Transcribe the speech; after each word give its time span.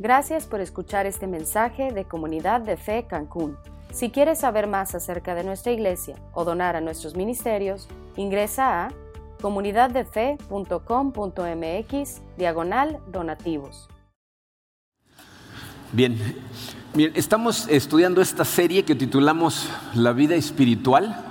Gracias 0.00 0.46
por 0.46 0.60
escuchar 0.60 1.06
este 1.06 1.26
mensaje 1.26 1.90
de 1.90 2.04
Comunidad 2.04 2.60
de 2.60 2.76
Fe 2.76 3.06
Cancún. 3.08 3.56
Si 3.90 4.10
quieres 4.10 4.38
saber 4.38 4.68
más 4.68 4.94
acerca 4.94 5.34
de 5.34 5.42
nuestra 5.42 5.72
iglesia 5.72 6.14
o 6.34 6.44
donar 6.44 6.76
a 6.76 6.80
nuestros 6.80 7.16
ministerios, 7.16 7.88
ingresa 8.14 8.84
a 8.84 8.92
comunidaddefe.com.mx 9.40 12.22
diagonal 12.36 13.00
donativos. 13.10 13.88
Bien, 15.92 16.16
bien, 16.94 17.10
estamos 17.16 17.66
estudiando 17.68 18.20
esta 18.20 18.44
serie 18.44 18.84
que 18.84 18.94
titulamos 18.94 19.68
La 19.94 20.12
vida 20.12 20.36
espiritual 20.36 21.24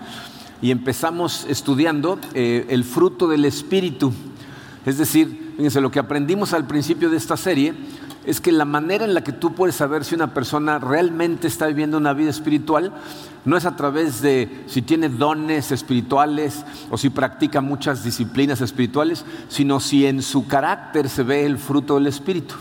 y 0.61 0.71
empezamos 0.71 1.45
estudiando 1.47 2.19
eh, 2.33 2.65
el 2.67 2.83
fruto 2.83 3.29
del 3.29 3.45
espíritu. 3.45 4.11
Es 4.85 4.97
decir, 4.97 5.53
fíjense, 5.55 5.79
lo 5.79 5.89
que 5.89 5.99
aprendimos 5.99 6.51
al 6.51 6.67
principio 6.67 7.09
de 7.09 7.15
esta 7.15 7.37
serie 7.37 7.73
es 8.27 8.41
que 8.41 8.51
la 8.51 8.65
manera 8.65 9.05
en 9.05 9.13
la 9.13 9.23
que 9.23 9.31
tú 9.31 9.55
puedes 9.55 9.75
saber 9.75 10.03
si 10.03 10.13
una 10.13 10.33
persona 10.33 10.79
realmente 10.79 11.47
está 11.47 11.65
viviendo 11.65 11.97
una 11.97 12.11
vida 12.11 12.29
espiritual 12.29 12.91
no 13.45 13.55
es 13.55 13.65
a 13.65 13.77
través 13.77 14.21
de 14.21 14.65
si 14.67 14.81
tiene 14.81 15.07
dones 15.07 15.71
espirituales 15.71 16.65
o 16.91 16.97
si 16.97 17.09
practica 17.09 17.61
muchas 17.61 18.03
disciplinas 18.03 18.59
espirituales, 18.59 19.23
sino 19.47 19.79
si 19.79 20.05
en 20.05 20.21
su 20.21 20.45
carácter 20.45 21.07
se 21.07 21.23
ve 21.23 21.45
el 21.45 21.57
fruto 21.57 21.95
del 21.95 22.07
Espíritu. 22.07 22.55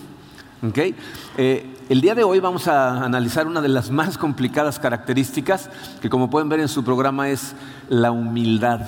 Eh, 1.37 1.77
el 1.89 2.01
día 2.01 2.15
de 2.15 2.23
hoy 2.23 2.39
vamos 2.39 2.69
a 2.69 3.05
analizar 3.05 3.49
una 3.49 3.61
de 3.61 3.69
las 3.69 3.91
más 3.91 4.19
complicadas 4.19 4.79
características 4.79 5.69
que 6.01 6.09
como 6.09 6.31
pueden 6.31 6.49
ver 6.49 6.61
en 6.61 6.69
su 6.69 6.85
programa 6.85 7.29
es 7.29 7.57
la 7.89 8.13
humildad. 8.13 8.83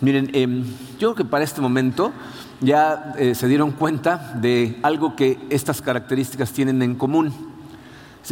Miren, 0.00 0.30
em, 0.32 0.62
yo 0.98 1.12
creo 1.12 1.14
que 1.16 1.24
para 1.24 1.42
este 1.42 1.60
momento 1.60 2.12
ya 2.60 3.14
eh, 3.18 3.34
se 3.34 3.48
dieron 3.48 3.72
cuenta 3.72 4.32
de 4.40 4.78
algo 4.82 5.14
que 5.14 5.38
estas 5.50 5.82
características 5.82 6.52
tienen 6.52 6.82
en 6.82 6.94
común. 6.94 7.32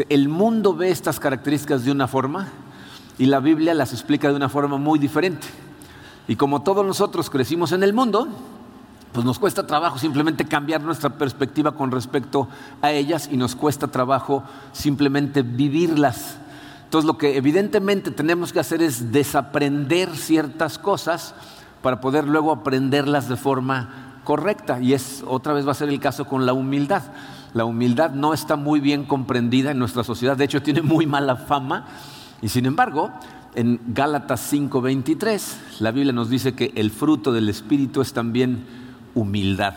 El 0.09 0.29
mundo 0.29 0.75
ve 0.75 0.91
estas 0.91 1.21
características 1.21 1.85
de 1.85 1.93
una 1.93 2.09
forma 2.09 2.49
y 3.19 3.27
la 3.27 3.41
Biblia 3.41 3.75
las 3.75 3.93
explica 3.93 4.29
de 4.29 4.35
una 4.35 4.49
forma 4.49 4.77
muy 4.77 4.99
diferente. 4.99 5.47
Y 6.27 6.37
como 6.37 6.63
todos 6.63 6.85
nosotros 6.85 7.31
crecimos 7.31 7.73
en 7.73 7.83
el 7.83 7.93
mundo, 7.93 8.29
pues 9.13 9.25
nos 9.25 9.39
cuesta 9.39 9.67
trabajo 9.67 9.99
simplemente 9.99 10.45
cambiar 10.45 10.81
nuestra 10.81 11.11
perspectiva 11.11 11.73
con 11.73 11.93
respecto 11.93 12.49
a 12.83 12.91
ellas 12.91 13.29
y 13.31 13.37
nos 13.37 13.55
cuesta 13.55 13.87
trabajo 13.87 14.43
simplemente 14.73 15.43
vivirlas. 15.43 16.39
Entonces 16.85 17.07
lo 17.07 17.19
que 17.19 17.37
evidentemente 17.37 18.11
tenemos 18.11 18.53
que 18.53 18.61
hacer 18.61 18.83
es 18.83 19.13
desaprender 19.13 20.17
ciertas 20.17 20.79
cosas 20.79 21.35
para 21.83 22.01
poder 22.01 22.27
luego 22.27 22.51
aprenderlas 22.51 23.29
de 23.29 23.37
forma 23.37 24.14
correcta. 24.25 24.81
Y 24.81 24.95
es 24.95 25.23
otra 25.27 25.53
vez 25.53 25.67
va 25.67 25.73
a 25.73 25.75
ser 25.75 25.89
el 25.89 26.01
caso 26.01 26.25
con 26.25 26.47
la 26.47 26.53
humildad. 26.53 27.03
La 27.53 27.65
humildad 27.65 28.11
no 28.11 28.35
está 28.35 28.57
muy 28.57 28.81
bien 28.81 29.05
comprendida 29.05 29.71
en 29.71 29.79
nuestra 29.79 30.03
sociedad, 30.03 30.37
de 30.37 30.45
hecho 30.45 30.63
tiene 30.63 30.83
muy 30.83 31.07
mala 31.07 31.37
fama. 31.37 31.87
Y 32.43 32.49
sin 32.49 32.67
embargo, 32.67 33.13
en 33.55 33.81
Gálatas 33.87 34.41
5:23, 34.53 35.81
la 35.81 35.93
Biblia 35.93 36.13
nos 36.13 36.29
dice 36.29 36.55
que 36.55 36.73
el 36.75 36.91
fruto 36.91 37.33
del 37.33 37.49
Espíritu 37.49 38.01
es 38.01 38.13
también 38.13 38.67
humildad. 39.15 39.75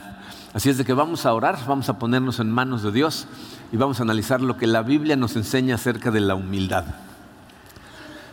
Así 0.54 0.70
es 0.70 0.78
de 0.80 0.86
que 0.86 0.94
vamos 0.94 1.28
a 1.28 1.34
orar, 1.34 1.60
vamos 1.68 1.88
a 1.90 2.00
ponernos 2.00 2.40
en 2.40 2.50
manos 2.50 2.82
de 2.82 2.92
Dios 2.92 3.28
y 3.72 3.78
vamos 3.78 4.00
a 4.00 4.04
analizar 4.04 4.42
lo 4.42 4.58
que 4.58 4.66
la 4.66 4.82
Biblia 4.82 5.16
nos 5.16 5.36
enseña 5.36 5.76
acerca 5.76 6.10
de 6.10 6.22
la 6.22 6.34
humildad. 6.34 6.86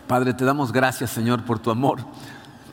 Padre, 0.06 0.32
te 0.32 0.44
damos 0.44 0.72
gracias, 0.72 1.10
Señor, 1.10 1.44
por 1.44 1.58
tu 1.58 1.70
amor 1.70 1.98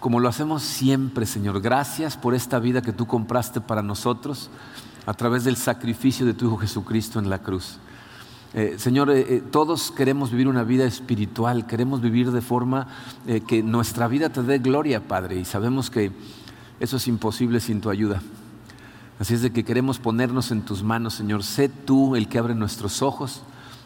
como 0.02 0.20
lo 0.20 0.28
hacemos 0.28 0.64
siempre, 0.64 1.28
Señor. 1.28 1.62
Gracias 1.62 2.18
por 2.18 2.34
esta 2.34 2.58
vida 2.58 2.82
que 2.82 2.92
tú 2.92 3.06
compraste 3.06 3.62
para 3.62 3.84
nosotros 3.84 4.50
a 5.06 5.14
través 5.14 5.44
del 5.44 5.56
sacrificio 5.56 6.26
de 6.26 6.34
tu 6.34 6.48
Hijo 6.48 6.58
Jesucristo 6.58 7.20
en 7.20 7.30
la 7.30 7.38
cruz. 7.44 7.78
Eh, 8.56 8.78
Señor, 8.80 9.12
eh, 9.12 9.20
eh, 9.30 9.44
todos 9.52 9.92
queremos 9.92 10.32
vivir 10.32 10.48
una 10.48 10.64
vida 10.64 10.86
espiritual, 10.86 11.68
queremos 11.68 12.02
vivir 12.02 12.32
de 12.32 12.42
forma 12.42 12.88
que 13.48 13.62
nuestra 13.62 14.08
vida 14.08 14.30
te 14.30 14.42
dé 14.42 14.58
gloria, 14.58 15.08
Padre, 15.08 15.40
y 15.40 15.46
sabemos 15.46 15.92
que 15.92 16.12
eso 16.80 16.98
es 16.98 17.08
imposible 17.08 17.60
sin 17.60 17.80
tu 17.80 17.92
ayuda. 17.92 18.24
Así 19.20 19.36
es 19.36 19.44
de 19.44 19.52
que 19.52 19.64
queremos 19.64 20.00
ponernos 20.00 20.50
en 20.50 20.64
tus 20.64 20.82
manos, 20.82 21.14
Señor. 21.14 21.44
Sé 21.44 21.70
tú 21.70 22.16
el 22.16 22.28
que 22.28 22.40
abre 22.40 22.56
nuestros 22.56 23.04
ojos, 23.04 23.44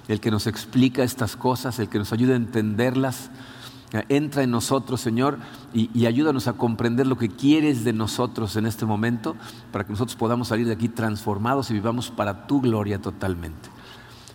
el 0.07 0.21
que 0.21 0.31
nos 0.31 0.47
explica 0.47 1.03
estas 1.03 1.35
cosas, 1.35 1.77
el 1.77 1.89
que 1.89 1.99
nos 1.99 2.13
ayuda 2.13 2.35
a 2.35 2.37
entenderlas 2.37 3.31
Entra 4.09 4.43
en 4.43 4.51
nosotros, 4.51 4.99
Señor, 4.99 5.37
y, 5.73 6.05
ayúdanos 6.05 6.47
a 6.47 6.53
comprender 6.53 7.07
lo 7.07 7.17
que 7.17 7.29
quieres 7.29 7.83
de 7.83 7.93
nosotros 7.93 8.55
en 8.55 8.65
este 8.65 8.85
momento, 8.85 9.35
para 9.71 9.85
que 9.85 9.91
nosotros 9.91 10.15
podamos 10.15 10.49
salir 10.49 10.67
de 10.67 10.73
aquí 10.73 10.89
transformados 10.89 11.69
y 11.69 11.73
vivamos 11.73 12.09
para 12.09 12.47
tu 12.47 12.61
gloria 12.61 13.01
totalmente. 13.01 13.69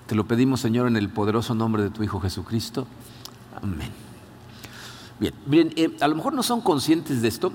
Te 0.07 0.15
lo 0.15 0.27
pedimos, 0.27 0.61
Señor, 0.61 0.87
en 0.87 0.97
el 0.97 1.09
poderoso 1.09 1.55
nombre 1.55 1.83
de 1.83 1.91
tu 1.91 2.03
Hijo 2.03 2.21
Jesucristo. 2.21 2.87
Amén. 3.63 3.91
Bien, 5.19 5.35
bien 5.47 5.73
eh, 5.77 5.97
a 6.01 6.09
lo 6.09 6.17
mejor 6.17 6.33
no 6.33 6.43
son 6.43 6.63
conscientes 6.63 7.21
de 7.21 7.29
esto, 7.29 7.53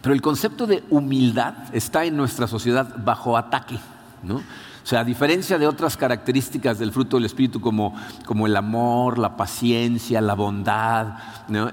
pero 0.00 0.14
el 0.14 0.22
concepto 0.22 0.66
de 0.66 0.84
humildad 0.88 1.54
está 1.72 2.04
en 2.04 2.16
nuestra 2.16 2.46
sociedad 2.46 2.94
bajo 3.04 3.36
ataque. 3.36 3.78
¿no? 4.22 4.42
O 4.86 4.88
sea, 4.88 5.00
a 5.00 5.04
diferencia 5.04 5.58
de 5.58 5.66
otras 5.66 5.96
características 5.96 6.78
del 6.78 6.92
fruto 6.92 7.16
del 7.16 7.26
Espíritu 7.26 7.60
como, 7.60 7.92
como 8.24 8.46
el 8.46 8.54
amor, 8.54 9.18
la 9.18 9.36
paciencia, 9.36 10.20
la 10.20 10.34
bondad, 10.34 11.14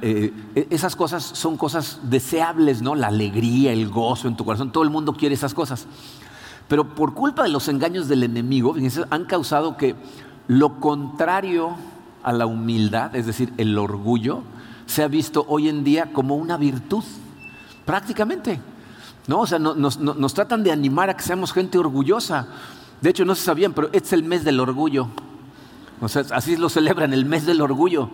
eh, 0.01 0.33
eh, 0.55 0.67
esas 0.71 0.95
cosas 0.95 1.23
son 1.23 1.55
cosas 1.55 1.99
deseables, 2.01 2.81
¿no? 2.81 2.95
La 2.95 3.09
alegría, 3.09 3.71
el 3.71 3.87
gozo 3.87 4.27
en 4.27 4.35
tu 4.35 4.43
corazón, 4.43 4.71
todo 4.71 4.83
el 4.83 4.89
mundo 4.89 5.13
quiere 5.13 5.35
esas 5.35 5.53
cosas. 5.53 5.85
Pero 6.67 6.95
por 6.95 7.13
culpa 7.13 7.43
de 7.43 7.49
los 7.49 7.67
engaños 7.67 8.07
del 8.07 8.23
enemigo, 8.23 8.75
han 9.11 9.25
causado 9.25 9.77
que 9.77 9.95
lo 10.47 10.79
contrario 10.79 11.75
a 12.23 12.33
la 12.33 12.47
humildad, 12.47 13.15
es 13.15 13.27
decir, 13.27 13.53
el 13.57 13.77
orgullo, 13.77 14.41
se 14.87 15.03
ha 15.03 15.07
visto 15.07 15.45
hoy 15.47 15.69
en 15.69 15.83
día 15.83 16.11
como 16.13 16.35
una 16.35 16.57
virtud, 16.57 17.03
prácticamente. 17.85 18.59
¿no? 19.27 19.41
O 19.41 19.45
sea, 19.45 19.59
nos, 19.59 19.99
nos 19.99 20.33
tratan 20.33 20.63
de 20.63 20.71
animar 20.71 21.11
a 21.11 21.15
que 21.15 21.21
seamos 21.21 21.53
gente 21.53 21.77
orgullosa. 21.77 22.47
De 23.03 23.09
hecho, 23.09 23.25
no 23.25 23.35
se 23.35 23.43
sabían, 23.43 23.73
pero 23.73 23.87
este 23.87 24.07
es 24.07 24.13
el 24.13 24.23
mes 24.23 24.45
del 24.45 24.61
orgullo. 24.61 25.09
O 25.99 26.07
sea, 26.07 26.23
así 26.31 26.55
lo 26.55 26.69
celebran, 26.69 27.11
el 27.11 27.25
mes 27.25 27.45
del 27.45 27.59
orgullo. 27.59 28.09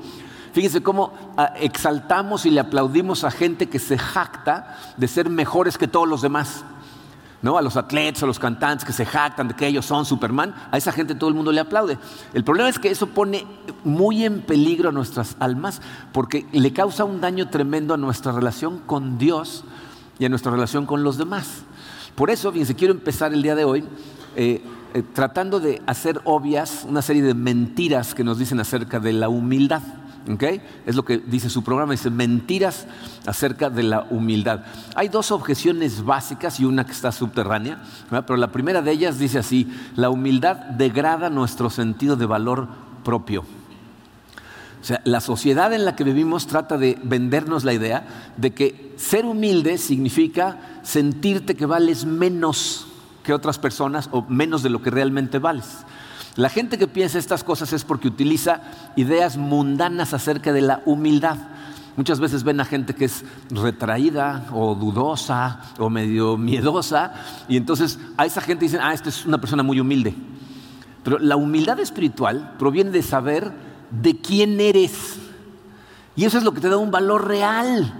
Fíjense 0.51 0.81
cómo 0.81 1.13
ah, 1.37 1.53
exaltamos 1.59 2.47
y 2.47 2.49
le 2.49 2.59
aplaudimos 2.59 3.23
a 3.23 3.29
gente 3.29 3.69
que 3.69 3.77
se 3.77 3.99
jacta 3.99 4.79
de 4.97 5.07
ser 5.07 5.29
mejores 5.29 5.77
que 5.77 5.87
todos 5.87 6.07
los 6.07 6.23
demás. 6.23 6.65
¿No? 7.43 7.59
A 7.59 7.61
los 7.61 7.77
atletas, 7.77 8.23
a 8.23 8.25
los 8.25 8.39
cantantes 8.39 8.83
que 8.83 8.91
se 8.91 9.05
jactan 9.05 9.49
de 9.49 9.53
que 9.53 9.67
ellos 9.67 9.85
son 9.85 10.05
Superman, 10.05 10.55
a 10.71 10.77
esa 10.77 10.91
gente 10.91 11.13
todo 11.13 11.29
el 11.29 11.35
mundo 11.35 11.51
le 11.51 11.61
aplaude. 11.61 11.99
El 12.33 12.43
problema 12.43 12.67
es 12.67 12.79
que 12.79 12.89
eso 12.89 13.05
pone 13.05 13.45
muy 13.83 14.25
en 14.25 14.41
peligro 14.41 14.89
a 14.89 14.91
nuestras 14.91 15.37
almas 15.39 15.83
porque 16.11 16.47
le 16.51 16.73
causa 16.73 17.03
un 17.03 17.21
daño 17.21 17.47
tremendo 17.49 17.93
a 17.93 17.97
nuestra 17.97 18.31
relación 18.31 18.79
con 18.79 19.19
Dios 19.19 19.65
y 20.17 20.25
a 20.25 20.29
nuestra 20.29 20.51
relación 20.51 20.87
con 20.87 21.03
los 21.03 21.19
demás. 21.19 21.61
Por 22.15 22.31
eso, 22.31 22.51
fíjense, 22.51 22.73
quiero 22.75 22.95
empezar 22.95 23.33
el 23.33 23.43
día 23.43 23.53
de 23.53 23.65
hoy 23.65 23.85
eh, 24.35 24.63
eh, 24.93 25.03
tratando 25.13 25.59
de 25.59 25.81
hacer 25.85 26.19
obvias 26.23 26.85
una 26.87 27.01
serie 27.01 27.21
de 27.21 27.33
mentiras 27.33 28.15
que 28.15 28.23
nos 28.23 28.39
dicen 28.39 28.59
acerca 28.59 28.99
de 28.99 29.13
la 29.13 29.29
humildad. 29.29 29.81
Es 30.85 30.95
lo 30.95 31.05
que 31.05 31.17
dice 31.17 31.49
su 31.49 31.63
programa, 31.63 31.93
dice 31.93 32.11
mentiras 32.11 32.85
acerca 33.25 33.69
de 33.69 33.83
la 33.83 34.05
humildad. 34.11 34.61
Hay 34.93 35.09
dos 35.09 35.31
objeciones 35.31 36.03
básicas 36.03 36.59
y 36.59 36.65
una 36.65 36.85
que 36.85 36.91
está 36.91 37.11
subterránea, 37.11 37.81
pero 38.09 38.37
la 38.37 38.51
primera 38.51 38.81
de 38.81 38.91
ellas 38.91 39.17
dice 39.17 39.39
así, 39.39 39.67
la 39.95 40.11
humildad 40.11 40.55
degrada 40.55 41.31
nuestro 41.31 41.71
sentido 41.71 42.15
de 42.15 42.27
valor 42.27 42.67
propio. 43.03 43.41
O 44.81 44.83
sea, 44.83 45.01
la 45.03 45.19
sociedad 45.19 45.73
en 45.73 45.83
la 45.83 45.95
que 45.95 46.03
vivimos 46.03 46.47
trata 46.47 46.77
de 46.77 46.97
vendernos 47.03 47.63
la 47.63 47.73
idea 47.73 48.31
de 48.37 48.51
que 48.53 48.93
ser 48.97 49.25
humilde 49.25 49.77
significa 49.77 50.79
sentirte 50.83 51.55
que 51.55 51.65
vales 51.65 52.05
menos 52.05 52.88
que 53.29 53.33
otras 53.35 53.59
personas 53.59 54.09
o 54.11 54.23
menos 54.27 54.63
de 54.63 54.71
lo 54.71 54.81
que 54.81 54.89
realmente 54.89 55.37
vales. 55.37 55.85
La 56.35 56.49
gente 56.49 56.79
que 56.79 56.87
piensa 56.87 57.19
estas 57.19 57.43
cosas 57.43 57.73
es 57.73 57.83
porque 57.83 58.07
utiliza 58.07 58.61
ideas 58.95 59.37
mundanas 59.37 60.15
acerca 60.15 60.51
de 60.51 60.61
la 60.61 60.81
humildad. 60.87 61.37
Muchas 61.95 62.19
veces 62.19 62.43
ven 62.43 62.59
a 62.59 62.65
gente 62.65 62.95
que 62.95 63.05
es 63.05 63.23
retraída 63.51 64.47
o 64.51 64.73
dudosa 64.73 65.61
o 65.77 65.91
medio 65.91 66.37
miedosa 66.37 67.13
y 67.47 67.55
entonces 67.55 67.99
a 68.17 68.25
esa 68.25 68.41
gente 68.41 68.65
dicen, 68.65 68.79
ah, 68.81 68.95
esta 68.95 69.09
es 69.09 69.27
una 69.27 69.37
persona 69.39 69.61
muy 69.61 69.79
humilde. 69.79 70.15
Pero 71.03 71.19
la 71.19 71.35
humildad 71.35 71.79
espiritual 71.79 72.55
proviene 72.57 72.89
de 72.89 73.03
saber 73.03 73.51
de 73.91 74.19
quién 74.19 74.59
eres. 74.59 75.19
Y 76.15 76.25
eso 76.25 76.39
es 76.39 76.43
lo 76.43 76.51
que 76.51 76.61
te 76.61 76.69
da 76.69 76.77
un 76.77 76.89
valor 76.89 77.27
real. 77.27 77.93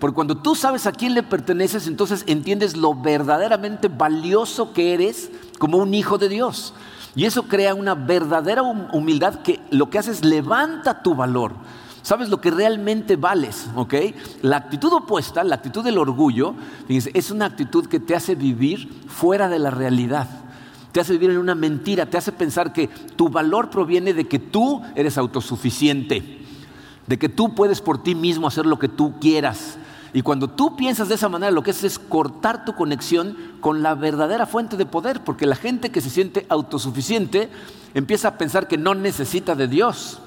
Porque 0.00 0.14
cuando 0.14 0.36
tú 0.36 0.54
sabes 0.54 0.86
a 0.86 0.92
quién 0.92 1.14
le 1.14 1.22
perteneces, 1.22 1.86
entonces 1.86 2.24
entiendes 2.26 2.76
lo 2.76 2.94
verdaderamente 2.94 3.88
valioso 3.88 4.72
que 4.72 4.94
eres 4.94 5.30
como 5.58 5.76
un 5.76 5.92
hijo 5.94 6.16
de 6.16 6.30
Dios. 6.30 6.72
Y 7.14 7.26
eso 7.26 7.44
crea 7.44 7.74
una 7.74 7.94
verdadera 7.94 8.62
humildad 8.62 9.42
que 9.42 9.60
lo 9.70 9.90
que 9.90 9.98
hace 9.98 10.12
es 10.12 10.24
levanta 10.24 11.02
tu 11.02 11.14
valor. 11.14 11.52
Sabes 12.02 12.30
lo 12.30 12.40
que 12.40 12.50
realmente 12.50 13.16
vales, 13.16 13.68
¿ok? 13.76 13.94
La 14.40 14.56
actitud 14.56 14.90
opuesta, 14.92 15.44
la 15.44 15.56
actitud 15.56 15.84
del 15.84 15.98
orgullo, 15.98 16.54
es 16.88 17.30
una 17.30 17.44
actitud 17.44 17.86
que 17.86 18.00
te 18.00 18.14
hace 18.14 18.34
vivir 18.34 18.88
fuera 19.06 19.50
de 19.50 19.58
la 19.58 19.70
realidad. 19.70 20.28
te 20.92 21.00
hace 21.00 21.12
vivir 21.12 21.30
en 21.30 21.38
una 21.38 21.54
mentira, 21.54 22.06
te 22.06 22.18
hace 22.18 22.32
pensar 22.32 22.72
que 22.72 22.88
tu 22.88 23.28
valor 23.28 23.70
proviene 23.70 24.12
de 24.12 24.26
que 24.26 24.38
tú 24.38 24.82
eres 24.94 25.18
autosuficiente, 25.18 26.40
de 27.06 27.18
que 27.18 27.28
tú 27.28 27.54
puedes 27.54 27.80
por 27.80 28.02
ti 28.02 28.14
mismo 28.14 28.48
hacer 28.48 28.66
lo 28.66 28.78
que 28.78 28.88
tú 28.88 29.14
quieras. 29.20 29.78
Y 30.12 30.22
cuando 30.22 30.48
tú 30.48 30.76
piensas 30.76 31.08
de 31.08 31.14
esa 31.14 31.28
manera, 31.28 31.52
lo 31.52 31.62
que 31.62 31.70
haces 31.70 31.92
es 31.92 31.98
cortar 31.98 32.64
tu 32.64 32.74
conexión 32.74 33.36
con 33.60 33.82
la 33.82 33.94
verdadera 33.94 34.46
fuente 34.46 34.76
de 34.76 34.86
poder, 34.86 35.22
porque 35.22 35.46
la 35.46 35.54
gente 35.56 35.90
que 35.90 36.00
se 36.00 36.10
siente 36.10 36.46
autosuficiente 36.48 37.48
empieza 37.94 38.28
a 38.28 38.38
pensar 38.38 38.66
que 38.66 38.76
no 38.76 38.94
necesita 38.94 39.54
de 39.54 39.68
Dios. 39.68 40.18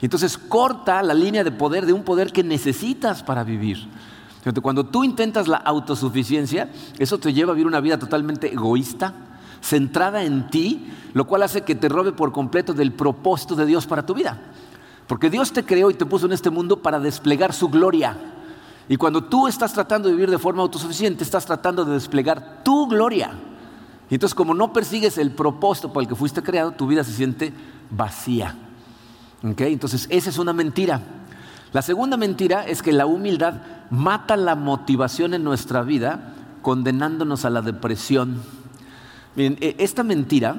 Y 0.00 0.06
entonces 0.06 0.36
corta 0.36 1.02
la 1.02 1.14
línea 1.14 1.44
de 1.44 1.52
poder 1.52 1.86
de 1.86 1.92
un 1.92 2.02
poder 2.02 2.32
que 2.32 2.42
necesitas 2.42 3.22
para 3.22 3.44
vivir. 3.44 3.88
Cuando 4.62 4.84
tú 4.84 5.04
intentas 5.04 5.46
la 5.46 5.58
autosuficiencia, 5.58 6.70
eso 6.98 7.18
te 7.18 7.32
lleva 7.32 7.52
a 7.52 7.54
vivir 7.54 7.66
una 7.66 7.80
vida 7.80 7.98
totalmente 7.98 8.52
egoísta, 8.52 9.12
centrada 9.60 10.22
en 10.22 10.48
ti, 10.48 10.90
lo 11.12 11.26
cual 11.26 11.42
hace 11.42 11.62
que 11.62 11.74
te 11.74 11.88
robe 11.88 12.12
por 12.12 12.32
completo 12.32 12.72
del 12.72 12.92
propósito 12.92 13.54
de 13.56 13.66
Dios 13.66 13.86
para 13.86 14.06
tu 14.06 14.14
vida. 14.14 14.38
Porque 15.06 15.30
Dios 15.30 15.52
te 15.52 15.64
creó 15.64 15.90
y 15.90 15.94
te 15.94 16.06
puso 16.06 16.26
en 16.26 16.32
este 16.32 16.50
mundo 16.50 16.80
para 16.80 17.00
desplegar 17.00 17.52
su 17.52 17.68
gloria. 17.68 18.16
Y 18.88 18.96
cuando 18.96 19.24
tú 19.24 19.46
estás 19.46 19.72
tratando 19.72 20.08
de 20.08 20.14
vivir 20.14 20.30
de 20.30 20.38
forma 20.38 20.62
autosuficiente, 20.62 21.22
estás 21.22 21.44
tratando 21.44 21.84
de 21.84 21.92
desplegar 21.92 22.62
tu 22.64 22.86
gloria. 22.86 23.32
Y 24.10 24.14
entonces 24.14 24.34
como 24.34 24.54
no 24.54 24.72
persigues 24.72 25.18
el 25.18 25.30
propósito 25.30 25.92
por 25.92 26.02
el 26.02 26.08
que 26.08 26.14
fuiste 26.14 26.42
creado, 26.42 26.72
tu 26.72 26.86
vida 26.86 27.04
se 27.04 27.12
siente 27.12 27.52
vacía. 27.90 28.56
Entonces 29.42 30.06
esa 30.10 30.30
es 30.30 30.38
una 30.38 30.52
mentira. 30.52 31.02
La 31.72 31.82
segunda 31.82 32.16
mentira 32.16 32.66
es 32.66 32.82
que 32.82 32.92
la 32.92 33.04
humildad 33.04 33.60
mata 33.90 34.36
la 34.36 34.54
motivación 34.54 35.34
en 35.34 35.44
nuestra 35.44 35.82
vida 35.82 36.34
condenándonos 36.62 37.44
a 37.44 37.50
la 37.50 37.60
depresión. 37.60 38.42
Miren, 39.36 39.58
e, 39.60 39.76
esta 39.78 40.02
mentira 40.02 40.56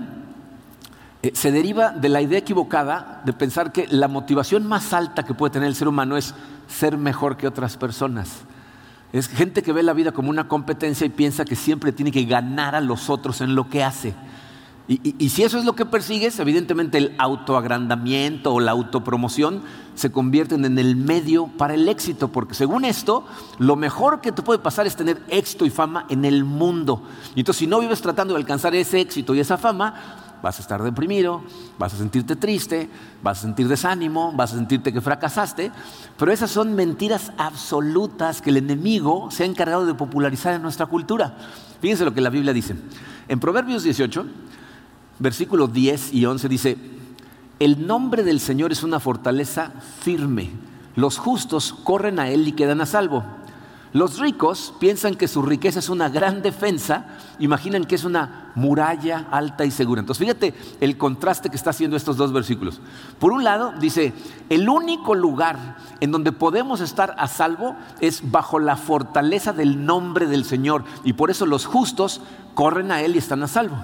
eh, 1.21 1.31
se 1.33 1.51
deriva 1.51 1.91
de 1.91 2.09
la 2.09 2.21
idea 2.21 2.39
equivocada 2.39 3.21
de 3.25 3.33
pensar 3.33 3.71
que 3.71 3.87
la 3.87 4.07
motivación 4.07 4.65
más 4.65 4.93
alta 4.93 5.23
que 5.23 5.33
puede 5.33 5.51
tener 5.51 5.67
el 5.67 5.75
ser 5.75 5.87
humano 5.87 6.15
es 6.15 6.33
ser 6.67 6.97
mejor 6.97 7.35
que 7.35 7.47
otras 7.47 7.75
personas. 7.75 8.29
Es 9.11 9.27
gente 9.27 9.63
que 9.63 9.73
ve 9.73 9.83
la 9.83 9.93
vida 9.93 10.11
como 10.11 10.29
una 10.29 10.47
competencia 10.47 11.05
y 11.05 11.09
piensa 11.09 11.43
que 11.43 11.55
siempre 11.55 11.91
tiene 11.91 12.11
que 12.11 12.25
ganar 12.25 12.75
a 12.75 12.81
los 12.81 13.09
otros 13.09 13.41
en 13.41 13.55
lo 13.55 13.69
que 13.69 13.83
hace. 13.83 14.13
Y, 14.87 15.29
si 15.29 15.43
eso 15.43 15.59
es 15.59 15.65
lo 15.65 15.75
que 15.75 15.85
persigues, 15.85 16.39
evidentemente 16.39 16.97
el 16.97 17.13
autoagrandamiento 17.19 18.51
o 18.51 18.59
la 18.59 18.71
autopromoción 18.71 19.61
se 19.93 20.11
convierten 20.11 20.65
en 20.65 20.79
el 20.79 20.95
medio 20.95 21.45
para 21.45 21.75
el 21.75 21.87
éxito, 21.87 22.29
porque 22.29 22.55
según 22.55 22.85
esto, 22.85 23.23
lo 23.59 23.75
mejor 23.75 24.19
que 24.19 24.31
te 24.31 24.41
puede 24.41 24.57
pasar 24.57 24.87
es 24.87 24.95
tener 24.95 25.21
éxito 25.27 25.63
y 25.67 25.69
fama 25.69 26.07
en 26.09 26.25
el 26.25 26.43
mundo. 26.43 27.03
Y 27.35 27.41
entonces 27.41 27.59
si 27.59 27.67
no 27.67 27.79
vives 27.79 28.01
tratando 28.01 28.33
de 28.33 28.39
alcanzar 28.39 28.73
ese 28.73 28.99
éxito 28.99 29.35
y 29.35 29.39
esa 29.39 29.59
fama, 29.59 29.93
vas 30.41 30.59
a 30.59 30.61
estar 30.61 30.81
deprimido, 30.83 31.41
vas 31.77 31.93
a 31.93 31.97
sentirte 31.97 32.35
triste, 32.35 32.89
vas 33.21 33.39
a 33.39 33.41
sentir 33.41 33.67
desánimo, 33.67 34.31
vas 34.33 34.53
a 34.53 34.55
sentirte 34.55 34.93
que 34.93 35.01
fracasaste, 35.01 35.71
pero 36.17 36.31
esas 36.31 36.51
son 36.51 36.75
mentiras 36.75 37.31
absolutas 37.37 38.41
que 38.41 38.49
el 38.49 38.57
enemigo 38.57 39.29
se 39.31 39.43
ha 39.43 39.45
encargado 39.45 39.85
de 39.85 39.93
popularizar 39.93 40.53
en 40.53 40.61
nuestra 40.61 40.85
cultura. 40.85 41.37
Fíjense 41.81 42.05
lo 42.05 42.13
que 42.13 42.21
la 42.21 42.29
Biblia 42.29 42.53
dice. 42.53 42.75
En 43.27 43.39
Proverbios 43.39 43.83
18, 43.83 44.25
versículos 45.19 45.71
10 45.71 46.13
y 46.13 46.25
11 46.25 46.49
dice, 46.49 46.77
el 47.59 47.85
nombre 47.85 48.23
del 48.23 48.39
Señor 48.39 48.71
es 48.71 48.83
una 48.83 48.99
fortaleza 48.99 49.73
firme, 50.01 50.51
los 50.95 51.17
justos 51.17 51.73
corren 51.73 52.19
a 52.19 52.29
Él 52.29 52.47
y 52.47 52.53
quedan 52.53 52.81
a 52.81 52.85
salvo. 52.85 53.23
Los 53.91 54.19
ricos 54.19 54.73
piensan 54.79 55.15
que 55.15 55.27
su 55.27 55.41
riqueza 55.41 55.79
es 55.79 55.89
una 55.89 56.09
gran 56.09 56.43
defensa, 56.43 57.17
imaginan 57.39 57.85
que 57.85 57.95
es 57.95 58.03
una 58.03 58.51
muralla 58.53 59.27
alta 59.31 59.65
y 59.65 59.71
segura. 59.71 60.01
Entonces 60.01 60.23
fíjate 60.23 60.53
el 60.79 60.97
contraste 60.97 61.49
que 61.49 61.55
está 61.55 61.71
haciendo 61.71 61.97
estos 61.97 62.15
dos 62.15 62.31
versículos. 62.31 62.81
Por 63.17 63.31
un 63.31 63.43
lado 63.43 63.73
dice, 63.79 64.13
el 64.49 64.69
único 64.69 65.15
lugar 65.15 65.77
en 66.01 66.11
donde 66.11 66.31
podemos 66.31 66.81
estar 66.81 67.15
a 67.17 67.27
salvo 67.27 67.75
es 67.99 68.29
bajo 68.29 68.59
la 68.59 68.75
fortaleza 68.75 69.53
del 69.53 69.85
nombre 69.85 70.27
del 70.27 70.45
Señor 70.45 70.83
y 71.03 71.13
por 71.13 71.31
eso 71.31 71.47
los 71.47 71.65
justos 71.65 72.21
corren 72.53 72.91
a 72.91 73.01
Él 73.01 73.15
y 73.15 73.19
están 73.19 73.41
a 73.41 73.47
salvo. 73.47 73.77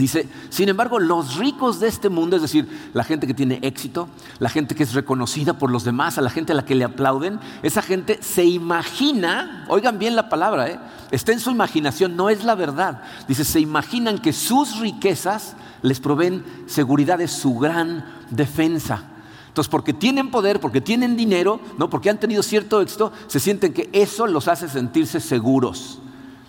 Dice, 0.00 0.26
sin 0.48 0.70
embargo, 0.70 0.98
los 0.98 1.36
ricos 1.36 1.78
de 1.78 1.86
este 1.86 2.08
mundo, 2.08 2.34
es 2.34 2.40
decir, 2.40 2.90
la 2.94 3.04
gente 3.04 3.26
que 3.26 3.34
tiene 3.34 3.58
éxito, 3.60 4.08
la 4.38 4.48
gente 4.48 4.74
que 4.74 4.82
es 4.82 4.94
reconocida 4.94 5.58
por 5.58 5.70
los 5.70 5.84
demás, 5.84 6.16
a 6.16 6.22
la 6.22 6.30
gente 6.30 6.52
a 6.52 6.54
la 6.54 6.64
que 6.64 6.74
le 6.74 6.84
aplauden, 6.84 7.38
esa 7.62 7.82
gente 7.82 8.18
se 8.22 8.46
imagina, 8.46 9.66
oigan 9.68 9.98
bien 9.98 10.16
la 10.16 10.30
palabra, 10.30 10.70
¿eh? 10.70 10.80
está 11.10 11.32
en 11.32 11.40
su 11.40 11.50
imaginación, 11.50 12.16
no 12.16 12.30
es 12.30 12.44
la 12.44 12.54
verdad. 12.54 13.02
Dice, 13.28 13.44
se 13.44 13.60
imaginan 13.60 14.20
que 14.20 14.32
sus 14.32 14.78
riquezas 14.80 15.54
les 15.82 16.00
proveen 16.00 16.44
seguridad, 16.64 17.18
de 17.18 17.28
su 17.28 17.58
gran 17.58 18.06
defensa. 18.30 19.02
Entonces, 19.48 19.70
porque 19.70 19.92
tienen 19.92 20.30
poder, 20.30 20.60
porque 20.60 20.80
tienen 20.80 21.14
dinero, 21.14 21.60
¿no? 21.76 21.90
porque 21.90 22.08
han 22.08 22.18
tenido 22.18 22.42
cierto 22.42 22.80
éxito, 22.80 23.12
se 23.26 23.38
sienten 23.38 23.74
que 23.74 23.90
eso 23.92 24.26
los 24.26 24.48
hace 24.48 24.66
sentirse 24.66 25.20
seguros. 25.20 26.00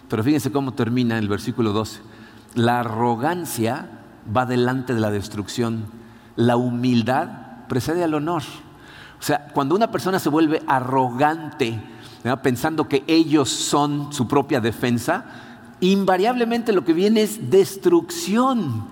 Pero 0.08 0.24
fíjense 0.24 0.54
cómo 0.54 0.74
termina 0.74 1.18
el 1.18 1.28
versículo 1.28 1.74
12 1.74 2.00
la 2.56 2.82
arrogancia 2.82 3.90
va 4.36 4.46
delante 4.46 4.94
de 4.94 5.00
la 5.00 5.12
destrucción. 5.12 5.86
La 6.36 6.58
humildad 6.58 7.68
precede 7.68 8.04
al 8.04 8.14
honor. 8.14 8.44
O 9.20 9.24
sea, 9.24 9.48
cuando 9.54 9.76
una 9.76 9.92
persona 9.92 10.20
se 10.20 10.30
vuelve 10.30 10.62
arrogante, 10.68 11.80
pensando 12.42 12.88
que 12.88 13.04
ellos 13.08 13.50
son 13.50 14.12
su 14.14 14.28
propia 14.28 14.60
defensa, 14.60 15.26
invariablemente 15.80 16.74
lo 16.74 16.84
que 16.84 16.94
viene 16.94 17.22
es 17.22 17.50
destrucción. 17.50 18.86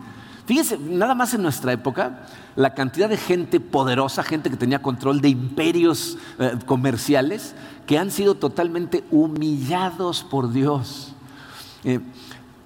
Fíjense, 0.46 0.80
nada 0.80 1.14
más 1.14 1.34
en 1.34 1.44
nuestra 1.44 1.72
época, 1.74 2.26
la 2.56 2.74
cantidad 2.74 3.08
de 3.08 3.18
gente 3.18 3.60
poderosa, 3.60 4.24
gente 4.24 4.50
que 4.50 4.58
tenía 4.58 4.82
control 4.82 5.22
de 5.22 5.30
imperios 5.30 6.18
eh, 6.40 6.58
comerciales, 6.66 7.54
que 7.86 8.00
han 8.00 8.10
sido 8.10 8.36
totalmente 8.36 9.04
humillados 9.12 10.24
por 10.24 10.52
Dios. 10.52 11.14
Eh, 11.84 12.00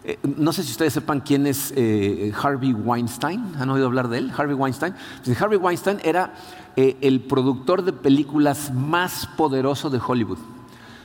eh, 0.05 0.19
no 0.23 0.51
sé 0.51 0.63
si 0.63 0.71
ustedes 0.71 0.94
sepan 0.94 1.21
quién 1.21 1.47
es 1.47 1.73
eh, 1.77 2.33
Harvey 2.41 2.73
Weinstein. 2.73 3.53
¿Han 3.57 3.69
oído 3.69 3.85
hablar 3.85 4.09
de 4.09 4.17
él? 4.17 4.31
Harvey 4.35 4.55
Weinstein. 4.55 4.94
Pues, 5.23 5.41
Harvey 5.41 5.57
Weinstein 5.57 6.00
era 6.03 6.33
eh, 6.75 6.97
el 7.01 7.21
productor 7.21 7.83
de 7.83 7.94
películas 7.94 8.73
más 8.73 9.27
poderoso 9.38 9.89
de 9.89 10.01
Hollywood. 10.05 10.39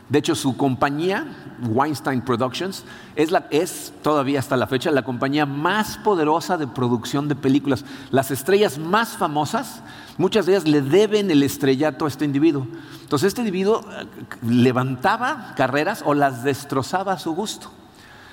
De 0.08 0.18
hecho, 0.18 0.34
su 0.34 0.56
compañía, 0.56 1.26
Weinstein 1.68 2.22
Productions, 2.22 2.84
es, 3.14 3.30
es 3.50 3.92
todavía 4.02 4.38
hasta 4.38 4.56
la 4.56 4.66
fecha 4.66 4.90
la 4.90 5.02
compañía 5.02 5.44
más 5.44 5.98
poderosa 5.98 6.56
de 6.56 6.66
producción 6.66 7.28
de 7.28 7.36
películas. 7.36 7.84
Las 8.10 8.30
estrellas 8.30 8.78
más 8.78 9.10
famosas, 9.10 9.82
muchas 10.16 10.46
de 10.46 10.52
ellas 10.52 10.66
le 10.66 10.80
deben 10.80 11.30
el 11.30 11.42
estrellato 11.42 12.06
a 12.06 12.08
este 12.08 12.24
individuo. 12.24 12.66
Entonces, 13.02 13.28
este 13.28 13.42
individuo 13.42 13.84
levantaba 14.42 15.52
carreras 15.56 16.02
o 16.04 16.14
las 16.14 16.42
destrozaba 16.42 17.12
a 17.12 17.18
su 17.18 17.34
gusto. 17.34 17.70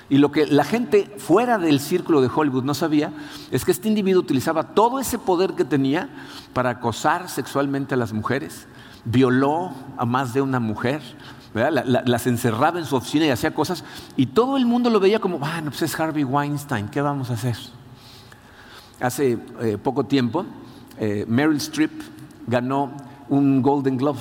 Y 0.09 0.19
lo 0.19 0.31
que 0.31 0.45
la 0.45 0.63
gente 0.63 1.11
fuera 1.17 1.57
del 1.57 1.79
círculo 1.79 2.21
de 2.21 2.29
Hollywood 2.33 2.63
no 2.63 2.75
sabía 2.75 3.11
es 3.49 3.65
que 3.65 3.71
este 3.71 3.87
individuo 3.87 4.21
utilizaba 4.21 4.75
todo 4.75 4.99
ese 4.99 5.17
poder 5.17 5.53
que 5.53 5.65
tenía 5.65 6.09
para 6.53 6.71
acosar 6.71 7.27
sexualmente 7.27 7.95
a 7.95 7.97
las 7.97 8.13
mujeres, 8.13 8.67
violó 9.03 9.71
a 9.97 10.05
más 10.05 10.33
de 10.33 10.41
una 10.41 10.59
mujer, 10.59 11.01
las 11.53 12.27
encerraba 12.27 12.79
en 12.79 12.85
su 12.85 12.95
oficina 12.95 13.25
y 13.25 13.29
hacía 13.29 13.53
cosas, 13.53 13.83
y 14.15 14.27
todo 14.27 14.57
el 14.57 14.65
mundo 14.65 14.89
lo 14.89 14.99
veía 14.99 15.19
como, 15.19 15.39
bueno, 15.39 15.71
pues 15.71 15.81
es 15.81 15.99
Harvey 15.99 16.23
Weinstein, 16.23 16.87
¿qué 16.89 17.01
vamos 17.01 17.31
a 17.31 17.33
hacer? 17.33 17.55
Hace 18.99 19.39
eh, 19.61 19.77
poco 19.81 20.03
tiempo, 20.03 20.45
eh, 20.99 21.25
Meryl 21.27 21.57
Streep 21.57 21.91
ganó 22.45 22.91
un 23.27 23.61
Golden 23.61 23.97
Globe, 23.97 24.19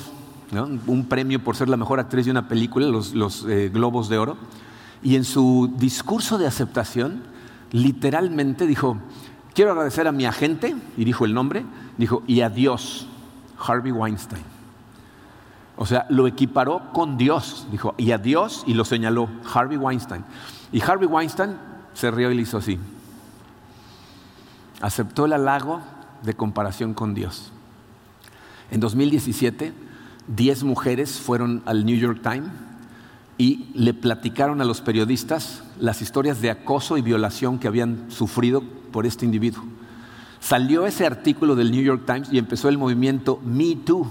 un 0.86 1.06
premio 1.08 1.42
por 1.42 1.56
ser 1.56 1.68
la 1.68 1.76
mejor 1.76 2.00
actriz 2.00 2.24
de 2.24 2.30
una 2.30 2.48
película, 2.48 2.86
los, 2.86 3.44
eh, 3.48 3.70
Globos 3.72 4.08
de 4.08 4.18
Oro. 4.18 4.36
Y 5.04 5.16
en 5.16 5.24
su 5.24 5.72
discurso 5.76 6.38
de 6.38 6.46
aceptación, 6.46 7.22
literalmente 7.70 8.66
dijo, 8.66 8.96
quiero 9.54 9.70
agradecer 9.70 10.08
a 10.08 10.12
mi 10.12 10.24
agente, 10.24 10.74
y 10.96 11.04
dijo 11.04 11.26
el 11.26 11.34
nombre, 11.34 11.64
dijo, 11.98 12.22
y 12.26 12.40
a 12.40 12.48
Dios, 12.48 13.06
Harvey 13.58 13.92
Weinstein. 13.92 14.42
O 15.76 15.84
sea, 15.84 16.06
lo 16.08 16.26
equiparó 16.26 16.90
con 16.92 17.18
Dios, 17.18 17.66
dijo, 17.70 17.94
y 17.98 18.12
a 18.12 18.18
Dios, 18.18 18.64
y 18.66 18.72
lo 18.72 18.86
señaló, 18.86 19.28
Harvey 19.52 19.76
Weinstein. 19.76 20.24
Y 20.72 20.80
Harvey 20.80 21.06
Weinstein 21.06 21.56
se 21.92 22.10
rió 22.10 22.30
y 22.30 22.36
le 22.36 22.42
hizo 22.42 22.58
así. 22.58 22.78
Aceptó 24.80 25.26
el 25.26 25.34
halago 25.34 25.82
de 26.22 26.34
comparación 26.34 26.94
con 26.94 27.12
Dios. 27.12 27.52
En 28.70 28.80
2017, 28.80 29.74
10 30.28 30.64
mujeres 30.64 31.20
fueron 31.20 31.62
al 31.66 31.84
New 31.84 31.96
York 31.96 32.20
Times 32.22 32.50
y 33.38 33.66
le 33.74 33.94
platicaron 33.94 34.60
a 34.60 34.64
los 34.64 34.80
periodistas 34.80 35.62
las 35.80 36.02
historias 36.02 36.40
de 36.40 36.50
acoso 36.50 36.96
y 36.96 37.02
violación 37.02 37.58
que 37.58 37.68
habían 37.68 38.10
sufrido 38.10 38.62
por 38.92 39.06
este 39.06 39.24
individuo. 39.24 39.64
Salió 40.40 40.86
ese 40.86 41.06
artículo 41.06 41.56
del 41.56 41.70
New 41.70 41.82
York 41.82 42.02
Times 42.06 42.28
y 42.30 42.38
empezó 42.38 42.68
el 42.68 42.78
movimiento 42.78 43.40
Me 43.44 43.76
Too, 43.76 44.06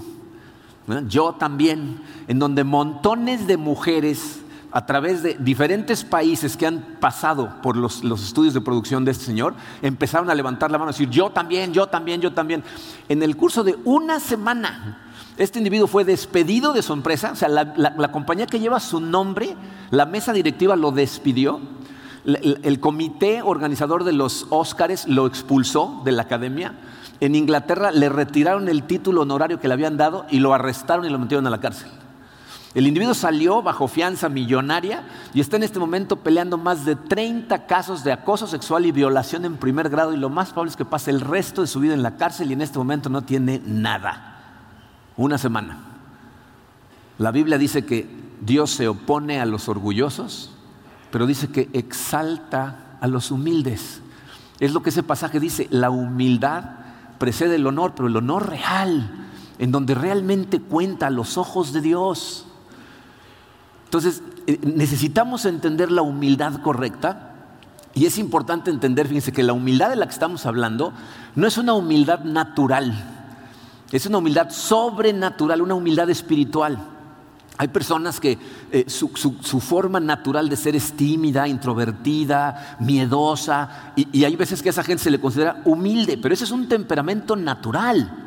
yo 1.08 1.32
también, 1.34 2.02
en 2.28 2.38
donde 2.38 2.62
montones 2.62 3.46
de 3.46 3.56
mujeres 3.56 4.40
a 4.70 4.84
través 4.86 5.22
de 5.22 5.36
diferentes 5.38 6.04
países 6.04 6.56
que 6.56 6.66
han 6.66 6.80
pasado 7.00 7.62
por 7.62 7.76
los, 7.76 8.02
estudios 8.02 8.54
de 8.54 8.60
producción 8.60 9.04
de 9.04 9.12
este 9.12 9.24
señor, 9.24 9.54
empezaron 9.82 10.28
a 10.28 10.34
levantar 10.34 10.70
la 10.70 10.78
mano 10.78 10.90
y 10.90 10.94
decir, 10.94 11.10
yo 11.10 11.30
también, 11.30 11.72
yo 11.72 11.86
también, 11.86 12.20
yo 12.20 12.32
también. 12.32 12.64
En 13.08 13.22
el 13.22 13.36
curso 13.36 13.62
de 13.62 13.78
una 13.84 14.18
semana, 14.18 15.03
este 15.36 15.58
individuo 15.58 15.86
fue 15.86 16.04
despedido 16.04 16.72
de 16.72 16.82
su 16.82 16.92
empresa, 16.92 17.32
o 17.32 17.36
sea, 17.36 17.48
la, 17.48 18.12
compañía 18.12 18.46
que 18.46 18.60
lleva 18.60 18.80
su 18.80 19.00
nombre, 19.00 19.56
la 19.90 20.06
mesa 20.06 20.32
directiva 20.32 20.76
lo 20.76 20.92
despidió, 20.92 21.60
el, 22.24 22.60
el 22.62 22.80
comité 22.80 23.42
organizador 23.42 24.04
de 24.04 24.12
los 24.12 24.46
Óscares 24.50 25.06
lo 25.08 25.26
expulsó 25.26 26.02
de 26.04 26.12
la 26.12 26.22
academia, 26.22 26.74
en 27.20 27.34
Inglaterra 27.34 27.90
le 27.90 28.08
retiraron 28.08 28.68
el 28.68 28.84
título 28.84 29.22
honorario 29.22 29.58
que 29.58 29.68
le 29.68 29.74
habían 29.74 29.96
dado 29.96 30.26
y 30.30 30.38
lo 30.38 30.54
arrestaron 30.54 31.04
y 31.04 31.10
lo 31.10 31.18
metieron 31.18 31.46
a 31.46 31.50
la 31.50 31.60
cárcel. 31.60 31.90
El 32.74 32.88
individuo 32.88 33.14
salió 33.14 33.62
bajo 33.62 33.86
fianza 33.86 34.28
millonaria 34.28 35.04
y 35.32 35.40
está 35.40 35.56
en 35.56 35.62
este 35.62 35.78
momento 35.78 36.16
peleando 36.16 36.58
más 36.58 36.84
de 36.84 36.96
30 36.96 37.66
casos 37.66 38.02
de 38.02 38.10
acoso 38.10 38.48
sexual 38.48 38.84
y 38.84 38.90
violación 38.90 39.44
en 39.44 39.56
primer 39.56 39.88
grado 39.88 40.12
y 40.12 40.16
lo 40.16 40.28
más 40.28 40.50
probable 40.50 40.70
es 40.70 40.76
que 40.76 40.84
pase 40.84 41.12
el 41.12 41.20
resto 41.20 41.60
de 41.60 41.68
su 41.68 41.78
vida 41.78 41.94
en 41.94 42.02
la 42.02 42.16
cárcel 42.16 42.50
y 42.50 42.54
en 42.54 42.62
este 42.62 42.78
momento 42.78 43.08
no 43.08 43.22
tiene 43.22 43.62
nada. 43.64 44.33
Una 45.16 45.38
semana. 45.38 45.78
La 47.18 47.30
Biblia 47.30 47.58
dice 47.58 47.84
que 47.84 48.08
Dios 48.40 48.70
se 48.70 48.88
opone 48.88 49.40
a 49.40 49.46
los 49.46 49.68
orgullosos, 49.68 50.50
pero 51.10 51.26
dice 51.26 51.48
que 51.48 51.68
exalta 51.72 52.96
a 53.00 53.06
los 53.06 53.30
humildes. 53.30 54.00
Es 54.60 54.72
lo 54.72 54.82
que 54.82 54.90
ese 54.90 55.02
pasaje 55.02 55.40
dice, 55.40 55.68
la 55.70 55.90
humildad 55.90 56.64
precede 57.18 57.56
el 57.56 57.66
honor, 57.66 57.92
pero 57.94 58.08
el 58.08 58.16
honor 58.16 58.48
real, 58.48 59.28
en 59.58 59.70
donde 59.70 59.94
realmente 59.94 60.60
cuenta 60.60 61.06
a 61.06 61.10
los 61.10 61.38
ojos 61.38 61.72
de 61.72 61.80
Dios. 61.80 62.46
Entonces, 63.84 64.22
eh, 64.46 64.58
necesitamos 64.62 65.44
entender 65.44 65.92
la 65.92 66.02
humildad 66.02 66.60
correcta 66.62 67.34
y 67.94 68.06
es 68.06 68.18
importante 68.18 68.70
entender, 68.70 69.06
fíjense, 69.06 69.32
que 69.32 69.44
la 69.44 69.52
humildad 69.52 69.90
de 69.90 69.96
la 69.96 70.06
que 70.06 70.12
estamos 70.12 70.46
hablando 70.46 70.92
no 71.36 71.46
es 71.46 71.58
una 71.58 71.74
humildad 71.74 72.24
natural, 72.24 73.13
es 73.96 74.06
una 74.06 74.18
humildad 74.18 74.50
sobrenatural, 74.50 75.62
una 75.62 75.74
humildad 75.74 76.10
espiritual. 76.10 76.78
Hay 77.56 77.68
personas 77.68 78.18
que 78.18 78.36
eh, 78.72 78.86
su, 78.88 79.08
forma 79.60 80.00
natural 80.00 80.48
de 80.48 80.56
ser 80.56 80.74
es 80.74 80.94
tímida, 80.94 81.46
introvertida, 81.46 82.76
miedosa, 82.80 83.92
y, 83.94 84.24
hay 84.24 84.34
veces 84.34 84.60
que 84.60 84.70
a 84.70 84.72
esa 84.72 84.82
gente 84.82 85.04
se 85.04 85.12
le 85.12 85.20
considera 85.20 85.62
humilde, 85.64 86.18
pero 86.18 86.34
ese 86.34 86.42
es 86.42 86.50
un 86.50 86.68
temperamento 86.68 87.36
natural. 87.36 88.24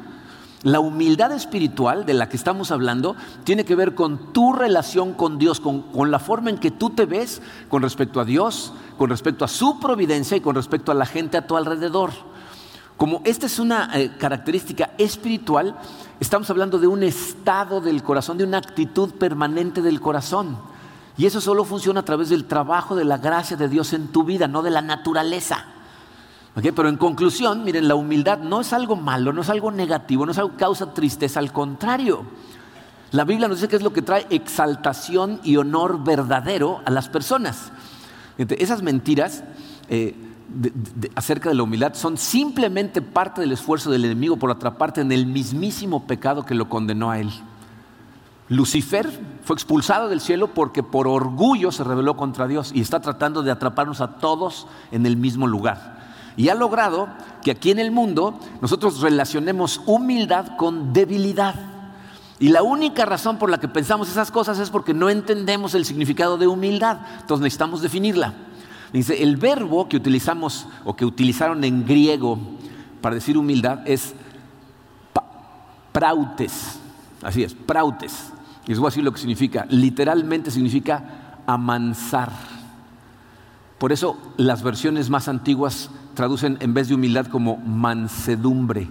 La 0.64 0.80
humildad 0.80 1.34
espiritual 1.34 2.06
de 2.06 2.14
la 2.14 2.30
que 2.30 2.38
estamos 2.38 2.72
hablando 2.72 3.18
tiene 3.44 3.66
que 3.66 3.76
ver 3.76 3.94
con 3.94 4.32
tu 4.32 4.54
relación 4.54 5.14
con 5.14 5.38
Dios, 5.38 5.60
con, 5.60 6.10
la 6.10 6.20
forma 6.20 6.50
en 6.50 6.58
que 6.58 6.72
tú 6.72 6.92
te 6.92 7.06
ves 7.06 7.42
con 7.68 7.82
respecto 7.82 8.22
a 8.22 8.26
Dios, 8.26 8.72
con 8.98 9.10
respecto 9.10 9.44
a 9.44 9.50
su 9.50 9.82
providencia 9.82 10.38
y 10.38 10.42
con 10.42 10.56
respecto 10.56 10.94
a 10.94 10.96
la 10.96 11.06
gente 11.06 11.36
a 11.36 11.46
tu 11.46 11.58
alrededor. 11.58 12.12
Como 12.98 13.22
esta 13.26 13.46
es 13.46 13.60
una 13.60 13.92
eh, 13.94 14.12
característica 14.18 14.90
espiritual, 14.98 15.78
estamos 16.20 16.50
hablando 16.50 16.80
de 16.80 16.88
un 16.88 17.04
estado 17.04 17.80
del 17.80 18.02
corazón, 18.02 18.40
de 18.40 18.44
una 18.44 18.58
actitud 18.58 19.14
permanente 19.14 19.84
del 19.84 20.02
corazón. 20.02 20.58
Y 21.16 21.28
eso 21.28 21.40
solo 21.40 21.64
funciona 21.64 22.00
a 22.00 22.06
través 22.06 22.30
del 22.30 22.46
trabajo 22.46 22.96
de 22.96 23.06
la 23.06 23.20
gracia 23.20 23.56
de 23.56 23.70
Dios 23.70 23.94
en 23.94 24.08
tu 24.08 24.24
vida, 24.24 24.48
no 24.48 24.64
de 24.64 24.72
la 24.72 24.82
naturaleza. 24.82 25.66
Pero 26.56 26.90
en 26.90 26.98
conclusión, 26.98 27.64
miren, 27.64 27.88
la 27.88 27.94
humildad 27.94 28.40
no 28.40 28.62
es 28.62 28.74
algo 28.74 28.96
malo, 28.96 29.32
no 29.32 29.42
es 29.42 29.50
algo 29.50 29.72
negativo, 29.72 30.26
no 30.26 30.32
es 30.32 30.40
algo 30.40 30.52
que 30.52 30.58
causa 30.58 30.92
tristeza, 30.92 31.40
al 31.40 31.52
contrario. 31.52 32.26
La 33.12 33.26
Biblia 33.26 33.48
nos 33.48 33.58
dice 33.58 33.68
que 33.68 33.76
es 33.76 33.84
lo 33.84 33.94
que 33.94 34.02
trae 34.02 34.26
exaltación 34.32 35.40
y 35.44 35.58
honor 35.58 36.04
verdadero 36.04 36.82
a 36.84 36.90
las 36.90 37.10
personas. 37.10 37.72
Esas 38.38 38.82
mentiras 38.82 39.44
eh, 39.88 40.16
acerca 41.16 41.50
de 41.50 41.56
la 41.56 41.64
humildad 41.64 41.94
son 41.94 42.18
simplemente 42.18 43.02
parte 43.02 43.42
del 43.42 43.52
esfuerzo 43.52 43.92
del 43.92 44.06
enemigo 44.06 44.38
por 44.38 44.52
atraparte 44.52 45.02
en 45.02 45.12
el 45.12 45.26
mismísimo 45.26 46.08
pecado 46.08 46.46
que 46.46 46.56
lo 46.56 46.70
condenó 46.70 47.12
a 47.12 47.20
él. 47.20 47.32
Lucifer 48.50 49.10
fue 49.44 49.56
expulsado 49.56 50.08
del 50.08 50.22
cielo 50.22 50.48
porque 50.48 50.84
por 50.84 51.08
orgullo 51.08 51.72
se 51.72 51.84
rebeló 51.84 52.16
contra 52.16 52.48
Dios 52.48 52.72
y 52.74 52.82
está 52.82 53.02
tratando 53.02 53.44
de 53.44 53.52
atraparnos 53.52 54.00
a 54.00 54.20
todos 54.20 54.68
en 54.92 55.06
el 55.06 55.18
mismo 55.18 55.48
lugar 55.48 55.98
y 56.38 56.50
ha 56.50 56.56
logrado 56.56 57.10
que 57.44 57.52
aquí 57.52 57.72
en 57.72 57.80
el 57.80 57.92
mundo 57.92 58.40
nosotros 58.62 59.02
relacionemos 59.02 59.82
humildad 59.86 60.56
con 60.56 60.94
debilidad. 60.94 61.56
Y 62.40 62.50
la 62.50 62.62
única 62.62 63.04
razón 63.06 63.38
por 63.38 63.50
la 63.50 63.60
que 63.60 63.68
pensamos 63.68 64.10
esas 64.10 64.30
cosas 64.30 64.60
es 64.60 64.70
porque 64.70 64.94
no 64.94 65.10
entendemos 65.10 65.74
el 65.74 65.84
significado 65.84 66.38
de 66.38 66.46
humildad. 66.46 67.00
Entonces 67.20 67.42
necesitamos 67.42 67.82
definirla. 67.82 68.36
Dice, 68.94 69.22
el 69.22 69.38
verbo 69.38 69.90
que 69.90 69.98
utilizamos 69.98 70.68
o 70.86 70.96
que 70.96 71.06
utilizaron 71.06 71.64
en 71.64 71.86
griego 71.86 72.40
para 73.02 73.16
decir 73.16 73.38
humildad 73.38 73.80
es 73.86 74.14
prautes. 75.92 76.80
Así 77.22 77.44
es, 77.44 77.54
prautes. 77.54 78.32
Y 78.66 78.70
les 78.70 78.80
voy 78.80 78.88
a 78.88 78.92
decir 78.92 79.04
lo 79.04 79.12
que 79.12 79.20
significa. 79.20 79.66
Literalmente 79.70 80.52
significa 80.52 81.38
amansar. 81.46 82.32
Por 83.78 83.92
eso 83.92 84.18
las 84.38 84.64
versiones 84.64 85.10
más 85.10 85.28
antiguas 85.28 85.90
traducen 86.14 86.58
en 86.62 86.74
vez 86.74 86.88
de 86.88 86.96
humildad 86.96 87.28
como 87.28 87.58
mansedumbre, 87.58 88.90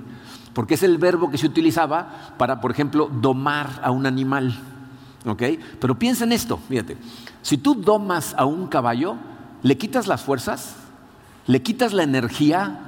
porque 0.52 0.74
es 0.74 0.82
el 0.82 0.96
verbo 0.96 1.30
que 1.30 1.38
se 1.38 1.46
utilizaba 1.46 2.34
para, 2.38 2.60
por 2.60 2.70
ejemplo, 2.70 3.10
domar 3.12 3.80
a 3.82 3.90
un 3.90 4.06
animal. 4.06 4.56
Pero 5.80 5.98
piensa 5.98 6.22
en 6.22 6.30
esto, 6.30 6.56
fíjate, 6.68 6.96
si 7.42 7.58
tú 7.58 7.74
domas 7.74 8.32
a 8.38 8.44
un 8.44 8.68
caballo, 8.68 9.16
le 9.62 9.78
quitas 9.78 10.06
las 10.06 10.22
fuerzas, 10.22 10.76
le 11.46 11.62
quitas 11.62 11.92
la 11.92 12.02
energía, 12.02 12.80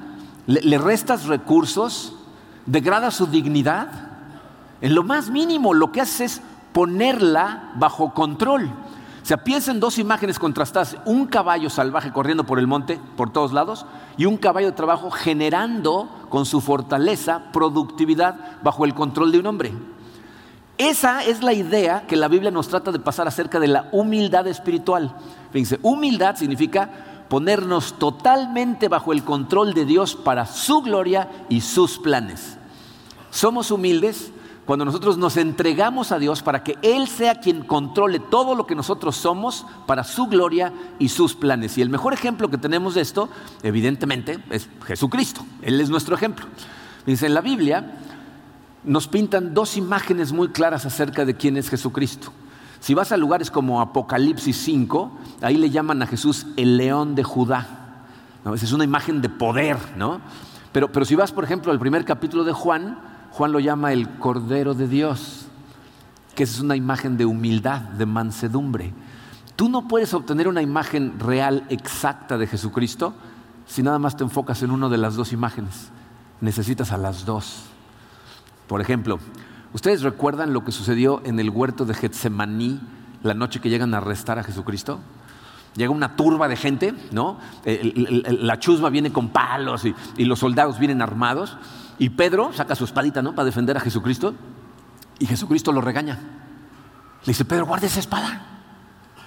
le, 0.46 0.78
restas 0.78 1.26
recursos, 1.26 2.14
degrada 2.66 3.10
su 3.10 3.26
dignidad. 3.26 3.88
En 4.80 4.94
lo 4.94 5.02
más 5.02 5.30
mínimo, 5.30 5.74
lo 5.74 5.92
que 5.92 6.00
haces 6.00 6.20
es 6.20 6.42
ponerla 6.72 7.72
bajo 7.76 8.14
control. 8.14 8.70
O 9.22 9.26
sea, 9.28 9.44
piensa 9.44 9.72
en 9.72 9.80
dos 9.80 9.98
imágenes 9.98 10.38
contrastadas, 10.38 10.96
un 11.04 11.26
caballo 11.26 11.68
salvaje 11.68 12.12
corriendo 12.12 12.44
por 12.44 12.58
el 12.58 12.66
monte, 12.66 12.98
por 13.16 13.30
todos 13.30 13.52
lados, 13.52 13.84
y 14.16 14.24
un 14.24 14.38
caballo 14.38 14.68
de 14.68 14.72
trabajo 14.72 15.10
generando 15.10 16.08
con 16.30 16.46
su 16.46 16.60
fortaleza 16.60 17.52
productividad 17.52 18.58
bajo 18.62 18.84
el 18.84 18.94
control 18.94 19.32
de 19.32 19.38
un 19.40 19.46
hombre. 19.46 19.72
Esa 20.78 21.24
es 21.24 21.42
la 21.42 21.52
idea 21.52 22.04
que 22.06 22.14
la 22.14 22.28
Biblia 22.28 22.52
nos 22.52 22.68
trata 22.68 22.92
de 22.92 23.00
pasar 23.00 23.26
acerca 23.26 23.58
de 23.58 23.66
la 23.66 23.88
humildad 23.90 24.46
espiritual. 24.46 25.12
Fíjense, 25.50 25.80
humildad 25.82 26.36
significa 26.36 26.88
ponernos 27.28 27.98
totalmente 27.98 28.86
bajo 28.86 29.12
el 29.12 29.24
control 29.24 29.74
de 29.74 29.84
Dios 29.84 30.14
para 30.14 30.46
su 30.46 30.80
gloria 30.80 31.28
y 31.48 31.62
sus 31.62 31.98
planes. 31.98 32.56
Somos 33.30 33.72
humildes 33.72 34.30
cuando 34.66 34.84
nosotros 34.84 35.18
nos 35.18 35.36
entregamos 35.36 36.12
a 36.12 36.18
Dios 36.20 36.42
para 36.42 36.62
que 36.62 36.76
Él 36.82 37.08
sea 37.08 37.40
quien 37.40 37.62
controle 37.62 38.20
todo 38.20 38.54
lo 38.54 38.66
que 38.66 38.76
nosotros 38.76 39.16
somos 39.16 39.66
para 39.86 40.04
su 40.04 40.26
gloria 40.26 40.72
y 41.00 41.08
sus 41.08 41.34
planes. 41.34 41.76
Y 41.76 41.82
el 41.82 41.90
mejor 41.90 42.12
ejemplo 42.12 42.50
que 42.50 42.58
tenemos 42.58 42.94
de 42.94 43.00
esto, 43.00 43.28
evidentemente, 43.64 44.38
es 44.50 44.68
Jesucristo. 44.86 45.44
Él 45.62 45.80
es 45.80 45.90
nuestro 45.90 46.14
ejemplo. 46.14 46.46
Dice, 47.04 47.26
en 47.26 47.34
la 47.34 47.40
Biblia 47.40 47.98
nos 48.84 49.08
pintan 49.08 49.54
dos 49.54 49.76
imágenes 49.76 50.32
muy 50.32 50.48
claras 50.48 50.86
acerca 50.86 51.24
de 51.24 51.36
quién 51.36 51.56
es 51.56 51.68
Jesucristo. 51.68 52.32
Si 52.80 52.94
vas 52.94 53.12
a 53.12 53.16
lugares 53.16 53.50
como 53.50 53.80
Apocalipsis 53.80 54.56
5, 54.56 55.10
ahí 55.42 55.56
le 55.56 55.70
llaman 55.70 56.02
a 56.02 56.06
Jesús 56.06 56.46
el 56.56 56.76
león 56.76 57.14
de 57.14 57.24
Judá. 57.24 57.66
Esa 58.54 58.64
es 58.64 58.72
una 58.72 58.84
imagen 58.84 59.20
de 59.20 59.28
poder, 59.28 59.76
¿no? 59.96 60.20
Pero, 60.72 60.90
pero 60.92 61.04
si 61.04 61.14
vas, 61.14 61.32
por 61.32 61.44
ejemplo, 61.44 61.72
al 61.72 61.78
primer 61.78 62.04
capítulo 62.04 62.44
de 62.44 62.52
Juan, 62.52 62.98
Juan 63.30 63.52
lo 63.52 63.60
llama 63.60 63.92
el 63.92 64.08
Cordero 64.18 64.74
de 64.74 64.86
Dios, 64.86 65.46
que 66.34 66.44
es 66.44 66.60
una 66.60 66.76
imagen 66.76 67.16
de 67.16 67.26
humildad, 67.26 67.80
de 67.80 68.06
mansedumbre. 68.06 68.92
Tú 69.56 69.68
no 69.68 69.88
puedes 69.88 70.14
obtener 70.14 70.46
una 70.46 70.62
imagen 70.62 71.18
real, 71.18 71.64
exacta 71.68 72.38
de 72.38 72.46
Jesucristo 72.46 73.12
si 73.66 73.82
nada 73.82 73.98
más 73.98 74.16
te 74.16 74.24
enfocas 74.24 74.62
en 74.62 74.70
una 74.70 74.88
de 74.88 74.98
las 74.98 75.14
dos 75.14 75.32
imágenes. 75.32 75.90
Necesitas 76.40 76.92
a 76.92 76.96
las 76.96 77.24
dos. 77.24 77.64
Por 78.68 78.80
ejemplo, 78.80 79.18
¿ustedes 79.72 80.02
recuerdan 80.02 80.52
lo 80.52 80.64
que 80.64 80.70
sucedió 80.70 81.22
en 81.24 81.40
el 81.40 81.50
huerto 81.50 81.84
de 81.84 81.94
Getsemaní 81.94 82.80
la 83.22 83.34
noche 83.34 83.60
que 83.60 83.70
llegan 83.70 83.94
a 83.94 83.96
arrestar 83.96 84.38
a 84.38 84.44
Jesucristo? 84.44 85.00
Llega 85.74 85.90
una 85.90 86.16
turba 86.16 86.48
de 86.48 86.56
gente, 86.56 86.94
¿no? 87.10 87.38
La 87.64 88.58
chusma 88.58 88.90
viene 88.90 89.12
con 89.12 89.30
palos 89.30 89.84
y, 89.84 89.94
y 90.16 90.24
los 90.24 90.38
soldados 90.38 90.78
vienen 90.78 91.02
armados. 91.02 91.56
Y 91.98 92.10
Pedro 92.10 92.52
saca 92.52 92.74
su 92.74 92.84
espadita, 92.84 93.22
¿no? 93.22 93.34
Para 93.34 93.46
defender 93.46 93.76
a 93.76 93.80
Jesucristo. 93.80 94.34
Y 95.18 95.26
Jesucristo 95.26 95.72
lo 95.72 95.80
regaña. 95.80 96.18
Le 97.22 97.32
dice, 97.32 97.44
Pedro, 97.44 97.66
guarda 97.66 97.86
esa 97.86 98.00
espada. 98.00 98.42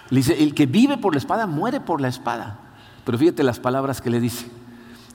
Le 0.10 0.18
dice, 0.18 0.44
el 0.44 0.54
que 0.54 0.66
vive 0.66 0.98
por 0.98 1.14
la 1.14 1.20
espada 1.20 1.48
muere 1.48 1.80
por 1.80 2.02
la 2.02 2.08
espada. 2.10 2.60
Pero 3.06 3.18
fíjate 3.18 3.44
las 3.44 3.60
palabras 3.60 4.02
que 4.02 4.10
le 4.10 4.20
dice. 4.20 4.52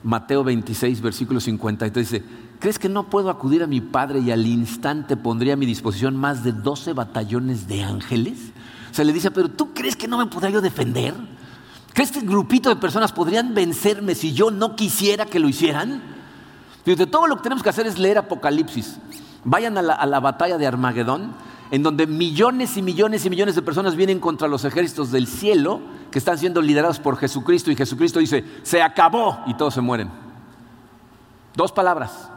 Mateo 0.03 0.43
26, 0.43 1.01
versículo 1.01 1.39
53 1.39 2.09
dice, 2.09 2.25
¿crees 2.59 2.79
que 2.79 2.89
no 2.89 3.09
puedo 3.09 3.29
acudir 3.29 3.63
a 3.63 3.67
mi 3.67 3.81
Padre 3.81 4.19
y 4.19 4.31
al 4.31 4.45
instante 4.45 5.17
pondría 5.17 5.53
a 5.53 5.57
mi 5.57 5.65
disposición 5.65 6.15
más 6.15 6.43
de 6.43 6.51
12 6.51 6.93
batallones 6.93 7.67
de 7.67 7.83
ángeles? 7.83 8.51
O 8.91 8.93
se 8.93 9.05
le 9.05 9.13
dice, 9.13 9.31
pero 9.31 9.49
¿tú 9.49 9.73
crees 9.73 9.95
que 9.95 10.07
no 10.07 10.17
me 10.17 10.27
podría 10.27 10.51
yo 10.51 10.61
defender? 10.61 11.13
¿Crees 11.93 12.11
que 12.11 12.19
el 12.19 12.27
grupito 12.27 12.69
de 12.69 12.75
personas 12.75 13.11
podrían 13.11 13.53
vencerme 13.53 14.13
si 14.13 14.33
yo 14.33 14.51
no 14.51 14.75
quisiera 14.75 15.25
que 15.25 15.39
lo 15.39 15.49
hicieran? 15.49 16.01
Fíjate, 16.85 17.07
todo 17.07 17.27
lo 17.27 17.37
que 17.37 17.43
tenemos 17.43 17.63
que 17.63 17.69
hacer 17.69 17.87
es 17.87 17.97
leer 17.97 18.17
Apocalipsis. 18.19 18.99
Vayan 19.43 19.77
a 19.77 19.81
la, 19.81 19.93
a 19.93 20.05
la 20.05 20.19
batalla 20.19 20.57
de 20.57 20.67
Armagedón, 20.67 21.33
en 21.71 21.83
donde 21.83 22.07
millones 22.07 22.77
y 22.77 22.81
millones 22.81 23.25
y 23.25 23.29
millones 23.29 23.55
de 23.55 23.61
personas 23.61 23.95
vienen 23.95 24.19
contra 24.19 24.47
los 24.47 24.65
ejércitos 24.65 25.11
del 25.11 25.27
cielo 25.27 25.81
que 26.11 26.19
están 26.19 26.37
siendo 26.37 26.61
liderados 26.61 26.99
por 26.99 27.17
Jesucristo 27.17 27.71
y 27.71 27.75
Jesucristo 27.75 28.19
dice, 28.19 28.43
se 28.63 28.81
acabó 28.81 29.39
y 29.45 29.55
todos 29.55 29.73
se 29.73 29.81
mueren. 29.81 30.09
Dos 31.55 31.71
palabras. 31.71 32.29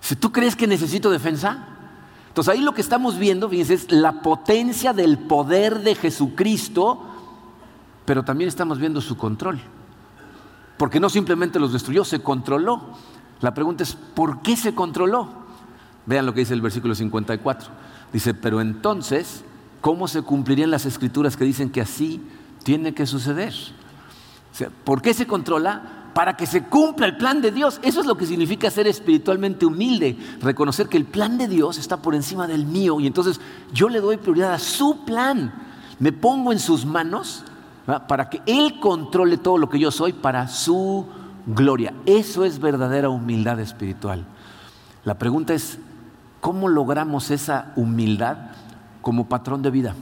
Si 0.00 0.16
tú 0.16 0.32
crees 0.32 0.56
que 0.56 0.66
necesito 0.66 1.10
defensa, 1.10 1.66
entonces 2.28 2.54
ahí 2.54 2.60
lo 2.60 2.74
que 2.74 2.80
estamos 2.80 3.18
viendo, 3.18 3.48
fíjense, 3.48 3.74
es 3.74 3.92
la 3.92 4.22
potencia 4.22 4.92
del 4.92 5.18
poder 5.18 5.80
de 5.80 5.94
Jesucristo 5.94 7.06
pero 8.10 8.24
también 8.24 8.48
estamos 8.48 8.80
viendo 8.80 9.00
su 9.00 9.16
control. 9.16 9.60
Porque 10.76 10.98
no 10.98 11.08
simplemente 11.08 11.60
los 11.60 11.72
destruyó, 11.72 12.04
se 12.04 12.20
controló. 12.20 12.82
La 13.40 13.54
pregunta 13.54 13.84
es, 13.84 13.94
¿por 13.94 14.42
qué 14.42 14.56
se 14.56 14.74
controló? 14.74 15.28
Vean 16.06 16.26
lo 16.26 16.34
que 16.34 16.40
dice 16.40 16.54
el 16.54 16.60
versículo 16.60 16.96
54. 16.96 17.70
Dice, 18.12 18.34
pero 18.34 18.60
entonces, 18.60 19.44
¿cómo 19.80 20.08
se 20.08 20.22
cumplirían 20.22 20.70
las 20.70 20.86
escrituras 20.86 21.36
que 21.36 21.44
dicen 21.44 21.70
que 21.70 21.80
así 21.80 22.20
tiene 22.62 22.92
que 22.94 23.06
suceder? 23.06 23.54
¿Por 24.84 25.00
qué 25.00 25.14
se 25.14 25.26
controla? 25.26 26.10
Para 26.14 26.36
que 26.36 26.46
se 26.46 26.64
cumpla 26.64 27.06
el 27.06 27.16
plan 27.16 27.40
de 27.40 27.52
Dios. 27.52 27.80
Eso 27.82 28.00
es 28.00 28.06
lo 28.06 28.16
que 28.16 28.26
significa 28.26 28.70
ser 28.70 28.88
espiritualmente 28.88 29.64
humilde, 29.64 30.18
reconocer 30.40 30.88
que 30.88 30.96
el 30.96 31.04
plan 31.04 31.38
de 31.38 31.46
Dios 31.46 31.78
está 31.78 31.98
por 31.98 32.14
encima 32.14 32.46
del 32.48 32.66
mío 32.66 32.98
y 32.98 33.06
entonces 33.06 33.40
yo 33.72 33.88
le 33.88 34.00
doy 34.00 34.16
prioridad 34.16 34.52
a 34.52 34.58
su 34.58 35.04
plan. 35.04 35.52
Me 36.00 36.12
pongo 36.12 36.52
en 36.52 36.58
sus 36.58 36.84
manos 36.84 37.44
para 38.08 38.28
que 38.28 38.42
Él 38.46 38.80
controle 38.80 39.36
todo 39.36 39.58
lo 39.58 39.68
que 39.68 39.78
yo 39.78 39.90
soy 39.90 40.12
para 40.12 40.48
su 40.48 41.06
gloria. 41.46 41.94
Eso 42.06 42.44
es 42.44 42.58
verdadera 42.58 43.08
humildad 43.08 43.60
espiritual. 43.60 44.24
La 45.04 45.14
pregunta 45.14 45.54
es, 45.54 45.78
¿cómo 46.40 46.68
logramos 46.68 47.30
esa 47.30 47.72
humildad 47.76 48.36
como 49.02 49.28
patrón 49.28 49.62
de 49.62 49.70
vida? 49.70 49.94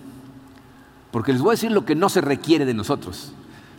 Porque 1.10 1.32
les 1.32 1.40
voy 1.40 1.50
a 1.50 1.52
decir 1.52 1.70
lo 1.70 1.84
que 1.84 1.94
no 1.94 2.08
se 2.08 2.20
requiere 2.20 2.64
de 2.64 2.74
nosotros. 2.74 3.32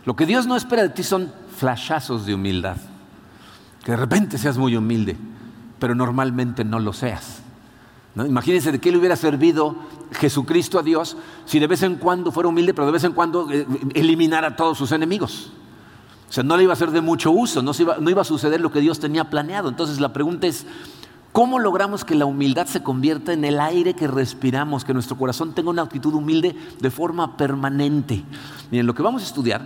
Lo 0.04 0.16
que 0.16 0.26
Dios 0.26 0.46
no 0.46 0.56
espera 0.56 0.82
de 0.82 0.88
ti 0.88 1.02
son 1.02 1.32
flashazos 1.56 2.26
de 2.26 2.34
humildad. 2.34 2.76
Que 3.84 3.92
de 3.92 3.96
repente 3.96 4.38
seas 4.38 4.58
muy 4.58 4.76
humilde, 4.76 5.16
pero 5.78 5.94
normalmente 5.94 6.64
no 6.64 6.80
lo 6.80 6.92
seas. 6.92 7.42
Imagínense 8.16 8.72
de 8.72 8.80
qué 8.80 8.90
le 8.90 8.98
hubiera 8.98 9.16
servido 9.16 9.76
Jesucristo 10.12 10.78
a 10.78 10.82
Dios 10.82 11.16
si 11.44 11.58
de 11.60 11.66
vez 11.66 11.82
en 11.82 11.96
cuando 11.96 12.32
fuera 12.32 12.48
humilde, 12.48 12.74
pero 12.74 12.86
de 12.86 12.92
vez 12.92 13.04
en 13.04 13.12
cuando 13.12 13.50
eh, 13.50 13.66
eliminara 13.94 14.48
a 14.48 14.56
todos 14.56 14.76
sus 14.76 14.92
enemigos. 14.92 15.52
O 16.28 16.32
sea, 16.32 16.42
no 16.42 16.56
le 16.56 16.64
iba 16.64 16.72
a 16.72 16.76
ser 16.76 16.90
de 16.90 17.00
mucho 17.00 17.30
uso, 17.30 17.62
no, 17.62 17.72
iba, 17.78 17.98
no 17.98 18.10
iba 18.10 18.22
a 18.22 18.24
suceder 18.24 18.60
lo 18.60 18.70
que 18.70 18.80
Dios 18.80 19.00
tenía 19.00 19.30
planeado. 19.30 19.68
Entonces 19.68 20.00
la 20.00 20.12
pregunta 20.12 20.46
es, 20.46 20.66
¿cómo 21.32 21.58
logramos 21.58 22.04
que 22.04 22.14
la 22.14 22.26
humildad 22.26 22.66
se 22.66 22.82
convierta 22.82 23.32
en 23.32 23.44
el 23.44 23.60
aire 23.60 23.94
que 23.94 24.06
respiramos, 24.06 24.84
que 24.84 24.94
nuestro 24.94 25.16
corazón 25.16 25.54
tenga 25.54 25.70
una 25.70 25.82
actitud 25.82 26.14
humilde 26.14 26.56
de 26.80 26.90
forma 26.90 27.36
permanente? 27.36 28.24
Miren, 28.70 28.86
lo 28.86 28.94
que 28.94 29.02
vamos 29.02 29.22
a 29.22 29.26
estudiar 29.26 29.62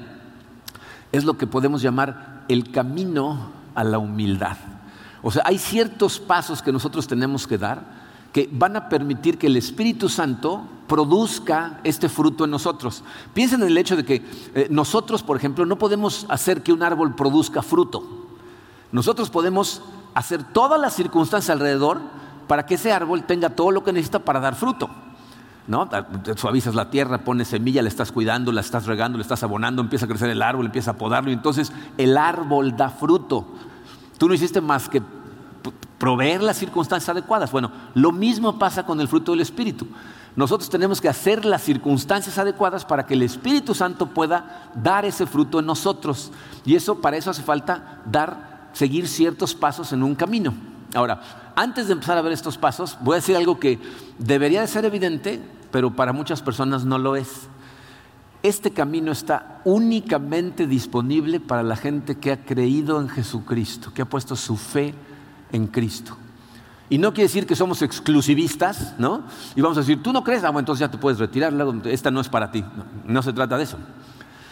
es 1.12 1.24
lo 1.24 1.36
que 1.36 1.46
podemos 1.46 1.82
llamar 1.82 2.44
el 2.48 2.70
camino 2.70 3.50
a 3.74 3.84
la 3.84 3.98
humildad. 3.98 4.56
O 5.22 5.30
sea, 5.30 5.42
hay 5.46 5.58
ciertos 5.58 6.20
pasos 6.20 6.60
que 6.62 6.72
nosotros 6.72 7.06
tenemos 7.06 7.46
que 7.46 7.58
dar 7.58 8.04
que 8.34 8.50
van 8.50 8.74
a 8.74 8.88
permitir 8.88 9.38
que 9.38 9.46
el 9.46 9.56
Espíritu 9.56 10.08
Santo 10.08 10.64
produzca 10.88 11.78
este 11.84 12.08
fruto 12.08 12.44
en 12.44 12.50
nosotros. 12.50 13.04
Piensen 13.32 13.62
en 13.62 13.68
el 13.68 13.78
hecho 13.78 13.96
de 13.96 14.04
que 14.04 14.24
eh, 14.56 14.66
nosotros, 14.70 15.22
por 15.22 15.36
ejemplo, 15.36 15.64
no 15.64 15.78
podemos 15.78 16.26
hacer 16.28 16.64
que 16.64 16.72
un 16.72 16.82
árbol 16.82 17.14
produzca 17.14 17.62
fruto. 17.62 18.26
Nosotros 18.90 19.30
podemos 19.30 19.82
hacer 20.14 20.42
todas 20.44 20.80
las 20.80 20.94
circunstancias 20.94 21.50
alrededor 21.50 22.00
para 22.46 22.66
que 22.66 22.74
ese 22.74 22.92
árbol 22.92 23.24
tenga 23.24 23.50
todo 23.50 23.70
lo 23.70 23.84
que 23.84 23.92
necesita 23.92 24.20
para 24.20 24.40
dar 24.40 24.54
fruto. 24.54 24.88
¿No? 25.66 25.88
Suavizas 26.36 26.74
la 26.74 26.90
tierra, 26.90 27.18
pones 27.18 27.48
semilla, 27.48 27.80
la 27.80 27.88
estás 27.88 28.12
cuidando, 28.12 28.52
la 28.52 28.60
estás 28.60 28.84
regando, 28.84 29.16
la 29.16 29.22
estás 29.22 29.42
abonando, 29.42 29.80
empieza 29.80 30.04
a 30.04 30.08
crecer 30.08 30.28
el 30.28 30.42
árbol, 30.42 30.66
empieza 30.66 30.90
a 30.90 30.94
podarlo 30.94 31.30
y 31.30 31.32
entonces 31.32 31.72
el 31.96 32.18
árbol 32.18 32.76
da 32.76 32.90
fruto. 32.90 33.46
Tú 34.18 34.28
no 34.28 34.34
hiciste 34.34 34.60
más 34.60 34.90
que 34.90 35.02
proveer 35.98 36.42
las 36.42 36.58
circunstancias 36.58 37.08
adecuadas. 37.08 37.50
Bueno, 37.50 37.72
lo 37.94 38.12
mismo 38.12 38.58
pasa 38.58 38.84
con 38.84 39.00
el 39.00 39.08
fruto 39.08 39.32
del 39.32 39.40
Espíritu. 39.40 39.86
Nosotros 40.36 40.68
tenemos 40.68 41.00
que 41.00 41.08
hacer 41.08 41.44
las 41.44 41.62
circunstancias 41.62 42.36
adecuadas 42.38 42.84
para 42.84 43.06
que 43.06 43.14
el 43.14 43.22
Espíritu 43.22 43.72
Santo 43.74 44.06
pueda 44.06 44.70
dar 44.74 45.04
ese 45.04 45.26
fruto 45.26 45.60
en 45.60 45.66
nosotros. 45.66 46.32
Y 46.64 46.74
eso, 46.74 47.00
para 47.00 47.16
eso 47.16 47.30
hace 47.30 47.42
falta 47.42 48.02
dar, 48.04 48.53
seguir 48.74 49.08
ciertos 49.08 49.54
pasos 49.54 49.94
en 49.94 50.02
un 50.02 50.14
camino. 50.14 50.52
Ahora, 50.94 51.52
antes 51.56 51.86
de 51.86 51.94
empezar 51.94 52.18
a 52.18 52.22
ver 52.22 52.32
estos 52.32 52.58
pasos, 52.58 52.98
voy 53.00 53.14
a 53.14 53.16
decir 53.16 53.36
algo 53.36 53.58
que 53.58 53.78
debería 54.18 54.60
de 54.60 54.66
ser 54.66 54.84
evidente, 54.84 55.40
pero 55.70 55.96
para 55.96 56.12
muchas 56.12 56.42
personas 56.42 56.84
no 56.84 56.98
lo 56.98 57.16
es. 57.16 57.48
Este 58.42 58.72
camino 58.72 59.10
está 59.10 59.62
únicamente 59.64 60.66
disponible 60.66 61.40
para 61.40 61.62
la 61.62 61.76
gente 61.76 62.16
que 62.16 62.30
ha 62.30 62.44
creído 62.44 63.00
en 63.00 63.08
Jesucristo, 63.08 63.92
que 63.94 64.02
ha 64.02 64.04
puesto 64.04 64.36
su 64.36 64.56
fe 64.56 64.94
en 65.50 65.66
Cristo. 65.68 66.18
Y 66.90 66.98
no 66.98 67.14
quiere 67.14 67.28
decir 67.28 67.46
que 67.46 67.56
somos 67.56 67.80
exclusivistas, 67.80 68.94
¿no? 68.98 69.22
Y 69.56 69.62
vamos 69.62 69.78
a 69.78 69.80
decir, 69.80 70.02
tú 70.02 70.12
no 70.12 70.22
crees, 70.22 70.44
ah, 70.44 70.50
bueno, 70.50 70.60
entonces 70.60 70.80
ya 70.80 70.90
te 70.90 70.98
puedes 70.98 71.18
retirar, 71.18 71.54
esta 71.86 72.10
no 72.10 72.20
es 72.20 72.28
para 72.28 72.52
ti. 72.52 72.62
No, 73.06 73.22
se 73.22 73.32
trata 73.32 73.56
de 73.56 73.64
eso. 73.64 73.78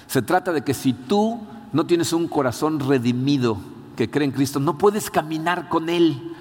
Se 0.06 0.22
trata 0.22 0.52
de 0.52 0.62
que 0.62 0.72
si 0.72 0.94
tú 0.94 1.40
no 1.72 1.84
tienes 1.84 2.12
un 2.12 2.28
corazón 2.28 2.80
redimido 2.80 3.58
que 3.96 4.10
cree 4.10 4.26
en 4.26 4.32
Cristo, 4.32 4.60
no 4.60 4.78
puedes 4.78 5.10
caminar 5.10 5.68
con 5.68 5.88
Él. 5.88 6.34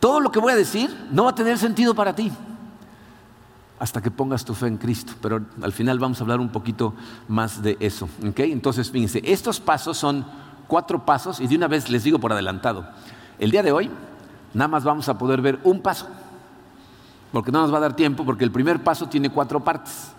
Todo 0.00 0.20
lo 0.20 0.30
que 0.30 0.38
voy 0.38 0.52
a 0.52 0.56
decir 0.56 0.94
no 1.10 1.24
va 1.24 1.30
a 1.30 1.34
tener 1.34 1.58
sentido 1.58 1.94
para 1.94 2.14
ti 2.14 2.30
hasta 3.78 4.00
que 4.00 4.10
pongas 4.10 4.44
tu 4.44 4.54
fe 4.54 4.66
en 4.66 4.76
Cristo. 4.76 5.12
Pero 5.20 5.42
al 5.62 5.72
final 5.72 5.98
vamos 5.98 6.20
a 6.20 6.24
hablar 6.24 6.40
un 6.40 6.48
poquito 6.48 6.94
más 7.28 7.62
de 7.62 7.76
eso. 7.80 8.08
Entonces, 8.22 8.90
fíjense, 8.90 9.20
estos 9.24 9.60
pasos 9.60 9.98
son 9.98 10.24
cuatro 10.66 11.04
pasos 11.04 11.40
y 11.40 11.46
de 11.46 11.56
una 11.56 11.68
vez 11.68 11.90
les 11.90 12.04
digo 12.04 12.18
por 12.18 12.32
adelantado. 12.32 12.86
El 13.38 13.50
día 13.50 13.62
de 13.62 13.72
hoy 13.72 13.90
nada 14.54 14.68
más 14.68 14.84
vamos 14.84 15.08
a 15.08 15.18
poder 15.18 15.42
ver 15.42 15.58
un 15.64 15.80
paso, 15.80 16.06
porque 17.32 17.50
no 17.50 17.60
nos 17.60 17.72
va 17.72 17.78
a 17.78 17.80
dar 17.80 17.96
tiempo, 17.96 18.24
porque 18.24 18.44
el 18.44 18.52
primer 18.52 18.82
paso 18.82 19.08
tiene 19.08 19.28
cuatro 19.28 19.60
partes. 19.60 20.12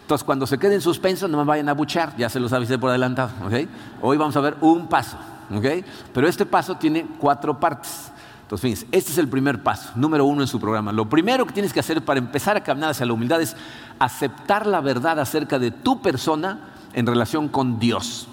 Entonces, 0.00 0.24
cuando 0.24 0.46
se 0.46 0.58
quede 0.58 0.74
en 0.74 0.80
suspenso, 0.80 1.28
no 1.28 1.38
me 1.38 1.44
vayan 1.44 1.68
a 1.68 1.74
buchar, 1.74 2.16
ya 2.16 2.28
se 2.28 2.40
los 2.40 2.52
avisé 2.52 2.78
por 2.78 2.90
adelantado. 2.90 3.30
Hoy 4.00 4.16
vamos 4.16 4.36
a 4.36 4.40
ver 4.40 4.56
un 4.60 4.88
paso, 4.88 5.16
pero 6.12 6.28
este 6.28 6.46
paso 6.46 6.76
tiene 6.76 7.06
cuatro 7.18 7.58
partes. 7.58 8.10
Entonces, 8.42 8.60
fíjense, 8.60 8.86
este 8.92 9.12
es 9.12 9.18
el 9.18 9.28
primer 9.28 9.62
paso, 9.62 9.90
número 9.94 10.26
uno 10.26 10.42
en 10.42 10.48
su 10.48 10.60
programa. 10.60 10.92
Lo 10.92 11.08
primero 11.08 11.46
que 11.46 11.54
tienes 11.54 11.72
que 11.72 11.80
hacer 11.80 12.04
para 12.04 12.18
empezar 12.18 12.56
a 12.56 12.62
caminar 12.62 12.90
hacia 12.90 13.06
la 13.06 13.14
humildad 13.14 13.40
es 13.40 13.56
aceptar 13.98 14.66
la 14.66 14.80
verdad 14.80 15.18
acerca 15.18 15.58
de 15.58 15.70
tu 15.70 16.02
persona 16.02 16.60
en 16.92 17.06
relación 17.06 17.48
con 17.48 17.78
Dios. 17.78 18.28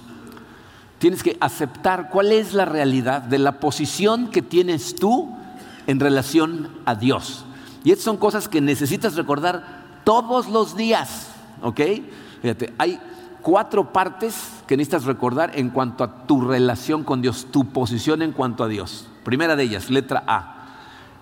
Tienes 0.99 1.23
que 1.23 1.37
aceptar 1.39 2.09
cuál 2.09 2.31
es 2.31 2.53
la 2.53 2.65
realidad 2.65 3.21
de 3.21 3.39
la 3.39 3.59
posición 3.59 4.29
que 4.29 4.41
tienes 4.41 4.95
tú 4.95 5.35
en 5.87 5.99
relación 5.99 6.69
a 6.85 6.93
Dios. 6.93 7.45
Y 7.83 7.91
estas 7.91 8.05
son 8.05 8.17
cosas 8.17 8.47
que 8.47 8.61
necesitas 8.61 9.15
recordar 9.15 9.81
todos 10.03 10.47
los 10.49 10.75
días, 10.75 11.29
¿ok? 11.61 11.81
Fíjate, 12.41 12.73
hay 12.77 12.99
cuatro 13.41 13.91
partes 13.91 14.63
que 14.67 14.77
necesitas 14.77 15.05
recordar 15.05 15.51
en 15.55 15.69
cuanto 15.69 16.03
a 16.03 16.25
tu 16.25 16.41
relación 16.41 17.03
con 17.03 17.21
Dios, 17.21 17.47
tu 17.51 17.65
posición 17.65 18.21
en 18.21 18.31
cuanto 18.31 18.63
a 18.63 18.67
Dios. 18.67 19.07
Primera 19.23 19.55
de 19.55 19.63
ellas, 19.63 19.89
letra 19.89 20.23
A. 20.27 20.57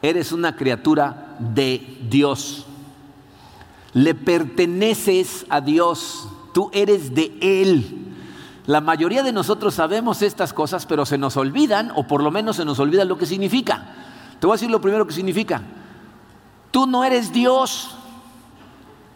Eres 0.01 0.32
una 0.32 0.55
criatura 0.55 1.36
de 1.39 1.97
Dios. 2.10 2.65
Le 3.93 4.15
perteneces 4.15 5.45
a 5.49 5.62
Dios. 5.62 6.27
Tú 6.53 6.69
eres 6.73 7.13
de 7.13 7.38
Él. 7.41 8.05
La 8.65 8.82
mayoría 8.82 9.23
de 9.23 9.34
nosotros 9.34 9.73
sabemos 9.73 10.21
estas 10.21 10.53
cosas, 10.53 10.86
pero 10.86 11.05
se 11.05 11.17
nos 11.17 11.38
olvidan, 11.38 11.91
o 11.95 12.05
por 12.08 12.21
lo 12.21 12.29
menos 12.29 12.58
se 12.58 12.65
nos 12.65 12.79
olvida 12.79 13.03
lo 13.03 13.17
que 13.17 13.25
significa. 13.25 13.95
Te 14.39 14.45
voy 14.45 14.53
a 14.53 14.58
decir 14.58 14.69
lo 14.69 14.79
primero 14.79 15.08
que 15.08 15.13
significa. 15.13 15.63
Tú 16.71 16.86
no 16.86 17.03
eres 17.03 17.34
Dios. 17.34 17.95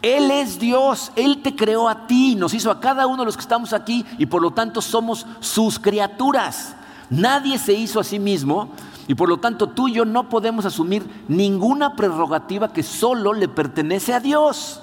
Él 0.04 0.30
es 0.30 0.58
Dios, 0.58 1.12
Él 1.16 1.40
te 1.40 1.56
creó 1.56 1.88
a 1.88 2.06
ti, 2.06 2.34
nos 2.34 2.52
hizo 2.52 2.70
a 2.70 2.78
cada 2.78 3.06
uno 3.06 3.22
de 3.22 3.24
los 3.24 3.38
que 3.38 3.40
estamos 3.40 3.72
aquí 3.72 4.04
y 4.18 4.26
por 4.26 4.42
lo 4.42 4.50
tanto 4.50 4.82
somos 4.82 5.24
sus 5.40 5.78
criaturas. 5.78 6.76
Nadie 7.08 7.56
se 7.56 7.72
hizo 7.72 8.00
a 8.00 8.04
sí 8.04 8.18
mismo 8.18 8.68
y 9.08 9.14
por 9.14 9.30
lo 9.30 9.38
tanto 9.38 9.70
tú 9.70 9.88
y 9.88 9.94
yo 9.94 10.04
no 10.04 10.28
podemos 10.28 10.66
asumir 10.66 11.06
ninguna 11.26 11.96
prerrogativa 11.96 12.70
que 12.70 12.82
solo 12.82 13.32
le 13.32 13.48
pertenece 13.48 14.12
a 14.12 14.20
Dios. 14.20 14.82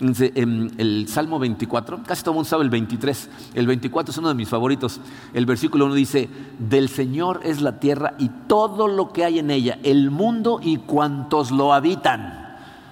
En 0.00 0.74
el 0.76 1.08
Salmo 1.08 1.38
24, 1.38 2.02
casi 2.02 2.20
todo 2.20 2.32
el 2.32 2.34
mundo 2.34 2.50
sabe 2.50 2.64
el 2.64 2.68
23, 2.68 3.30
el 3.54 3.66
24 3.66 4.12
es 4.12 4.18
uno 4.18 4.28
de 4.28 4.34
mis 4.34 4.50
favoritos. 4.50 5.00
El 5.32 5.46
versículo 5.46 5.86
1 5.86 5.94
dice, 5.94 6.28
del 6.58 6.90
Señor 6.90 7.40
es 7.42 7.62
la 7.62 7.80
tierra 7.80 8.12
y 8.18 8.28
todo 8.46 8.86
lo 8.86 9.14
que 9.14 9.24
hay 9.24 9.38
en 9.38 9.50
ella, 9.50 9.78
el 9.82 10.10
mundo 10.10 10.60
y 10.62 10.76
cuantos 10.76 11.50
lo 11.50 11.72
habitan. 11.72 12.45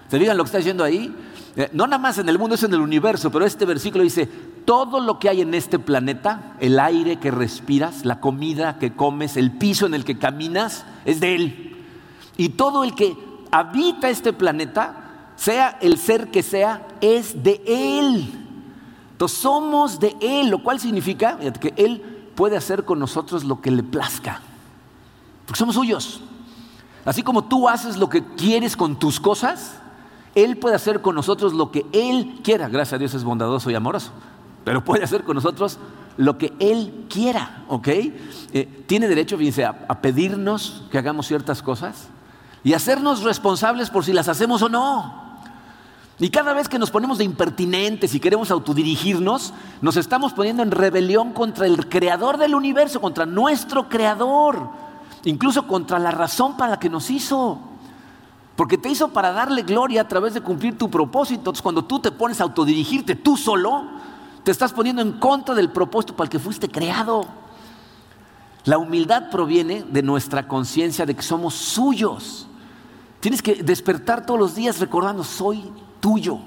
¿Se 0.08 0.18
fijan 0.18 0.36
lo 0.36 0.44
que 0.44 0.48
está 0.48 0.58
diciendo 0.58 0.84
ahí? 0.84 1.14
eh, 1.56 1.70
no 1.72 1.86
nada 1.86 1.98
más 1.98 2.18
en 2.18 2.28
el 2.28 2.38
mundo, 2.38 2.56
es 2.56 2.62
en 2.64 2.74
el 2.74 2.80
universo, 2.80 3.30
pero 3.30 3.44
este 3.44 3.64
versículo 3.64 4.02
dice, 4.02 4.26
todo 4.64 4.98
lo 5.00 5.18
que 5.20 5.28
hay 5.28 5.40
en 5.40 5.54
este 5.54 5.78
planeta, 5.78 6.56
el 6.58 6.80
aire 6.80 7.20
que 7.20 7.30
respiras, 7.30 8.04
la 8.04 8.20
comida 8.20 8.78
que 8.78 8.94
comes, 8.94 9.36
el 9.36 9.52
piso 9.52 9.86
en 9.86 9.94
el 9.94 10.04
que 10.04 10.18
caminas, 10.18 10.84
es 11.04 11.20
de 11.20 11.36
Él. 11.36 11.76
Y 12.36 12.50
todo 12.50 12.82
el 12.82 12.94
que 12.94 13.16
habita 13.52 14.10
este 14.10 14.32
planeta, 14.32 15.32
sea 15.36 15.78
el 15.80 15.98
ser 15.98 16.30
que 16.32 16.42
sea, 16.42 16.88
es 17.00 17.44
de 17.44 17.62
Él. 17.66 18.46
Entonces 19.12 19.38
somos 19.38 20.00
de 20.00 20.16
Él, 20.20 20.48
lo 20.48 20.60
cual 20.62 20.80
significa 20.80 21.38
que 21.60 21.72
Él 21.76 22.02
puede 22.34 22.56
hacer 22.56 22.84
con 22.84 22.98
nosotros 22.98 23.44
lo 23.44 23.60
que 23.60 23.70
le 23.70 23.84
plazca, 23.84 24.40
porque 25.46 25.58
somos 25.58 25.76
suyos. 25.76 26.20
Así 27.04 27.22
como 27.22 27.44
tú 27.44 27.68
haces 27.68 27.96
lo 27.96 28.08
que 28.08 28.24
quieres 28.34 28.76
con 28.76 28.98
tus 28.98 29.20
cosas, 29.20 29.76
Él 30.34 30.56
puede 30.56 30.76
hacer 30.76 31.00
con 31.00 31.14
nosotros 31.14 31.52
lo 31.52 31.70
que 31.70 31.86
Él 31.92 32.40
quiera. 32.42 32.68
Gracias 32.68 32.94
a 32.94 32.98
Dios 32.98 33.14
es 33.14 33.24
bondadoso 33.24 33.70
y 33.70 33.74
amoroso. 33.74 34.10
Pero 34.64 34.84
puede 34.84 35.04
hacer 35.04 35.24
con 35.24 35.36
nosotros 35.36 35.78
lo 36.16 36.38
que 36.38 36.52
Él 36.58 37.06
quiera, 37.08 37.64
¿ok? 37.68 37.88
Eh, 37.88 38.84
tiene 38.86 39.08
derecho, 39.08 39.36
fíjense, 39.36 39.64
a, 39.64 39.84
a 39.88 40.00
pedirnos 40.00 40.84
que 40.90 40.98
hagamos 40.98 41.26
ciertas 41.26 41.62
cosas 41.62 42.08
y 42.62 42.72
hacernos 42.72 43.22
responsables 43.22 43.90
por 43.90 44.04
si 44.04 44.12
las 44.12 44.28
hacemos 44.28 44.62
o 44.62 44.68
no. 44.68 45.22
Y 46.18 46.30
cada 46.30 46.52
vez 46.54 46.68
que 46.68 46.78
nos 46.78 46.90
ponemos 46.90 47.18
de 47.18 47.24
impertinentes 47.24 48.14
y 48.14 48.20
queremos 48.20 48.50
autodirigirnos, 48.50 49.52
nos 49.82 49.96
estamos 49.96 50.32
poniendo 50.32 50.62
en 50.62 50.70
rebelión 50.70 51.32
contra 51.32 51.66
el 51.66 51.88
creador 51.88 52.38
del 52.38 52.54
universo, 52.54 53.00
contra 53.00 53.26
nuestro 53.26 53.88
creador 53.88 54.84
incluso 55.24 55.66
contra 55.66 55.98
la 55.98 56.10
razón 56.10 56.56
para 56.56 56.72
la 56.72 56.78
que 56.78 56.90
nos 56.90 57.10
hizo. 57.10 57.58
Porque 58.56 58.78
te 58.78 58.88
hizo 58.88 59.08
para 59.08 59.32
darle 59.32 59.62
gloria 59.62 60.02
a 60.02 60.08
través 60.08 60.34
de 60.34 60.40
cumplir 60.40 60.78
tu 60.78 60.90
propósito. 60.90 61.40
Entonces, 61.40 61.62
cuando 61.62 61.84
tú 61.84 62.00
te 62.00 62.12
pones 62.12 62.40
a 62.40 62.44
autodirigirte 62.44 63.16
tú 63.16 63.36
solo, 63.36 63.84
te 64.44 64.50
estás 64.50 64.72
poniendo 64.72 65.02
en 65.02 65.12
contra 65.12 65.54
del 65.54 65.70
propósito 65.70 66.14
para 66.14 66.26
el 66.26 66.30
que 66.30 66.38
fuiste 66.38 66.68
creado. 66.68 67.26
La 68.64 68.78
humildad 68.78 69.30
proviene 69.30 69.82
de 69.82 70.02
nuestra 70.02 70.46
conciencia 70.46 71.04
de 71.04 71.14
que 71.14 71.22
somos 71.22 71.54
suyos. 71.54 72.46
Tienes 73.20 73.42
que 73.42 73.62
despertar 73.62 74.24
todos 74.24 74.38
los 74.38 74.54
días 74.54 74.78
recordando, 74.80 75.24
soy 75.24 75.72
tuyo. 76.00 76.38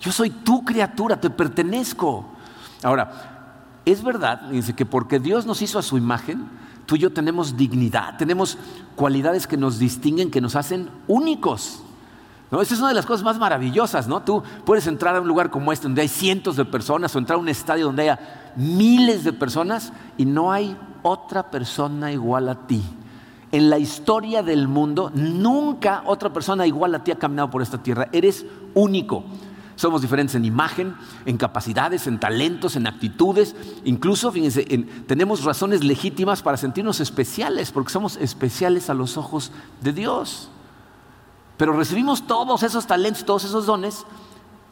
Yo 0.00 0.12
soy 0.12 0.30
tu 0.30 0.64
criatura, 0.64 1.20
te 1.20 1.30
pertenezco. 1.30 2.24
Ahora, 2.82 3.80
es 3.84 4.02
verdad, 4.02 4.42
dice 4.50 4.74
que 4.74 4.86
porque 4.86 5.18
Dios 5.18 5.46
nos 5.46 5.62
hizo 5.62 5.78
a 5.78 5.82
su 5.82 5.96
imagen, 5.96 6.48
tú 6.86 6.96
y 6.96 7.00
yo 7.00 7.12
tenemos 7.12 7.56
dignidad, 7.56 8.16
tenemos 8.16 8.56
cualidades 8.94 9.46
que 9.46 9.56
nos 9.56 9.78
distinguen, 9.78 10.30
que 10.30 10.40
nos 10.40 10.56
hacen 10.56 10.88
únicos. 11.06 11.82
¿no? 12.50 12.62
Esa 12.62 12.74
es 12.74 12.80
una 12.80 12.90
de 12.90 12.94
las 12.94 13.06
cosas 13.06 13.24
más 13.24 13.38
maravillosas, 13.38 14.06
¿no? 14.06 14.22
Tú 14.22 14.42
puedes 14.64 14.86
entrar 14.86 15.16
a 15.16 15.20
un 15.20 15.28
lugar 15.28 15.50
como 15.50 15.72
este 15.72 15.84
donde 15.84 16.02
hay 16.02 16.08
cientos 16.08 16.56
de 16.56 16.64
personas 16.64 17.14
o 17.14 17.18
entrar 17.18 17.36
a 17.38 17.40
un 17.40 17.48
estadio 17.48 17.86
donde 17.86 18.02
haya 18.02 18.52
miles 18.56 19.24
de 19.24 19.32
personas 19.32 19.92
y 20.16 20.24
no 20.24 20.52
hay 20.52 20.76
otra 21.02 21.50
persona 21.50 22.12
igual 22.12 22.48
a 22.48 22.66
ti. 22.66 22.82
En 23.52 23.70
la 23.70 23.78
historia 23.78 24.42
del 24.42 24.68
mundo, 24.68 25.10
nunca 25.14 26.02
otra 26.06 26.32
persona 26.32 26.66
igual 26.66 26.94
a 26.94 27.04
ti 27.04 27.10
ha 27.10 27.18
caminado 27.18 27.50
por 27.50 27.62
esta 27.62 27.82
tierra. 27.82 28.08
Eres 28.12 28.44
único. 28.74 29.24
Somos 29.76 30.00
diferentes 30.00 30.34
en 30.34 30.46
imagen, 30.46 30.96
en 31.26 31.36
capacidades, 31.36 32.06
en 32.06 32.18
talentos, 32.18 32.76
en 32.76 32.86
actitudes. 32.86 33.54
Incluso, 33.84 34.32
fíjense, 34.32 34.64
tenemos 35.06 35.44
razones 35.44 35.84
legítimas 35.84 36.42
para 36.42 36.56
sentirnos 36.56 37.00
especiales, 37.00 37.72
porque 37.72 37.92
somos 37.92 38.16
especiales 38.16 38.88
a 38.88 38.94
los 38.94 39.18
ojos 39.18 39.52
de 39.82 39.92
Dios. 39.92 40.48
Pero 41.58 41.74
recibimos 41.74 42.26
todos 42.26 42.62
esos 42.62 42.86
talentos, 42.86 43.24
todos 43.24 43.44
esos 43.44 43.66
dones, 43.66 44.06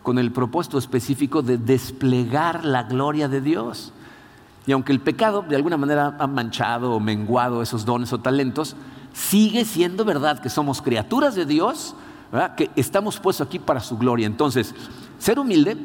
con 0.02 0.18
el 0.18 0.32
propósito 0.32 0.78
específico 0.78 1.42
de 1.42 1.58
desplegar 1.58 2.64
la 2.64 2.84
gloria 2.84 3.28
de 3.28 3.42
Dios. 3.42 3.92
Y 4.66 4.72
aunque 4.72 4.92
el 4.92 5.00
pecado 5.00 5.44
de 5.46 5.56
alguna 5.56 5.76
manera 5.76 6.16
ha 6.18 6.26
manchado 6.26 6.92
o 6.92 7.00
menguado 7.00 7.60
esos 7.60 7.84
dones 7.84 8.12
o 8.14 8.20
talentos, 8.20 8.74
sigue 9.12 9.66
siendo 9.66 10.04
verdad 10.06 10.40
que 10.40 10.48
somos 10.48 10.80
criaturas 10.80 11.34
de 11.34 11.44
Dios 11.44 11.94
que 12.56 12.70
estamos 12.76 13.18
puestos 13.20 13.46
aquí 13.46 13.58
para 13.58 13.80
su 13.80 13.96
gloria. 13.96 14.26
Entonces, 14.26 14.74
ser 15.18 15.38
humilde 15.38 15.76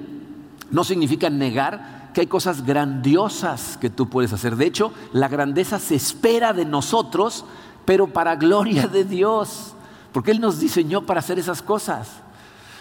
no 0.72 0.84
significa 0.84 1.30
negar 1.30 2.12
que 2.14 2.22
hay 2.22 2.28
cosas 2.28 2.66
grandiosas 2.66 3.78
que 3.78 3.90
tú 3.90 4.10
puedes 4.10 4.34
hacer. 4.34 4.56
De 4.56 4.66
hecho, 4.66 4.92
la 5.14 5.28
grandeza 5.28 5.80
se 5.80 5.96
espera 5.96 6.54
de 6.54 6.66
nosotros, 6.66 7.46
pero 7.86 8.08
para 8.08 8.36
gloria 8.36 8.88
de 8.88 9.04
Dios, 9.04 9.74
porque 10.12 10.32
Él 10.32 10.42
nos 10.42 10.60
diseñó 10.60 11.06
para 11.06 11.20
hacer 11.20 11.40
esas 11.40 11.62
cosas. 11.62 12.10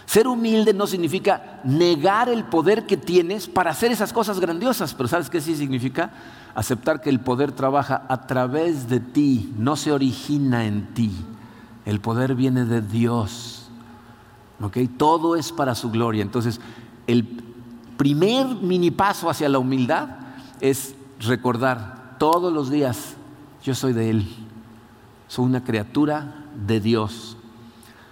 Ser 0.06 0.26
humilde 0.26 0.72
no 0.72 0.86
significa 0.86 1.60
negar 1.64 2.30
el 2.30 2.44
poder 2.44 2.86
que 2.86 2.96
tienes 2.96 3.46
para 3.46 3.72
hacer 3.72 3.92
esas 3.92 4.14
cosas 4.14 4.40
grandiosas, 4.40 4.94
pero 4.94 5.06
¿sabes 5.06 5.28
qué 5.28 5.38
sí 5.42 5.54
significa? 5.54 6.10
Aceptar 6.54 7.02
que 7.02 7.10
el 7.10 7.20
poder 7.20 7.52
trabaja 7.52 8.06
a 8.08 8.26
través 8.26 8.88
de 8.88 9.00
ti, 9.00 9.52
no 9.58 9.76
se 9.76 9.92
origina 9.92 10.64
en 10.64 10.94
ti. 10.94 11.12
El 11.88 12.00
poder 12.00 12.34
viene 12.34 12.66
de 12.66 12.82
Dios. 12.82 13.70
Todo 14.98 15.36
es 15.36 15.52
para 15.52 15.74
su 15.74 15.90
gloria. 15.90 16.20
Entonces, 16.20 16.60
el 17.06 17.24
primer 17.96 18.46
mini 18.46 18.90
paso 18.90 19.30
hacia 19.30 19.48
la 19.48 19.58
humildad 19.58 20.06
es 20.60 20.94
recordar 21.18 22.16
todos 22.18 22.52
los 22.52 22.70
días, 22.70 23.14
yo 23.64 23.74
soy 23.74 23.94
de 23.94 24.10
Él, 24.10 24.28
soy 25.28 25.46
una 25.46 25.64
criatura 25.64 26.44
de 26.66 26.78
Dios. 26.78 27.38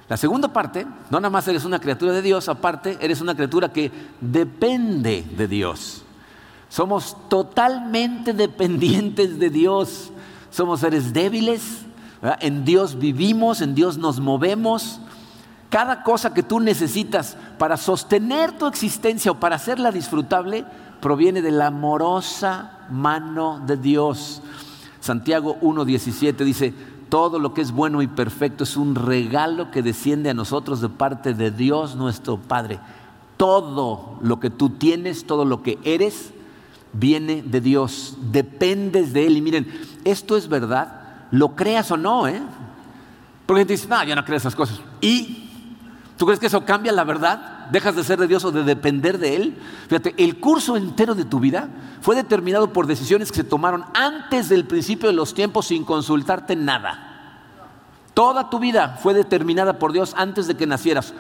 La 0.09 0.17
segunda 0.17 0.51
parte, 0.51 0.87
no 1.11 1.21
nada 1.21 1.29
más 1.29 1.47
eres 1.47 1.67
una 1.67 1.79
criatura 1.79 2.13
de 2.13 2.23
Dios, 2.23 2.49
aparte 2.49 2.97
eres 3.03 3.21
una 3.21 3.35
criatura 3.35 3.71
que 3.71 3.93
depende 4.23 5.23
de 5.37 5.49
Dios. 5.49 6.03
Somos 6.71 7.15
totalmente 7.29 8.33
dependientes 8.33 9.39
de 9.39 9.51
Dios. 9.51 10.13
Somos 10.49 10.81
seres 10.81 11.13
débiles, 11.13 11.85
en 12.41 12.65
Dios 12.65 12.99
vivimos, 12.99 13.61
en 13.61 13.75
Dios 13.75 13.99
nos 13.99 14.21
movemos. 14.21 15.01
Cada 15.71 16.03
cosa 16.03 16.33
que 16.33 16.43
tú 16.43 16.61
necesitas 16.61 17.37
para 17.59 17.77
sostener 17.77 18.53
tu 18.53 18.67
existencia 18.67 19.33
o 19.33 19.41
para 19.41 19.57
hacerla 19.57 19.91
disfrutable 19.91 20.65
proviene 21.01 21.43
de 21.43 21.51
la 21.51 21.69
amorosa 21.69 22.87
mano 22.91 23.61
de 23.67 23.77
Dios. 23.77 24.43
Santiago 25.01 25.57
1.17 25.61 26.37
dice, 26.45 26.75
todo 27.09 27.39
lo 27.39 27.55
que 27.55 27.61
es 27.61 27.73
bueno 27.73 28.03
y 28.03 28.09
perfecto 28.09 28.65
es 28.65 28.77
un 28.77 28.95
regalo 28.95 29.71
que 29.71 29.83
desciende 29.83 30.31
a 30.31 30.35
nosotros 30.35 30.81
de 30.81 30.89
parte 30.89 31.35
de 31.35 31.51
Dios 31.51 31.95
nuestro 31.95 32.39
Padre. 32.39 32.81
Todo 33.37 34.19
lo 34.23 34.41
que 34.41 34.51
tú 34.51 34.71
tienes, 34.71 35.27
todo 35.27 35.45
lo 35.45 35.63
que 35.63 35.79
eres, 35.85 36.33
viene 36.93 37.43
de 37.43 37.61
Dios, 37.61 38.17
dependes 38.33 39.13
de 39.13 39.27
Él. 39.27 39.37
Y 39.37 39.43
miren, 39.43 39.69
esto 40.05 40.37
es 40.37 40.49
verdad, 40.49 41.06
lo 41.31 41.55
creas 41.55 41.91
o 41.91 41.97
no, 41.97 42.29
¿eh? 42.29 42.41
Porque 43.47 43.65
te 43.65 43.75
dice, 43.75 43.89
no, 43.89 44.03
yo 44.05 44.15
no 44.17 44.25
creo 44.25 44.37
esas 44.37 44.57
cosas. 44.57 44.81
Y 45.01 45.47
¿Tú 46.17 46.25
crees 46.25 46.41
que 46.41 46.47
eso 46.47 46.65
cambia 46.65 46.93
la 46.93 47.05
verdad? 47.05 47.67
¿Dejas 47.71 47.95
de 47.95 48.05
ser 48.05 48.19
de 48.19 48.27
Dios 48.27 48.45
o 48.45 48.53
de 48.53 48.63
depender 48.63 49.19
de 49.19 49.37
Él? 49.37 49.59
Fíjate, 49.89 50.15
el 50.17 50.41
curso 50.41 50.77
entero 50.77 51.15
de 51.15 51.27
tu 51.27 51.41
vida 51.41 51.69
fue 52.01 52.15
determinado 52.15 52.73
por 52.73 52.87
decisiones 52.87 53.31
que 53.31 53.39
se 53.39 53.45
tomaron 53.45 53.85
antes 53.93 54.49
del 54.49 54.67
principio 54.67 55.09
de 55.09 55.15
los 55.15 55.35
tiempos 55.35 55.67
sin 55.67 55.85
consultarte 55.85 56.57
nada. 56.57 57.13
Toda 58.15 58.49
tu 58.49 58.59
vida 58.59 58.99
fue 59.03 59.13
determinada 59.13 59.79
por 59.79 59.93
Dios 59.93 60.15
antes 60.17 60.47
de 60.47 60.57
que 60.57 60.67
nacieras. 60.67 61.13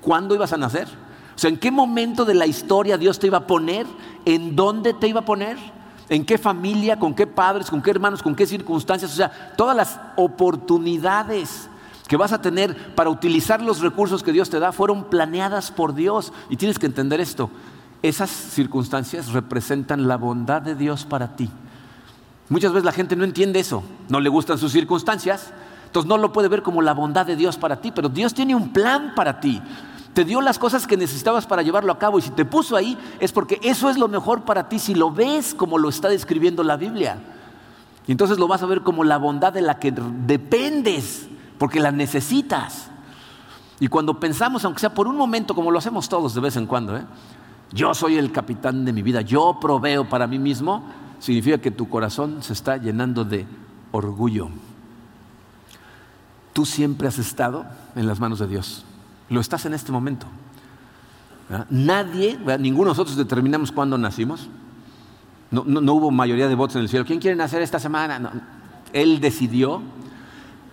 ¿Cuándo 0.00 0.34
ibas 0.34 0.54
a 0.54 0.56
nacer? 0.56 0.88
O 1.36 1.38
sea, 1.38 1.50
¿en 1.50 1.58
qué 1.58 1.70
momento 1.70 2.24
de 2.24 2.34
la 2.34 2.46
historia 2.46 2.96
Dios 2.96 3.18
te 3.18 3.26
iba 3.26 3.38
a 3.38 3.46
poner? 3.46 3.86
¿En 4.24 4.56
dónde 4.56 4.94
te 4.94 5.08
iba 5.08 5.20
a 5.20 5.24
poner? 5.26 5.58
¿En 6.12 6.26
qué 6.26 6.36
familia? 6.36 6.98
¿Con 6.98 7.14
qué 7.14 7.26
padres? 7.26 7.70
¿Con 7.70 7.80
qué 7.80 7.90
hermanos? 7.90 8.22
¿Con 8.22 8.34
qué 8.34 8.46
circunstancias? 8.46 9.10
O 9.10 9.16
sea, 9.16 9.54
todas 9.56 9.74
las 9.74 9.98
oportunidades 10.16 11.70
que 12.06 12.18
vas 12.18 12.32
a 12.32 12.42
tener 12.42 12.94
para 12.94 13.08
utilizar 13.08 13.62
los 13.62 13.80
recursos 13.80 14.22
que 14.22 14.30
Dios 14.30 14.50
te 14.50 14.58
da 14.58 14.72
fueron 14.72 15.04
planeadas 15.04 15.70
por 15.70 15.94
Dios. 15.94 16.34
Y 16.50 16.58
tienes 16.58 16.78
que 16.78 16.84
entender 16.84 17.18
esto. 17.22 17.48
Esas 18.02 18.28
circunstancias 18.28 19.32
representan 19.32 20.06
la 20.06 20.18
bondad 20.18 20.60
de 20.60 20.74
Dios 20.74 21.06
para 21.06 21.34
ti. 21.34 21.48
Muchas 22.50 22.72
veces 22.72 22.84
la 22.84 22.92
gente 22.92 23.16
no 23.16 23.24
entiende 23.24 23.60
eso, 23.60 23.82
no 24.10 24.20
le 24.20 24.28
gustan 24.28 24.58
sus 24.58 24.70
circunstancias, 24.70 25.54
entonces 25.86 26.06
no 26.06 26.18
lo 26.18 26.30
puede 26.34 26.48
ver 26.48 26.60
como 26.62 26.82
la 26.82 26.92
bondad 26.92 27.24
de 27.24 27.36
Dios 27.36 27.56
para 27.56 27.80
ti, 27.80 27.90
pero 27.90 28.10
Dios 28.10 28.34
tiene 28.34 28.54
un 28.54 28.74
plan 28.74 29.14
para 29.16 29.40
ti. 29.40 29.62
Te 30.14 30.24
dio 30.24 30.40
las 30.40 30.58
cosas 30.58 30.86
que 30.86 30.96
necesitabas 30.96 31.46
para 31.46 31.62
llevarlo 31.62 31.92
a 31.92 31.98
cabo 31.98 32.18
y 32.18 32.22
si 32.22 32.30
te 32.30 32.44
puso 32.44 32.76
ahí 32.76 32.98
es 33.18 33.32
porque 33.32 33.58
eso 33.62 33.88
es 33.88 33.96
lo 33.96 34.08
mejor 34.08 34.42
para 34.42 34.68
ti 34.68 34.78
si 34.78 34.94
lo 34.94 35.10
ves 35.10 35.54
como 35.54 35.78
lo 35.78 35.88
está 35.88 36.08
describiendo 36.08 36.62
la 36.62 36.76
Biblia. 36.76 37.18
Entonces 38.06 38.38
lo 38.38 38.48
vas 38.48 38.62
a 38.62 38.66
ver 38.66 38.82
como 38.82 39.04
la 39.04 39.16
bondad 39.16 39.52
de 39.52 39.62
la 39.62 39.78
que 39.78 39.92
dependes 39.92 41.28
porque 41.58 41.80
la 41.80 41.92
necesitas. 41.92 42.90
Y 43.80 43.88
cuando 43.88 44.20
pensamos, 44.20 44.64
aunque 44.64 44.80
sea 44.80 44.94
por 44.94 45.08
un 45.08 45.16
momento, 45.16 45.54
como 45.54 45.70
lo 45.70 45.78
hacemos 45.78 46.08
todos 46.08 46.34
de 46.34 46.40
vez 46.40 46.56
en 46.56 46.66
cuando, 46.66 46.96
¿eh? 46.96 47.04
yo 47.72 47.94
soy 47.94 48.18
el 48.18 48.30
capitán 48.32 48.84
de 48.84 48.92
mi 48.92 49.02
vida, 49.02 49.22
yo 49.22 49.58
proveo 49.60 50.08
para 50.08 50.26
mí 50.26 50.38
mismo, 50.38 50.84
significa 51.18 51.58
que 51.58 51.70
tu 51.70 51.88
corazón 51.88 52.42
se 52.42 52.52
está 52.52 52.76
llenando 52.76 53.24
de 53.24 53.46
orgullo. 53.92 54.50
Tú 56.52 56.66
siempre 56.66 57.08
has 57.08 57.18
estado 57.18 57.64
en 57.96 58.06
las 58.06 58.20
manos 58.20 58.38
de 58.38 58.46
Dios. 58.46 58.84
Lo 59.28 59.40
estás 59.40 59.64
en 59.66 59.74
este 59.74 59.92
momento. 59.92 60.26
Nadie, 61.70 62.38
ninguno 62.58 62.90
de 62.90 62.90
nosotros 62.92 63.16
determinamos 63.16 63.72
cuándo 63.72 63.98
nacimos. 63.98 64.48
No, 65.50 65.92
hubo 65.92 66.10
mayoría 66.10 66.48
de 66.48 66.54
votos 66.54 66.76
en 66.76 66.82
el 66.82 66.88
cielo. 66.88 67.04
¿Quién 67.04 67.20
quiere 67.20 67.36
nacer 67.36 67.60
esta 67.60 67.78
semana? 67.78 68.32
Él 68.92 69.20
decidió. 69.20 69.82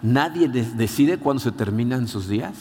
Nadie 0.01 0.47
decide 0.47 1.17
cuándo 1.17 1.41
se 1.41 1.51
terminan 1.51 2.07
sus 2.07 2.29
días. 2.29 2.53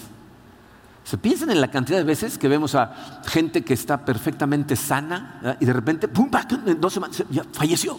Se 1.05 1.17
piensan 1.17 1.51
en 1.51 1.61
la 1.61 1.71
cantidad 1.71 1.97
de 1.97 2.05
veces 2.05 2.37
que 2.37 2.49
vemos 2.49 2.75
a 2.75 3.23
gente 3.27 3.63
que 3.63 3.73
está 3.73 4.05
perfectamente 4.05 4.77
sana 4.77 5.57
y 5.61 5.65
de 5.65 5.73
repente, 5.73 6.09
¡pum! 6.09 6.29
En 6.67 6.81
dos 6.81 6.93
semanas 6.93 7.23
ya 7.31 7.45
falleció. 7.53 7.99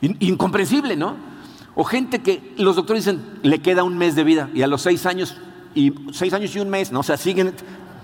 Incomprensible, 0.00 0.96
¿no? 0.96 1.14
O 1.74 1.84
gente 1.84 2.20
que 2.20 2.54
los 2.58 2.76
doctores 2.76 3.04
dicen 3.04 3.22
le 3.42 3.60
queda 3.60 3.84
un 3.84 3.96
mes 3.96 4.14
de 4.14 4.24
vida 4.24 4.50
y 4.54 4.62
a 4.62 4.66
los 4.66 4.82
seis 4.82 5.06
años 5.06 5.36
y 5.74 5.92
seis 6.12 6.32
años 6.32 6.54
y 6.54 6.60
un 6.60 6.68
mes, 6.68 6.92
¿no? 6.92 7.00
O 7.00 7.02
sea, 7.02 7.16
siguen 7.16 7.54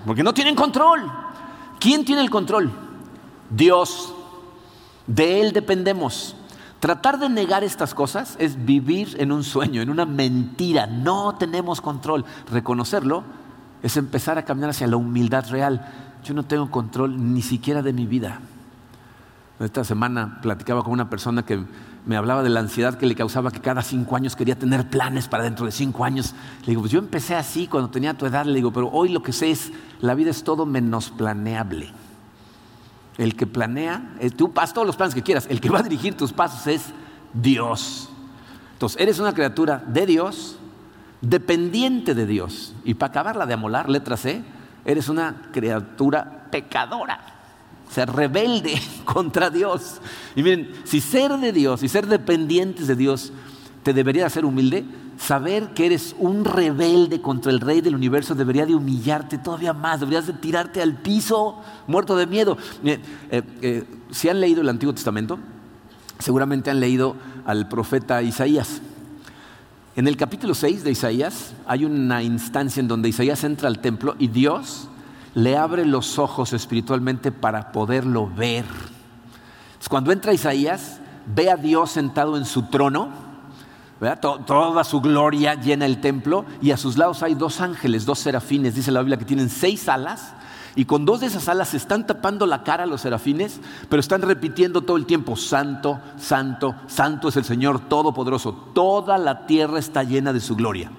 porque 0.07 0.23
no 0.23 0.33
tienen 0.33 0.55
control. 0.55 1.11
¿Quién 1.79 2.05
tiene 2.05 2.23
el 2.23 2.31
control? 2.31 2.71
Dios. 3.51 4.15
De 5.07 5.41
Él 5.41 5.53
dependemos. 5.53 6.37
Tratar 6.81 7.19
de 7.19 7.29
negar 7.29 7.65
estas 7.65 7.93
cosas 7.93 8.37
es 8.39 8.65
vivir 8.65 9.17
en 9.19 9.33
un 9.33 9.43
sueño, 9.43 9.83
en 9.83 9.91
una 9.91 10.07
mentira. 10.07 10.87
No 10.87 11.35
tenemos 11.37 11.81
control. 11.81 12.25
Reconocerlo 12.51 13.25
es 13.83 13.97
empezar 13.97 14.39
a 14.39 14.45
caminar 14.45 14.71
hacia 14.71 14.87
la 14.87 14.97
humildad 14.97 15.49
real. 15.51 15.87
Yo 16.25 16.35
no 16.35 16.45
tengo 16.45 16.71
control 16.71 17.33
ni 17.33 17.43
siquiera 17.43 17.83
de 17.83 17.93
mi 17.93 18.07
vida. 18.07 18.41
Esta 19.61 19.83
semana 19.83 20.39
platicaba 20.41 20.85
con 20.85 20.93
una 20.93 21.11
persona 21.11 21.45
que 21.45 21.65
me 22.09 22.17
hablaba 22.17 22.43
de 22.43 22.49
la 22.49 22.61
ansiedad 22.61 22.97
que 22.97 23.05
le 23.05 23.15
causaba 23.15 23.51
que 23.51 23.61
cada 23.61 23.83
cinco 23.83 24.17
años 24.17 24.35
quería 24.35 24.59
tener 24.59 24.89
planes 24.89 25.29
para 25.29 25.45
dentro 25.45 25.67
de 25.67 25.73
cinco 25.73 26.07
años. 26.07 26.35
Le 26.63 26.69
digo, 26.69 26.81
pues 26.81 26.91
yo 26.91 26.99
empecé 26.99 27.35
así 27.35 27.67
cuando 27.67 27.91
tenía 27.91 28.15
tu 28.15 28.25
edad, 28.25 28.47
le 28.47 28.55
digo, 28.55 28.73
pero 28.73 28.89
hoy 28.89 29.11
lo 29.11 29.23
que 29.23 29.35
sé 29.35 29.51
es, 29.51 29.73
la 30.01 30.15
vida 30.15 30.31
es 30.31 30.43
todo 30.43 30.65
menos 30.65 31.11
planeable. 31.11 31.91
El 33.19 33.37
que 33.37 33.47
planea, 33.47 34.15
eh, 34.21 34.31
tú 34.31 34.51
haz 34.57 34.73
todos 34.73 34.87
los 34.87 34.97
planes 34.97 35.15
que 35.15 35.23
quieras, 35.23 35.49
el 35.51 35.61
que 35.61 35.69
va 35.69 35.81
a 35.81 35.83
dirigir 35.83 36.17
tus 36.17 36.33
pasos 36.33 36.67
es 36.67 36.87
Dios. 37.35 38.09
Entonces, 38.73 38.99
eres 39.03 39.19
una 39.19 39.35
criatura 39.35 39.85
de 39.87 40.07
Dios, 40.07 40.57
dependiente 41.21 42.15
de 42.15 42.25
Dios. 42.25 42.75
Y 42.85 42.95
para 42.95 43.11
acabarla 43.11 43.45
de 43.45 43.53
amolar, 43.53 43.91
letra 43.91 44.17
C, 44.17 44.43
eres 44.87 45.11
una 45.11 45.43
criatura 45.53 46.47
pecadora, 46.51 47.38
o 47.89 47.93
sea, 47.93 48.07
rebelde 48.07 48.81
contra 49.05 49.51
Dios. 49.51 50.01
Y 50.37 50.43
miren, 50.43 50.71
si 50.85 51.01
ser 51.01 51.33
de 51.39 51.53
Dios 51.53 51.83
y 51.83 51.89
ser 51.89 52.07
dependientes 52.07 52.87
de 52.87 52.97
Dios 52.97 53.33
te 53.83 53.93
debería 53.93 54.27
hacer 54.27 54.45
humilde, 54.45 54.85
saber 55.19 55.69
que 55.75 55.87
eres 55.87 56.15
un 56.19 56.45
rebelde 56.45 57.21
contra 57.21 57.51
el 57.51 57.61
rey 57.61 57.81
del 57.81 57.95
universo 57.95 58.35
debería 58.35 58.67
de 58.67 58.75
humillarte 58.75 59.39
todavía 59.39 59.73
más, 59.73 60.01
deberías 60.01 60.27
de 60.27 60.35
tirarte 60.35 60.83
al 60.83 60.95
piso 60.95 61.61
muerto 61.87 62.17
de 62.17 62.27
miedo. 62.27 62.57
Eh, 62.85 63.01
eh, 63.31 63.85
si 64.11 64.29
han 64.29 64.41
leído 64.41 64.61
el 64.61 64.69
Antiguo 64.69 64.95
Testamento, 64.95 65.39
seguramente 66.19 66.71
han 66.71 66.81
leído 66.81 67.17
al 67.47 67.69
profeta 67.69 68.23
Isaías. 68.23 68.81
En 69.97 70.07
el 70.07 70.17
capítulo 70.17 70.55
6 70.55 70.85
de 70.85 70.93
Isaías 70.93 71.55
hay 71.67 71.85
una 71.85 72.23
instancia 72.23 72.81
en 72.81 72.89
donde 72.89 73.09
Isaías 73.09 73.43
entra 73.43 73.69
al 73.69 73.81
templo 73.81 74.15
y 74.19 74.29
Dios 74.29 74.89
le 75.39 75.57
abre 75.57 75.87
los 75.87 76.19
ojos 76.19 76.53
espiritualmente 76.53 77.31
para 77.31 77.71
poderlo 77.71 78.29
ver. 78.29 78.65
cuando 79.89 80.11
entra 80.11 80.33
Isaías, 80.33 80.99
ve 81.27 81.49
a 81.49 81.57
Dios 81.57 81.93
sentado 81.93 82.37
en 82.37 82.45
su 82.45 82.63
trono, 82.65 83.09
toda 84.21 84.83
su 84.83 85.01
gloria 85.01 85.55
llena 85.55 85.87
el 85.87 86.01
templo 86.01 86.45
y 86.61 86.73
a 86.73 86.77
sus 86.77 86.99
lados 86.99 87.23
hay 87.23 87.35
dos 87.35 87.61
ángeles, 87.61 88.05
dos 88.05 88.19
serafines, 88.19 88.75
dice 88.75 88.91
la 88.91 88.99
Biblia, 88.99 89.17
que 89.17 89.25
tienen 89.25 89.49
seis 89.49 89.89
alas 89.89 90.35
y 90.75 90.87
con 90.87 91.05
dos 91.05 91.21
de 91.21 91.27
esas 91.27 91.49
alas 91.49 91.69
se 91.69 91.77
están 91.77 92.05
tapando 92.05 92.45
la 92.45 92.65
cara 92.65 92.85
los 92.85 93.03
serafines, 93.03 93.61
pero 93.89 94.01
están 94.01 94.23
repitiendo 94.23 94.81
todo 94.81 94.97
el 94.97 95.07
tiempo, 95.07 95.37
Santo, 95.37 96.01
Santo, 96.17 96.75
Santo 96.89 97.29
es 97.29 97.37
el 97.37 97.45
Señor 97.45 97.89
Todopoderoso. 97.89 98.53
Toda 98.75 99.17
la 99.19 99.47
tierra 99.47 99.79
está 99.79 100.03
llena 100.03 100.33
de 100.33 100.41
su 100.41 100.57
gloria. 100.57 100.91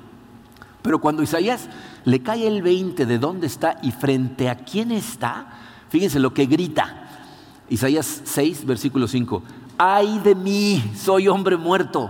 Pero 0.82 1.00
cuando 1.00 1.24
Isaías 1.24 1.68
le 2.06 2.22
cae 2.22 2.48
el 2.48 2.62
20 2.62 3.06
de 3.06 3.20
dónde 3.20 3.48
está 3.48 3.78
y 3.82 3.92
frente 3.92 4.50
a 4.50 4.56
quién 4.56 4.92
está, 4.92 5.48
fíjense 5.90 6.20
lo 6.20 6.34
que 6.34 6.46
grita. 6.46 7.08
Isaías 7.70 8.22
6, 8.24 8.66
versículo 8.66 9.08
5. 9.08 9.44
Ay 9.78 10.20
de 10.20 10.36
mí, 10.36 10.84
soy 10.96 11.28
hombre 11.28 11.58
muerto. 11.58 12.10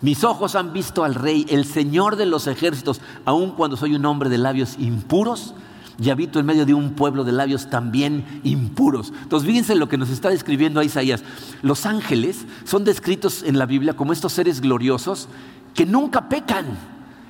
Mis 0.00 0.22
ojos 0.22 0.54
han 0.54 0.72
visto 0.72 1.02
al 1.02 1.14
rey, 1.14 1.46
el 1.48 1.64
Señor 1.64 2.16
de 2.16 2.26
los 2.26 2.46
ejércitos, 2.46 3.00
aun 3.24 3.52
cuando 3.52 3.76
soy 3.76 3.94
un 3.94 4.04
hombre 4.04 4.28
de 4.28 4.38
labios 4.38 4.76
impuros 4.78 5.54
y 5.98 6.10
habito 6.10 6.38
en 6.40 6.46
medio 6.46 6.66
de 6.66 6.74
un 6.74 6.90
pueblo 6.90 7.24
de 7.24 7.32
labios 7.32 7.70
también 7.70 8.40
impuros. 8.44 9.12
Entonces, 9.22 9.48
fíjense 9.48 9.74
lo 9.74 9.88
que 9.88 9.96
nos 9.96 10.10
está 10.10 10.28
describiendo 10.28 10.80
a 10.80 10.84
Isaías. 10.84 11.22
Los 11.62 11.86
ángeles 11.86 12.46
son 12.64 12.84
descritos 12.84 13.42
en 13.42 13.58
la 13.58 13.66
Biblia 13.66 13.94
como 13.94 14.12
estos 14.12 14.32
seres 14.32 14.60
gloriosos 14.60 15.28
que 15.72 15.86
nunca 15.86 16.28
pecan. 16.28 16.66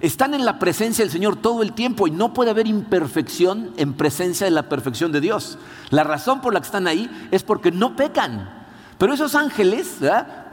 Están 0.04 0.34
en 0.34 0.44
la 0.44 0.58
presencia 0.58 1.02
del 1.02 1.10
Señor 1.10 1.36
todo 1.36 1.62
el 1.62 1.72
tiempo 1.72 2.06
y 2.06 2.10
no 2.10 2.34
puede 2.34 2.50
haber 2.50 2.66
imperfección 2.66 3.70
en 3.78 3.94
presencia 3.94 4.44
de 4.44 4.50
la 4.50 4.68
perfección 4.68 5.12
de 5.12 5.22
Dios. 5.22 5.56
La 5.88 6.04
razón 6.04 6.42
por 6.42 6.52
la 6.52 6.60
que 6.60 6.66
están 6.66 6.86
ahí 6.86 7.10
es 7.30 7.42
porque 7.42 7.72
no 7.72 7.96
pecan. 7.96 8.66
Pero 8.98 9.14
esos 9.14 9.34
ángeles, 9.34 9.96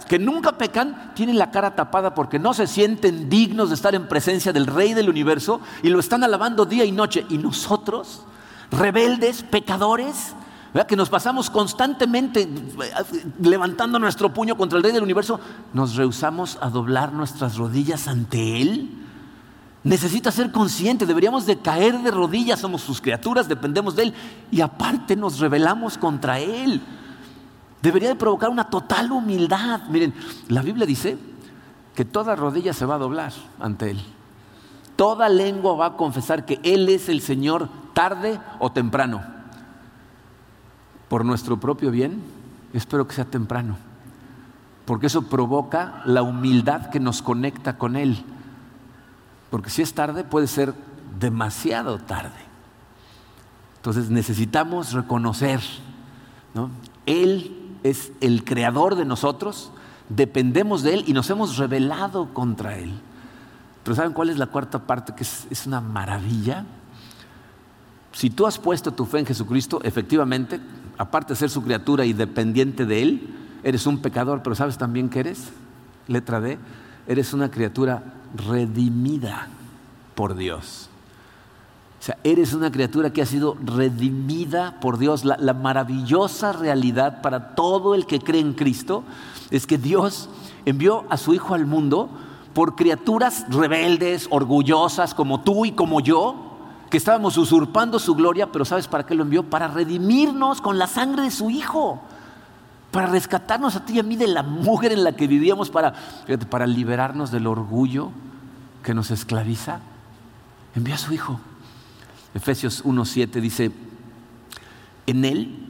que 0.07 0.19
nunca 0.19 0.53
pecan, 0.53 1.11
tienen 1.15 1.37
la 1.37 1.51
cara 1.51 1.75
tapada 1.75 2.15
porque 2.15 2.39
no 2.39 2.53
se 2.53 2.65
sienten 2.65 3.29
dignos 3.29 3.67
de 3.67 3.75
estar 3.75 3.93
en 3.93 4.07
presencia 4.07 4.53
del 4.53 4.67
Rey 4.67 4.93
del 4.93 5.09
universo 5.09 5.59
y 5.83 5.89
lo 5.89 5.99
están 5.99 6.23
alabando 6.23 6.63
día 6.65 6.85
y 6.85 6.93
noche. 6.93 7.25
Y 7.27 7.37
nosotros, 7.37 8.21
rebeldes, 8.71 9.43
pecadores, 9.43 10.33
que 10.87 10.95
nos 10.95 11.09
pasamos 11.09 11.49
constantemente 11.49 12.43
eh, 12.43 13.25
levantando 13.41 13.99
nuestro 13.99 14.33
puño 14.33 14.55
contra 14.55 14.77
el 14.77 14.83
Rey 14.83 14.93
del 14.93 15.03
universo, 15.03 15.41
nos 15.73 15.97
rehusamos 15.97 16.57
a 16.61 16.69
doblar 16.69 17.11
nuestras 17.11 17.57
rodillas 17.57 18.07
ante 18.07 18.61
Él. 18.61 19.01
Necesita 19.83 20.31
ser 20.31 20.51
consciente, 20.51 21.05
deberíamos 21.05 21.45
de 21.45 21.57
caer 21.57 21.97
de 21.99 22.11
rodillas, 22.11 22.59
somos 22.59 22.81
sus 22.81 23.01
criaturas, 23.01 23.47
dependemos 23.47 23.95
de 23.95 24.03
Él 24.03 24.13
y 24.51 24.61
aparte 24.61 25.15
nos 25.15 25.39
rebelamos 25.39 25.97
contra 25.97 26.39
Él 26.39 26.81
debería 27.81 28.09
de 28.09 28.15
provocar 28.15 28.49
una 28.49 28.69
total 28.69 29.11
humildad. 29.11 29.81
Miren, 29.89 30.13
la 30.47 30.61
Biblia 30.61 30.85
dice 30.85 31.17
que 31.95 32.05
toda 32.05 32.35
rodilla 32.35 32.73
se 32.73 32.85
va 32.85 32.95
a 32.95 32.99
doblar 32.99 33.33
ante 33.59 33.91
Él. 33.91 34.01
Toda 34.95 35.29
lengua 35.29 35.75
va 35.75 35.85
a 35.87 35.97
confesar 35.97 36.45
que 36.45 36.59
Él 36.63 36.87
es 36.89 37.09
el 37.09 37.21
Señor 37.21 37.69
tarde 37.93 38.39
o 38.59 38.71
temprano. 38.71 39.23
Por 41.09 41.25
nuestro 41.25 41.59
propio 41.59 41.91
bien, 41.91 42.21
espero 42.73 43.07
que 43.07 43.15
sea 43.15 43.25
temprano. 43.25 43.77
Porque 44.85 45.07
eso 45.07 45.23
provoca 45.23 46.01
la 46.05 46.21
humildad 46.21 46.89
que 46.89 46.99
nos 46.99 47.21
conecta 47.21 47.77
con 47.77 47.95
Él. 47.95 48.23
Porque 49.51 49.69
si 49.69 49.83
es 49.83 49.93
tarde, 49.93 50.23
puede 50.23 50.47
ser 50.47 50.73
demasiado 51.19 51.99
tarde. 51.99 52.31
Entonces 53.75 54.09
necesitamos 54.09 54.93
reconocer, 54.93 55.59
¿no? 56.55 56.71
Él 57.05 57.57
es 57.83 58.11
el 58.21 58.43
creador 58.43 58.95
de 58.95 59.05
nosotros, 59.05 59.71
dependemos 60.09 60.83
de 60.83 60.93
Él 60.95 61.03
y 61.07 61.13
nos 61.13 61.29
hemos 61.29 61.57
rebelado 61.57 62.33
contra 62.33 62.77
Él. 62.77 62.93
Pero 63.83 63.95
¿saben 63.95 64.13
cuál 64.13 64.29
es 64.29 64.37
la 64.37 64.47
cuarta 64.47 64.79
parte 64.85 65.13
que 65.13 65.23
es, 65.23 65.65
una 65.65 65.81
maravilla? 65.81 66.65
Si 68.13 68.29
tú 68.29 68.45
has 68.45 68.59
puesto 68.59 68.93
tu 68.93 69.05
fe 69.05 69.19
en 69.19 69.25
Jesucristo, 69.25 69.81
efectivamente, 69.83 70.59
aparte 70.97 71.33
de 71.33 71.37
ser 71.37 71.49
su 71.49 71.63
criatura 71.63 72.05
y 72.05 72.13
dependiente 72.13 72.85
de 72.85 73.01
Él, 73.01 73.35
eres 73.63 73.87
un 73.87 73.99
pecador, 73.99 74.43
pero 74.43 74.55
¿sabes 74.55 74.77
también 74.77 75.09
que 75.09 75.21
eres? 75.21 75.49
Letra 76.07 76.39
D, 76.39 76.59
eres 77.07 77.33
una 77.33 77.49
criatura 77.49 78.03
redimida 78.35 79.47
por 80.15 80.35
Dios. 80.35 80.89
O 82.01 82.03
sea, 82.03 82.17
eres 82.23 82.53
una 82.53 82.71
criatura 82.71 83.13
que 83.13 83.21
ha 83.21 83.27
sido 83.27 83.55
redimida 83.63 84.79
por 84.81 84.97
Dios. 84.97 85.23
La, 85.23 85.53
maravillosa 85.53 86.51
realidad 86.51 87.21
para 87.21 87.53
todo 87.53 87.93
el 87.93 88.07
que 88.07 88.19
cree 88.19 88.41
en 88.41 88.53
Cristo 88.53 89.03
es 89.51 89.67
que 89.67 89.77
Dios 89.77 90.27
envió 90.65 91.05
a 91.09 91.17
su 91.17 91.35
Hijo 91.35 91.53
al 91.53 91.67
mundo 91.67 92.09
por 92.55 92.75
criaturas 92.75 93.45
rebeldes, 93.49 94.27
orgullosas, 94.31 95.13
como 95.13 95.41
tú 95.41 95.63
y 95.63 95.73
como 95.73 95.99
yo, 95.99 96.35
que 96.89 96.97
estábamos 96.97 97.37
usurpando 97.37 97.99
su 97.99 98.15
gloria, 98.15 98.51
pero 98.51 98.65
¿sabes 98.65 98.87
para 98.87 99.05
qué 99.05 99.13
lo 99.13 99.21
envió? 99.21 99.43
Para 99.43 99.67
redimirnos 99.67 100.59
con 100.59 100.79
la 100.79 100.87
sangre 100.87 101.21
de 101.21 101.31
su 101.31 101.51
Hijo, 101.51 102.01
para 102.91 103.07
rescatarnos 103.07 103.75
a 103.75 103.85
ti 103.85 103.93
y 103.93 103.99
a 103.99 104.03
mí 104.03 104.15
de 104.15 104.27
la 104.27 104.43
mujer 104.43 104.91
en 104.91 105.03
la 105.03 105.13
que 105.13 105.27
vivíamos, 105.27 105.69
para, 105.69 105.93
para 106.49 106.67
liberarnos 106.67 107.31
del 107.31 107.47
orgullo 107.47 108.11
que 108.83 108.93
nos 108.93 109.11
esclaviza. 109.11 109.79
Envió 110.75 110.95
a 110.95 110.97
su 110.97 111.13
Hijo. 111.13 111.39
Efesios 112.33 112.83
1.7 112.83 113.41
dice, 113.41 113.71
en 115.07 115.25
Él 115.25 115.67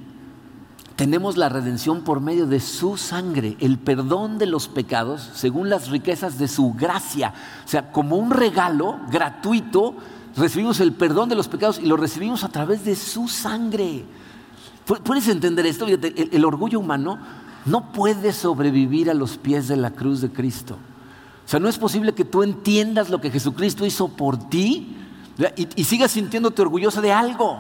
tenemos 0.96 1.38
la 1.38 1.50
redención 1.50 2.04
por 2.04 2.22
medio 2.22 2.46
de 2.46 2.60
su 2.60 2.98
sangre, 2.98 3.58
el 3.60 3.80
perdón 3.80 4.38
de 4.38 4.46
los 4.46 4.68
pecados 4.68 5.32
según 5.34 5.70
las 5.70 5.90
riquezas 5.90 6.38
de 6.38 6.48
su 6.48 6.74
gracia. 6.74 7.34
O 7.66 7.68
sea, 7.68 7.92
como 7.92 8.18
un 8.18 8.30
regalo 8.30 9.00
gratuito 9.12 9.96
recibimos 10.36 10.80
el 10.80 10.94
perdón 10.94 11.30
de 11.30 11.36
los 11.36 11.48
pecados 11.48 11.80
y 11.80 11.88
lo 11.88 11.98
recibimos 11.98 12.44
a 12.44 12.50
través 12.50 12.86
de 12.86 12.96
su 12.96 13.28
sangre. 13.28 14.06
¿Puedes 15.00 15.28
entender 15.28 15.66
esto? 15.66 15.88
El, 15.88 16.46
orgullo 16.46 16.80
humano 16.80 17.20
no 17.66 17.92
puede 17.92 18.34
sobrevivir 18.34 19.10
a 19.10 19.14
los 19.14 19.38
pies 19.38 19.68
de 19.68 19.78
la 19.78 19.92
cruz 19.92 20.22
de 20.22 20.32
Cristo. 20.32 20.76
O 21.46 21.48
sea, 21.48 21.60
no 21.60 21.70
es 21.70 21.78
posible 21.78 22.14
que 22.14 22.26
tú 22.26 22.44
entiendas 22.44 23.10
lo 23.10 23.22
que 23.22 23.32
Jesucristo 23.32 23.86
hizo 23.86 24.10
por 24.10 24.50
ti 24.50 24.96
y, 25.56 25.68
y 25.76 25.84
sigas 25.84 26.12
sintiéndote 26.12 26.62
orgulloso 26.62 27.02
de 27.02 27.12
algo. 27.12 27.58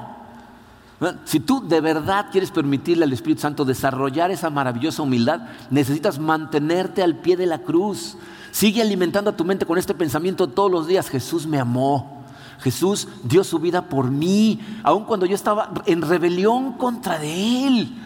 Si 1.26 1.40
tú 1.40 1.68
de 1.68 1.82
verdad 1.82 2.28
quieres 2.32 2.52
permitirle 2.52 3.06
al 3.06 3.14
Espíritu 3.14 3.42
Santo 3.42 3.66
desarrollar 3.66 4.30
esa 4.30 4.52
maravillosa 4.52 5.02
humildad, 5.02 5.42
necesitas 5.72 6.20
mantenerte 6.20 7.02
al 7.02 7.16
pie 7.16 7.38
de 7.38 7.48
la 7.48 7.60
cruz. 7.60 8.18
Sigue 8.52 8.82
alimentando 8.82 9.32
a 9.32 9.36
tu 9.36 9.44
mente 9.44 9.66
con 9.66 9.80
este 9.80 9.96
pensamiento 9.96 10.48
todos 10.48 10.70
los 10.70 10.86
días. 10.88 11.10
Jesús 11.10 11.48
me 11.48 11.60
amó. 11.60 12.21
Jesús 12.60 13.08
dio 13.24 13.44
su 13.44 13.60
vida 13.60 13.90
por 13.90 14.12
mí, 14.12 14.60
aun 14.84 15.06
cuando 15.06 15.26
yo 15.26 15.36
estaba 15.36 15.72
en 15.86 16.02
rebelión 16.02 16.74
contra 16.74 17.20
de 17.20 17.68
Él. 17.68 17.98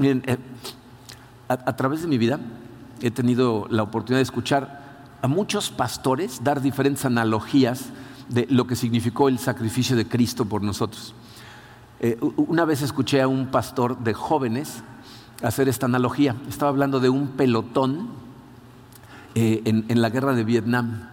Eh, 0.00 0.38
a 1.48 1.76
través 1.76 2.02
de 2.02 2.08
mi 2.08 2.18
vida 2.18 2.40
he 3.02 3.10
tenido 3.10 3.66
la 3.68 3.82
oportunidad 3.82 4.18
de 4.18 4.22
escuchar 4.22 4.82
a 5.22 5.28
muchos 5.28 5.70
pastores 5.70 6.42
dar 6.42 6.60
diferentes 6.60 7.04
analogías 7.04 7.90
de 8.28 8.46
lo 8.50 8.66
que 8.66 8.76
significó 8.76 9.28
el 9.28 9.38
sacrificio 9.38 9.96
de 9.96 10.06
Cristo 10.08 10.44
por 10.44 10.62
nosotros. 10.62 11.14
Eh, 12.00 12.18
una 12.36 12.64
vez 12.64 12.82
escuché 12.82 13.22
a 13.22 13.28
un 13.28 13.46
pastor 13.46 13.98
de 13.98 14.14
jóvenes 14.14 14.82
hacer 15.42 15.68
esta 15.68 15.86
analogía. 15.86 16.34
Estaba 16.48 16.70
hablando 16.70 16.98
de 16.98 17.08
un 17.08 17.28
pelotón 17.28 18.08
eh, 19.34 19.62
en, 19.64 20.02
la 20.02 20.10
guerra 20.10 20.34
de 20.34 20.42
Vietnam. 20.42 21.08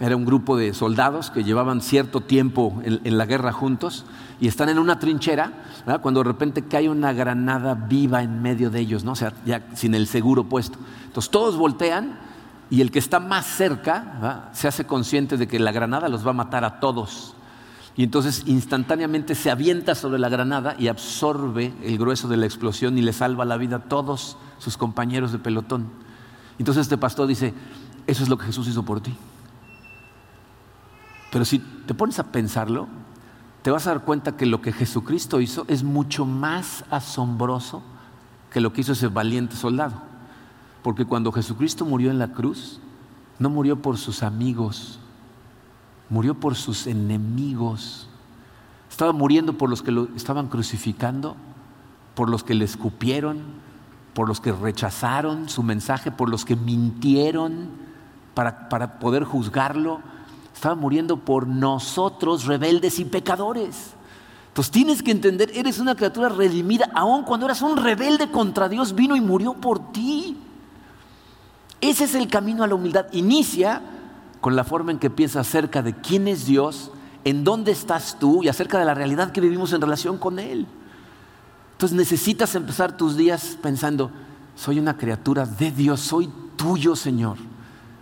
Era 0.00 0.16
un 0.16 0.24
grupo 0.24 0.56
de 0.56 0.72
soldados 0.72 1.30
que 1.30 1.44
llevaban 1.44 1.82
cierto 1.82 2.22
tiempo 2.22 2.80
en, 2.84 3.18
la 3.18 3.26
guerra 3.26 3.52
juntos 3.52 4.06
y 4.40 4.48
están 4.48 4.70
en 4.70 4.78
una 4.78 4.98
trinchera 4.98 5.52
cuando 6.00 6.22
de 6.22 6.30
repente 6.30 6.64
cae 6.64 6.88
una 6.88 7.12
granada 7.12 7.74
viva 7.74 8.22
en 8.22 8.40
medio 8.40 8.70
de 8.70 8.80
ellos, 8.80 9.04
¿no? 9.04 9.12
o 9.12 9.16
sea, 9.16 9.34
ya 9.44 9.66
sin 9.74 9.94
el 9.94 10.06
seguro 10.06 10.44
puesto. 10.44 10.78
Entonces 11.04 11.30
todos 11.30 11.56
voltean 11.56 12.18
y 12.70 12.80
el 12.80 12.90
que 12.90 12.98
está 12.98 13.20
más 13.20 13.44
cerca 13.44 14.48
se 14.52 14.68
hace 14.68 14.86
consciente 14.86 15.36
de 15.36 15.46
que 15.46 15.58
la 15.58 15.70
granada 15.70 16.08
los 16.08 16.26
va 16.26 16.30
a 16.30 16.34
matar 16.34 16.64
a 16.64 16.80
todos 16.80 17.36
y 17.96 18.02
entonces 18.04 18.44
instantáneamente 18.46 19.34
se 19.34 19.50
avienta 19.50 19.94
sobre 19.94 20.18
la 20.18 20.30
granada 20.30 20.74
y 20.78 20.88
absorbe 20.88 21.74
el 21.82 21.98
grueso 21.98 22.28
de 22.28 22.38
la 22.38 22.46
explosión 22.46 22.96
y 22.96 23.02
le 23.02 23.12
salva 23.12 23.44
la 23.44 23.58
vida 23.58 23.76
a 23.76 23.80
todos 23.80 24.38
sus 24.58 24.76
compañeros 24.76 25.32
de 25.32 25.38
pelotón. 25.38 25.90
Entonces 26.58 26.82
este 26.82 26.96
pastor 26.96 27.26
dice, 27.26 27.52
eso 28.06 28.22
es 28.22 28.28
lo 28.28 28.38
que 28.38 28.46
Jesús 28.46 28.68
hizo 28.68 28.84
por 28.84 29.00
ti. 29.00 29.14
Pero 31.30 31.44
si 31.44 31.58
te 31.58 31.94
pones 31.94 32.18
a 32.18 32.32
pensarlo, 32.32 32.88
te 33.62 33.70
vas 33.70 33.86
a 33.86 33.90
dar 33.90 34.04
cuenta 34.04 34.36
que 34.36 34.46
lo 34.46 34.62
que 34.62 34.72
Jesucristo 34.72 35.40
hizo 35.40 35.64
es 35.68 35.82
mucho 35.82 36.24
más 36.24 36.84
asombroso 36.90 37.82
que 38.50 38.60
lo 38.60 38.72
que 38.72 38.80
hizo 38.80 38.92
ese 38.92 39.08
valiente 39.08 39.56
soldado. 39.56 39.94
Porque 40.82 41.04
cuando 41.04 41.32
Jesucristo 41.32 41.84
murió 41.84 42.10
en 42.10 42.18
la 42.18 42.28
cruz, 42.28 42.80
no 43.38 43.50
murió 43.50 43.80
por 43.80 43.96
sus 43.96 44.22
amigos, 44.22 44.98
murió 46.08 46.34
por 46.34 46.56
sus 46.56 46.86
enemigos. 46.86 48.08
Estaba 48.90 49.12
muriendo 49.12 49.56
por 49.56 49.70
los 49.70 49.82
que 49.82 49.92
lo 49.92 50.08
estaban 50.16 50.48
crucificando, 50.48 51.36
por 52.14 52.28
los 52.28 52.42
que 52.42 52.54
le 52.54 52.64
escupieron, 52.64 53.38
por 54.14 54.26
los 54.26 54.40
que 54.40 54.52
rechazaron 54.52 55.48
su 55.48 55.62
mensaje, 55.62 56.10
por 56.10 56.28
los 56.28 56.44
que 56.44 56.56
mintieron 56.56 57.68
para, 58.34 58.68
para 58.68 58.98
poder 58.98 59.24
juzgarlo. 59.24 60.00
Estaba 60.60 60.74
muriendo 60.74 61.16
por 61.16 61.46
nosotros, 61.46 62.44
rebeldes 62.44 62.98
y 62.98 63.06
pecadores. 63.06 63.94
Entonces 64.48 64.70
tienes 64.70 65.02
que 65.02 65.10
entender, 65.10 65.50
eres 65.54 65.78
una 65.78 65.94
criatura 65.94 66.28
redimida, 66.28 66.90
aun 66.94 67.22
cuando 67.22 67.46
eras 67.46 67.62
un 67.62 67.78
rebelde 67.78 68.30
contra 68.30 68.68
Dios, 68.68 68.94
vino 68.94 69.16
y 69.16 69.22
murió 69.22 69.54
por 69.54 69.90
ti. 69.90 70.36
Ese 71.80 72.04
es 72.04 72.14
el 72.14 72.28
camino 72.28 72.62
a 72.62 72.66
la 72.66 72.74
humildad. 72.74 73.06
Inicia 73.12 73.80
con 74.42 74.54
la 74.54 74.62
forma 74.62 74.92
en 74.92 74.98
que 74.98 75.08
piensas 75.08 75.48
acerca 75.48 75.80
de 75.80 75.94
quién 75.94 76.28
es 76.28 76.44
Dios, 76.44 76.90
en 77.24 77.42
dónde 77.42 77.72
estás 77.72 78.18
tú 78.18 78.42
y 78.42 78.48
acerca 78.48 78.78
de 78.78 78.84
la 78.84 78.92
realidad 78.92 79.32
que 79.32 79.40
vivimos 79.40 79.72
en 79.72 79.80
relación 79.80 80.18
con 80.18 80.38
Él. 80.38 80.66
Entonces 81.72 81.96
necesitas 81.96 82.54
empezar 82.54 82.98
tus 82.98 83.16
días 83.16 83.56
pensando, 83.62 84.10
soy 84.56 84.78
una 84.78 84.98
criatura 84.98 85.46
de 85.46 85.70
Dios, 85.70 86.00
soy 86.00 86.28
tuyo, 86.56 86.96
Señor. 86.96 87.38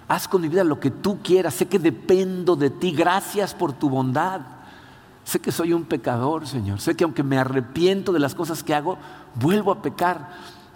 Haz 0.09 0.27
con 0.27 0.41
mi 0.41 0.49
vida 0.49 0.65
lo 0.65 0.81
que 0.81 0.91
tú 0.91 1.19
quieras, 1.23 1.55
sé 1.55 1.67
que 1.69 1.79
dependo 1.79 2.57
de 2.57 2.71
ti, 2.71 2.93
gracias 2.93 3.55
por 3.55 3.75
tu 3.75 3.91
bondad. 3.91 4.41
Sé 5.23 5.39
que 5.41 5.53
soy 5.53 5.75
un 5.75 5.85
pecador, 5.85 6.47
Señor. 6.47 6.81
Sé 6.81 6.95
que 6.95 7.05
aunque 7.05 7.23
me 7.23 7.37
arrepiento 7.37 8.15
de 8.15 8.19
las 8.19 8.35
cosas 8.35 8.63
que 8.63 8.75
hago, 8.75 8.97
vuelvo 9.35 9.71
a 9.71 9.83
pecar. 9.83 10.31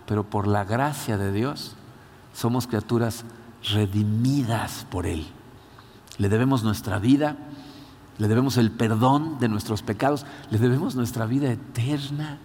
Pero 0.07 0.25
por 0.25 0.47
la 0.47 0.65
gracia 0.65 1.17
de 1.17 1.33
Dios, 1.33 1.75
somos 2.35 2.67
criaturas 2.67 3.25
redimidas 3.73 4.87
por 4.91 5.07
Él. 5.07 5.27
Le 6.19 6.29
debemos 6.29 6.63
nuestra 6.63 6.99
vida, 6.99 7.37
le 8.19 8.29
debemos 8.29 8.59
el 8.59 8.71
perdón 8.71 9.39
de 9.39 9.49
nuestros 9.49 9.83
pecados, 9.83 10.27
le 10.51 10.59
debemos 10.59 10.95
nuestra 10.95 11.25
vida 11.25 11.51
eterna. 11.51 12.39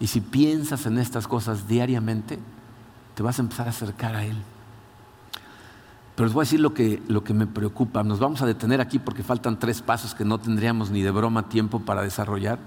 Y 0.00 0.08
si 0.08 0.20
piensas 0.20 0.86
en 0.86 0.98
estas 0.98 1.28
cosas 1.28 1.68
diariamente, 1.68 2.40
te 3.14 3.22
vas 3.22 3.38
a 3.38 3.42
empezar 3.42 3.68
a 3.68 3.70
acercar 3.70 4.16
a 4.16 4.24
Él. 4.24 4.36
Pero 6.14 6.26
les 6.26 6.34
voy 6.34 6.42
a 6.42 6.44
decir 6.44 6.60
lo 6.60 6.74
que, 6.74 7.02
lo 7.08 7.24
que 7.24 7.32
me 7.32 7.46
preocupa. 7.46 8.02
Nos 8.02 8.18
vamos 8.18 8.42
a 8.42 8.46
detener 8.46 8.80
aquí 8.80 8.98
porque 8.98 9.22
faltan 9.22 9.58
tres 9.58 9.80
pasos 9.80 10.14
que 10.14 10.24
no 10.24 10.38
tendríamos 10.38 10.90
ni 10.90 11.02
de 11.02 11.10
broma 11.10 11.48
tiempo 11.48 11.80
para 11.80 12.02
desarrollar. 12.02 12.58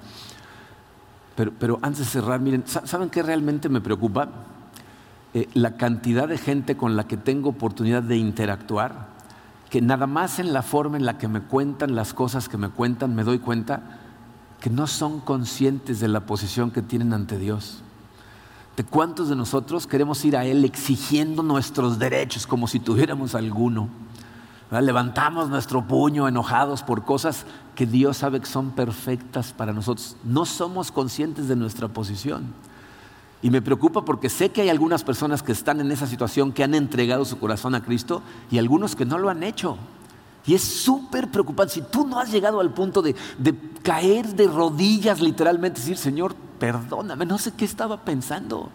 Pero, 1.36 1.80
antes 1.82 2.00
de 2.00 2.06
cerrar, 2.06 2.40
miren, 2.40 2.64
¿saben 2.66 3.10
qué 3.10 3.22
realmente 3.22 3.68
me 3.68 3.82
preocupa? 3.82 4.30
Eh, 5.34 5.50
la 5.54 5.76
cantidad 5.76 6.30
de 6.30 6.38
gente 6.38 6.78
con 6.78 6.96
la 6.96 7.08
que 7.08 7.18
tengo 7.18 7.50
oportunidad 7.50 8.02
de 8.02 8.16
interactuar 8.16 9.14
que 9.70 9.82
nada 9.82 10.08
más 10.08 10.40
en 10.40 10.54
la 10.54 10.62
forma 10.62 10.96
en 10.96 11.06
la 11.06 11.18
que 11.18 11.28
me 11.28 11.42
cuentan 11.42 11.96
las 11.96 12.14
cosas 12.14 12.48
que 12.48 12.58
me 12.58 12.70
cuentan 12.70 13.14
me 13.14 13.26
doy 13.26 13.40
cuenta 13.40 13.82
que 14.62 14.70
no 14.70 14.88
son 14.88 15.20
conscientes 15.20 16.00
de 16.00 16.08
la 16.08 16.22
posición 16.22 16.72
que 16.72 16.82
tienen 16.82 17.12
ante 17.12 17.38
Dios. 17.38 17.84
¿De 18.76 18.84
cuántos 18.84 19.30
de 19.30 19.36
nosotros 19.36 19.88
queremos 19.88 20.24
ir 20.26 20.36
a 20.36 20.44
Él 20.44 20.66
exigiendo 20.66 21.44
nuestros 21.44 21.98
derechos 21.98 22.46
como 22.46 22.68
si 22.68 22.80
tuviéramos 22.80 23.34
alguno? 23.34 23.88
Levantamos 24.70 25.50
nuestro 25.50 25.88
puño 25.88 26.28
enojados 26.28 26.84
por 26.84 27.06
cosas 27.06 27.46
que 27.76 27.86
Dios 27.86 28.18
sabe 28.18 28.42
que 28.42 28.48
son 28.48 28.72
perfectas 28.72 29.54
para 29.54 29.72
nosotros. 29.72 30.18
No 30.26 30.46
somos 30.46 30.92
conscientes 30.92 31.48
de 31.48 31.56
nuestra 31.56 31.88
posición. 31.88 32.54
Y 33.42 33.50
me 33.50 33.62
preocupa 33.62 34.04
porque 34.04 34.28
sé 34.28 34.50
que 34.50 34.62
hay 34.62 34.70
algunas 34.70 35.04
personas 35.04 35.44
que 35.44 35.52
están 35.52 35.80
en 35.80 35.92
esa 35.92 36.08
situación, 36.08 36.52
que 36.52 36.64
han 36.64 36.74
entregado 36.74 37.24
su 37.26 37.38
corazón 37.38 37.76
a 37.76 37.84
Cristo 37.84 38.24
y 38.50 38.58
algunos 38.58 38.96
que 38.96 39.06
no 39.06 39.18
lo 39.18 39.30
han 39.30 39.44
hecho. 39.44 39.78
Y 40.48 40.54
es 40.54 40.64
súper 40.64 41.32
preocupante. 41.32 41.74
Si 41.74 41.82
tú 41.82 42.06
no 42.06 42.20
has 42.20 42.32
llegado 42.32 42.60
al 42.60 42.72
punto 42.74 43.02
de, 43.02 43.16
caer 43.82 44.28
de 44.36 44.48
rodillas 44.48 45.20
literalmente, 45.20 45.80
decir, 45.80 45.98
Señor, 45.98 46.36
perdóname, 46.60 47.26
no 47.26 47.38
sé 47.38 47.54
qué 47.54 47.66
estaba 47.66 48.02
pensando. 48.02 48.70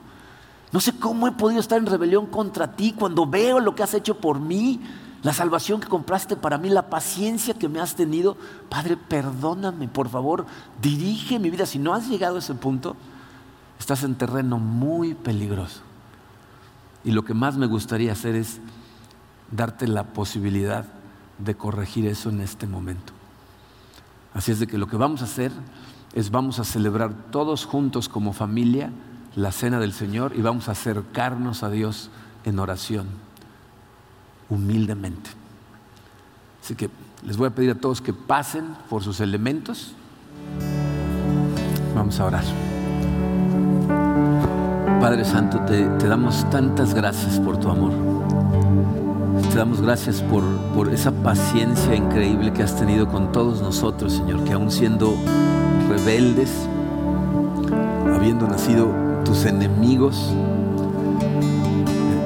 No 0.72 0.80
sé 0.80 0.92
cómo 0.92 1.28
he 1.28 1.32
podido 1.32 1.60
estar 1.60 1.78
en 1.78 1.86
rebelión 1.86 2.26
contra 2.26 2.76
ti 2.76 2.94
cuando 2.96 3.26
veo 3.26 3.60
lo 3.60 3.74
que 3.74 3.82
has 3.82 3.94
hecho 3.94 4.18
por 4.18 4.40
mí, 4.40 4.80
la 5.22 5.32
salvación 5.32 5.80
que 5.80 5.88
compraste 5.88 6.36
para 6.36 6.58
mí, 6.58 6.70
la 6.70 6.90
paciencia 6.90 7.54
que 7.54 7.68
me 7.68 7.80
has 7.80 7.94
tenido. 7.94 8.36
Padre, 8.68 8.96
perdóname, 8.96 9.88
por 9.88 10.08
favor, 10.08 10.46
dirige 10.80 11.38
mi 11.38 11.50
vida. 11.50 11.66
Si 11.66 11.78
no 11.78 11.94
has 11.94 12.08
llegado 12.08 12.36
a 12.36 12.38
ese 12.40 12.54
punto, 12.54 12.96
estás 13.78 14.02
en 14.02 14.16
terreno 14.16 14.58
muy 14.58 15.14
peligroso. 15.14 15.82
Y 17.04 17.12
lo 17.12 17.24
que 17.24 17.34
más 17.34 17.56
me 17.56 17.66
gustaría 17.66 18.12
hacer 18.12 18.34
es 18.34 18.60
darte 19.50 19.86
la 19.88 20.04
posibilidad 20.04 20.99
de 21.44 21.54
corregir 21.54 22.06
eso 22.06 22.30
en 22.30 22.40
este 22.40 22.66
momento. 22.66 23.12
Así 24.34 24.52
es 24.52 24.60
de 24.60 24.66
que 24.66 24.78
lo 24.78 24.86
que 24.86 24.96
vamos 24.96 25.22
a 25.22 25.24
hacer 25.24 25.52
es 26.14 26.30
vamos 26.30 26.58
a 26.58 26.64
celebrar 26.64 27.12
todos 27.30 27.64
juntos 27.64 28.08
como 28.08 28.32
familia 28.32 28.90
la 29.36 29.52
cena 29.52 29.78
del 29.78 29.92
Señor 29.92 30.32
y 30.36 30.42
vamos 30.42 30.68
a 30.68 30.72
acercarnos 30.72 31.62
a 31.62 31.70
Dios 31.70 32.10
en 32.44 32.58
oración, 32.58 33.06
humildemente. 34.48 35.30
Así 36.62 36.74
que 36.74 36.90
les 37.24 37.36
voy 37.36 37.48
a 37.48 37.50
pedir 37.50 37.70
a 37.70 37.74
todos 37.74 38.00
que 38.00 38.12
pasen 38.12 38.76
por 38.88 39.02
sus 39.02 39.20
elementos. 39.20 39.94
Vamos 41.94 42.18
a 42.18 42.24
orar. 42.24 42.44
Padre 45.00 45.24
Santo, 45.24 45.60
te, 45.60 45.86
damos 46.06 46.48
tantas 46.50 46.92
gracias 46.92 47.38
por 47.40 47.58
tu 47.58 47.70
amor. 47.70 48.19
Te 49.48 49.56
damos 49.56 49.80
gracias 49.80 50.22
por, 50.22 50.44
por 50.74 50.92
esa 50.92 51.10
paciencia 51.10 51.94
increíble 51.94 52.52
que 52.52 52.62
has 52.62 52.76
tenido 52.76 53.08
con 53.08 53.32
todos 53.32 53.60
nosotros, 53.60 54.12
Señor, 54.12 54.44
que 54.44 54.52
aún 54.52 54.70
siendo 54.70 55.14
rebeldes, 55.88 56.50
habiendo 58.14 58.46
nacido 58.46 58.88
tus 59.24 59.44
enemigos, 59.46 60.32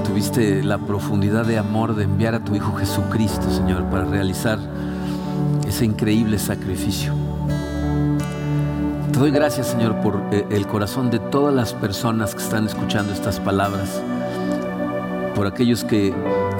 tuviste 0.06 0.62
la 0.62 0.78
profundidad 0.78 1.46
de 1.46 1.58
amor 1.58 1.94
de 1.94 2.04
enviar 2.04 2.34
a 2.34 2.44
tu 2.44 2.54
Hijo 2.54 2.74
Jesucristo, 2.74 3.50
Señor, 3.50 3.84
para 3.84 4.04
realizar 4.04 4.58
ese 5.66 5.84
increíble 5.84 6.38
sacrificio. 6.38 7.14
Te 9.12 9.18
doy 9.18 9.30
gracias, 9.30 9.68
Señor, 9.68 10.00
por 10.00 10.20
eh, 10.30 10.44
el 10.50 10.66
corazón 10.66 11.10
de 11.10 11.20
todas 11.20 11.54
las 11.54 11.72
personas 11.72 12.34
que 12.34 12.42
están 12.42 12.66
escuchando 12.66 13.12
estas 13.12 13.40
palabras, 13.40 14.02
por 15.34 15.46
aquellos 15.46 15.84
que 15.84 16.12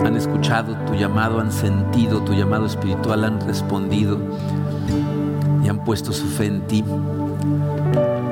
han 0.03 0.17
escuchado 0.17 0.75
tu 0.87 0.95
llamado, 0.95 1.41
han 1.41 1.53
sentido 1.53 2.21
tu 2.23 2.35
llamado 2.35 2.67
espiritual, 2.67 3.25
han 3.25 3.41
respondido 3.41 4.19
y 5.63 5.69
han 5.69 5.85
puesto 5.85 6.13
su 6.13 6.27
fe 6.27 6.47
en 6.47 6.67
ti. 6.67 6.85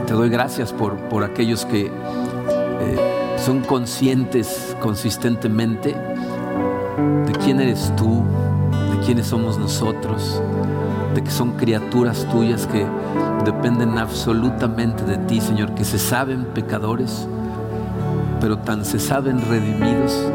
Te 0.06 0.12
doy 0.14 0.28
gracias 0.28 0.72
por, 0.72 0.96
por 1.08 1.24
aquellos 1.24 1.64
que 1.64 1.86
eh, 1.86 3.36
son 3.38 3.60
conscientes 3.60 4.76
consistentemente 4.80 5.94
de 7.26 7.32
quién 7.42 7.60
eres 7.60 7.92
tú, 7.96 8.22
de 8.90 9.04
quiénes 9.04 9.26
somos 9.26 9.58
nosotros, 9.58 10.42
de 11.14 11.22
que 11.22 11.30
son 11.30 11.52
criaturas 11.52 12.26
tuyas 12.30 12.66
que 12.66 12.86
dependen 13.44 13.98
absolutamente 13.98 15.04
de 15.04 15.18
ti, 15.18 15.40
Señor, 15.40 15.74
que 15.74 15.84
se 15.84 15.98
saben 15.98 16.44
pecadores, 16.54 17.26
pero 18.40 18.58
tan 18.58 18.84
se 18.84 18.98
saben 18.98 19.40
redimidos 19.48 20.30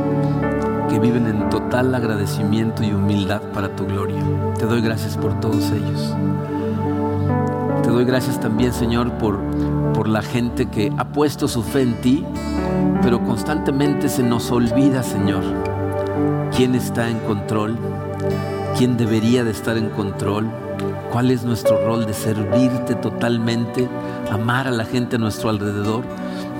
que 0.89 0.99
viven 0.99 1.27
en 1.27 1.49
total 1.49 1.93
agradecimiento 1.93 2.83
y 2.83 2.91
humildad 2.91 3.41
para 3.53 3.75
tu 3.75 3.85
gloria. 3.85 4.21
Te 4.57 4.65
doy 4.65 4.81
gracias 4.81 5.17
por 5.17 5.39
todos 5.39 5.71
ellos. 5.71 6.15
Te 7.83 7.89
doy 7.89 8.05
gracias 8.05 8.39
también, 8.39 8.73
Señor, 8.73 9.11
por, 9.13 9.39
por 9.93 10.07
la 10.07 10.21
gente 10.21 10.67
que 10.67 10.91
ha 10.97 11.05
puesto 11.05 11.47
su 11.47 11.63
fe 11.63 11.81
en 11.81 12.01
ti, 12.01 12.25
pero 13.01 13.23
constantemente 13.23 14.09
se 14.09 14.23
nos 14.23 14.51
olvida, 14.51 15.03
Señor, 15.03 15.43
quién 16.55 16.75
está 16.75 17.09
en 17.09 17.19
control, 17.19 17.77
quién 18.77 18.97
debería 18.97 19.43
de 19.43 19.51
estar 19.51 19.77
en 19.77 19.89
control 19.89 20.49
cuál 21.11 21.31
es 21.31 21.43
nuestro 21.43 21.83
rol 21.85 22.05
de 22.05 22.13
servirte 22.13 22.95
totalmente, 22.95 23.87
amar 24.31 24.67
a 24.67 24.71
la 24.71 24.85
gente 24.85 25.15
a 25.15 25.19
nuestro 25.19 25.49
alrededor, 25.49 26.03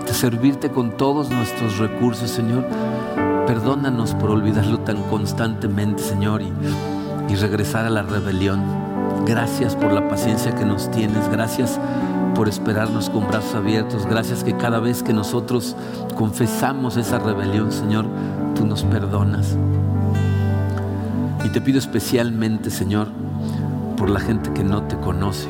de 0.06 0.14
servirte 0.14 0.70
con 0.70 0.98
todos 0.98 1.30
nuestros 1.30 1.78
recursos, 1.78 2.30
Señor. 2.30 2.66
Perdónanos 3.48 4.14
por 4.14 4.30
olvidarlo 4.30 4.80
tan 4.80 5.02
constantemente, 5.04 6.04
Señor, 6.04 6.42
y, 6.42 6.52
y 7.30 7.36
regresar 7.36 7.86
a 7.86 7.90
la 7.90 8.04
rebelión. 8.04 8.62
Gracias 9.26 9.76
por 9.76 9.94
la 9.94 10.08
paciencia 10.08 10.54
que 10.54 10.66
nos 10.66 10.92
tienes, 10.92 11.30
gracias 11.30 11.80
por 12.36 12.48
esperarnos 12.48 13.10
con 13.10 13.28
brazos 13.28 13.56
abiertos, 13.56 14.06
gracias 14.06 14.44
que 14.44 14.56
cada 14.56 14.80
vez 14.80 15.02
que 15.02 15.12
nosotros 15.12 15.76
confesamos 16.16 16.96
esa 16.98 17.20
rebelión, 17.20 17.72
Señor, 17.72 18.06
tú 18.54 18.66
nos 18.66 18.84
perdonas. 18.84 19.58
Y 21.44 21.50
te 21.50 21.62
pido 21.62 21.80
especialmente, 21.80 22.70
Señor, 22.70 23.08
por 23.98 24.10
la 24.10 24.20
gente 24.20 24.52
que 24.54 24.64
no 24.64 24.84
te 24.84 24.98
conoce, 24.98 25.48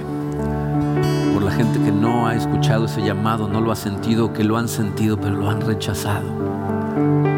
por 1.33 1.43
la 1.43 1.51
gente 1.51 1.79
que 1.79 1.91
no 1.91 2.27
ha 2.27 2.35
escuchado 2.35 2.85
ese 2.85 3.01
llamado, 3.01 3.47
no 3.47 3.59
lo 3.59 3.71
ha 3.71 3.75
sentido, 3.75 4.31
que 4.33 4.43
lo 4.43 4.57
han 4.57 4.67
sentido, 4.67 5.17
pero 5.17 5.35
lo 5.35 5.49
han 5.49 5.61
rechazado. 5.61 7.36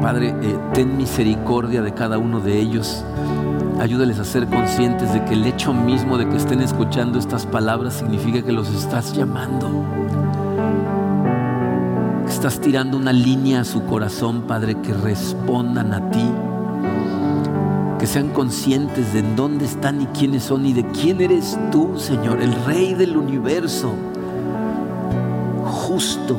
Padre, 0.00 0.34
eh, 0.42 0.58
ten 0.72 0.96
misericordia 0.96 1.82
de 1.82 1.92
cada 1.92 2.18
uno 2.18 2.40
de 2.40 2.58
ellos. 2.58 3.04
Ayúdales 3.78 4.18
a 4.18 4.24
ser 4.24 4.46
conscientes 4.46 5.12
de 5.12 5.24
que 5.24 5.34
el 5.34 5.46
hecho 5.46 5.72
mismo 5.72 6.18
de 6.18 6.28
que 6.28 6.36
estén 6.36 6.60
escuchando 6.60 7.18
estas 7.18 7.46
palabras 7.46 7.94
significa 7.94 8.42
que 8.42 8.52
los 8.52 8.68
estás 8.70 9.12
llamando. 9.12 9.70
Estás 12.28 12.60
tirando 12.60 12.96
una 12.96 13.12
línea 13.12 13.60
a 13.60 13.64
su 13.64 13.84
corazón, 13.84 14.42
Padre, 14.42 14.76
que 14.82 14.94
respondan 14.94 15.92
a 15.92 16.10
ti 16.10 16.30
que 18.00 18.06
sean 18.06 18.30
conscientes 18.30 19.12
de 19.12 19.18
en 19.18 19.36
dónde 19.36 19.66
están 19.66 20.00
y 20.00 20.06
quiénes 20.06 20.44
son 20.44 20.64
y 20.64 20.72
de 20.72 20.86
quién 20.86 21.20
eres 21.20 21.58
tú, 21.70 21.98
Señor, 21.98 22.40
el 22.40 22.54
Rey 22.64 22.94
del 22.94 23.14
universo, 23.14 23.92
justo, 25.66 26.38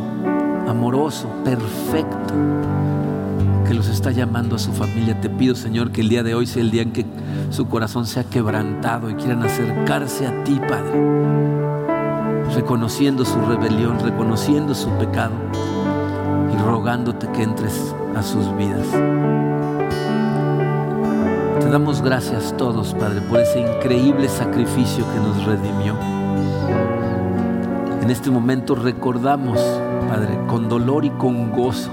amoroso, 0.67 1.27
perfecto, 1.43 2.33
que 3.71 3.77
los 3.77 3.87
está 3.87 4.11
llamando 4.11 4.57
a 4.57 4.59
su 4.59 4.73
familia. 4.73 5.21
Te 5.21 5.29
pido, 5.29 5.55
Señor, 5.55 5.93
que 5.93 6.01
el 6.01 6.09
día 6.09 6.23
de 6.23 6.35
hoy 6.35 6.45
sea 6.45 6.61
el 6.61 6.71
día 6.71 6.81
en 6.81 6.91
que 6.91 7.05
su 7.51 7.69
corazón 7.69 8.05
sea 8.05 8.25
quebrantado 8.25 9.09
y 9.09 9.13
quieran 9.13 9.43
acercarse 9.43 10.27
a 10.27 10.43
ti, 10.43 10.59
Padre, 10.59 10.91
reconociendo 12.53 13.23
su 13.23 13.39
rebelión, 13.39 13.97
reconociendo 14.01 14.75
su 14.75 14.89
pecado 14.97 15.31
y 16.53 16.61
rogándote 16.61 17.29
que 17.31 17.43
entres 17.43 17.95
a 18.13 18.21
sus 18.21 18.53
vidas. 18.57 18.85
Te 21.61 21.69
damos 21.69 22.01
gracias 22.01 22.53
todos, 22.57 22.93
Padre, 22.93 23.21
por 23.21 23.39
ese 23.39 23.61
increíble 23.61 24.27
sacrificio 24.27 25.05
que 25.13 25.19
nos 25.21 25.45
redimió. 25.45 25.95
En 28.01 28.11
este 28.11 28.29
momento 28.31 28.75
recordamos, 28.75 29.61
Padre, 30.09 30.37
con 30.47 30.67
dolor 30.67 31.05
y 31.05 31.09
con 31.11 31.53
gozo, 31.53 31.89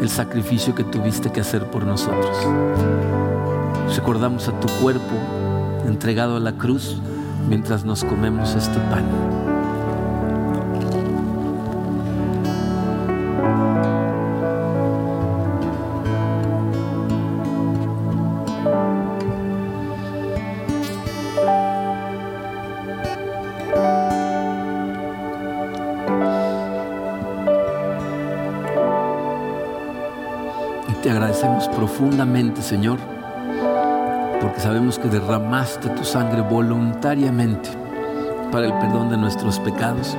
el 0.00 0.08
sacrificio 0.08 0.74
que 0.74 0.84
tuviste 0.84 1.30
que 1.30 1.40
hacer 1.40 1.70
por 1.70 1.84
nosotros. 1.84 2.36
Recordamos 3.94 4.48
a 4.48 4.58
tu 4.58 4.68
cuerpo 4.80 5.14
entregado 5.86 6.36
a 6.36 6.40
la 6.40 6.52
cruz 6.52 6.96
mientras 7.48 7.84
nos 7.84 8.04
comemos 8.04 8.54
este 8.54 8.78
pan. 8.90 9.39
Profundamente, 32.00 32.62
Señor, 32.62 32.98
porque 34.40 34.58
sabemos 34.58 34.98
que 34.98 35.06
derramaste 35.08 35.90
tu 35.90 36.02
sangre 36.02 36.40
voluntariamente 36.40 37.68
para 38.50 38.64
el 38.64 38.72
perdón 38.72 39.10
de 39.10 39.18
nuestros 39.18 39.58
pecados 39.58 40.16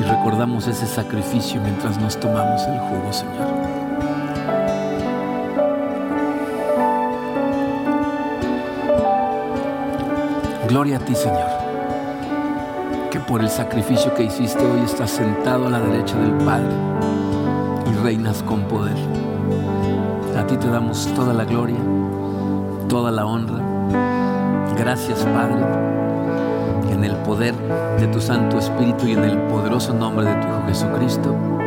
y 0.00 0.02
recordamos 0.02 0.66
ese 0.66 0.86
sacrificio 0.86 1.60
mientras 1.60 2.00
nos 2.00 2.18
tomamos 2.18 2.62
el 2.62 2.78
jugo, 2.78 3.12
Señor. 3.12 3.48
Gloria 10.68 10.96
a 10.96 11.00
ti, 11.00 11.14
Señor, 11.14 11.50
que 13.10 13.20
por 13.20 13.42
el 13.42 13.50
sacrificio 13.50 14.14
que 14.14 14.24
hiciste 14.24 14.64
hoy 14.64 14.80
estás 14.86 15.10
sentado 15.10 15.66
a 15.66 15.70
la 15.70 15.80
derecha 15.80 16.16
del 16.16 16.32
Padre 16.46 16.72
y 17.92 18.02
reinas 18.02 18.42
con 18.42 18.62
poder. 18.62 19.23
Ti 20.54 20.60
te 20.60 20.68
damos 20.68 21.12
toda 21.16 21.34
la 21.34 21.44
gloria, 21.44 21.80
toda 22.88 23.10
la 23.10 23.26
honra. 23.26 23.58
Gracias, 24.78 25.24
Padre, 25.24 25.60
en 26.92 27.02
el 27.02 27.16
poder 27.24 27.56
de 27.98 28.06
tu 28.06 28.20
Santo 28.20 28.60
Espíritu 28.60 29.08
y 29.08 29.14
en 29.14 29.24
el 29.24 29.36
poderoso 29.48 29.92
nombre 29.92 30.24
de 30.24 30.34
tu 30.36 30.46
Hijo 30.46 30.62
Jesucristo. 30.68 31.63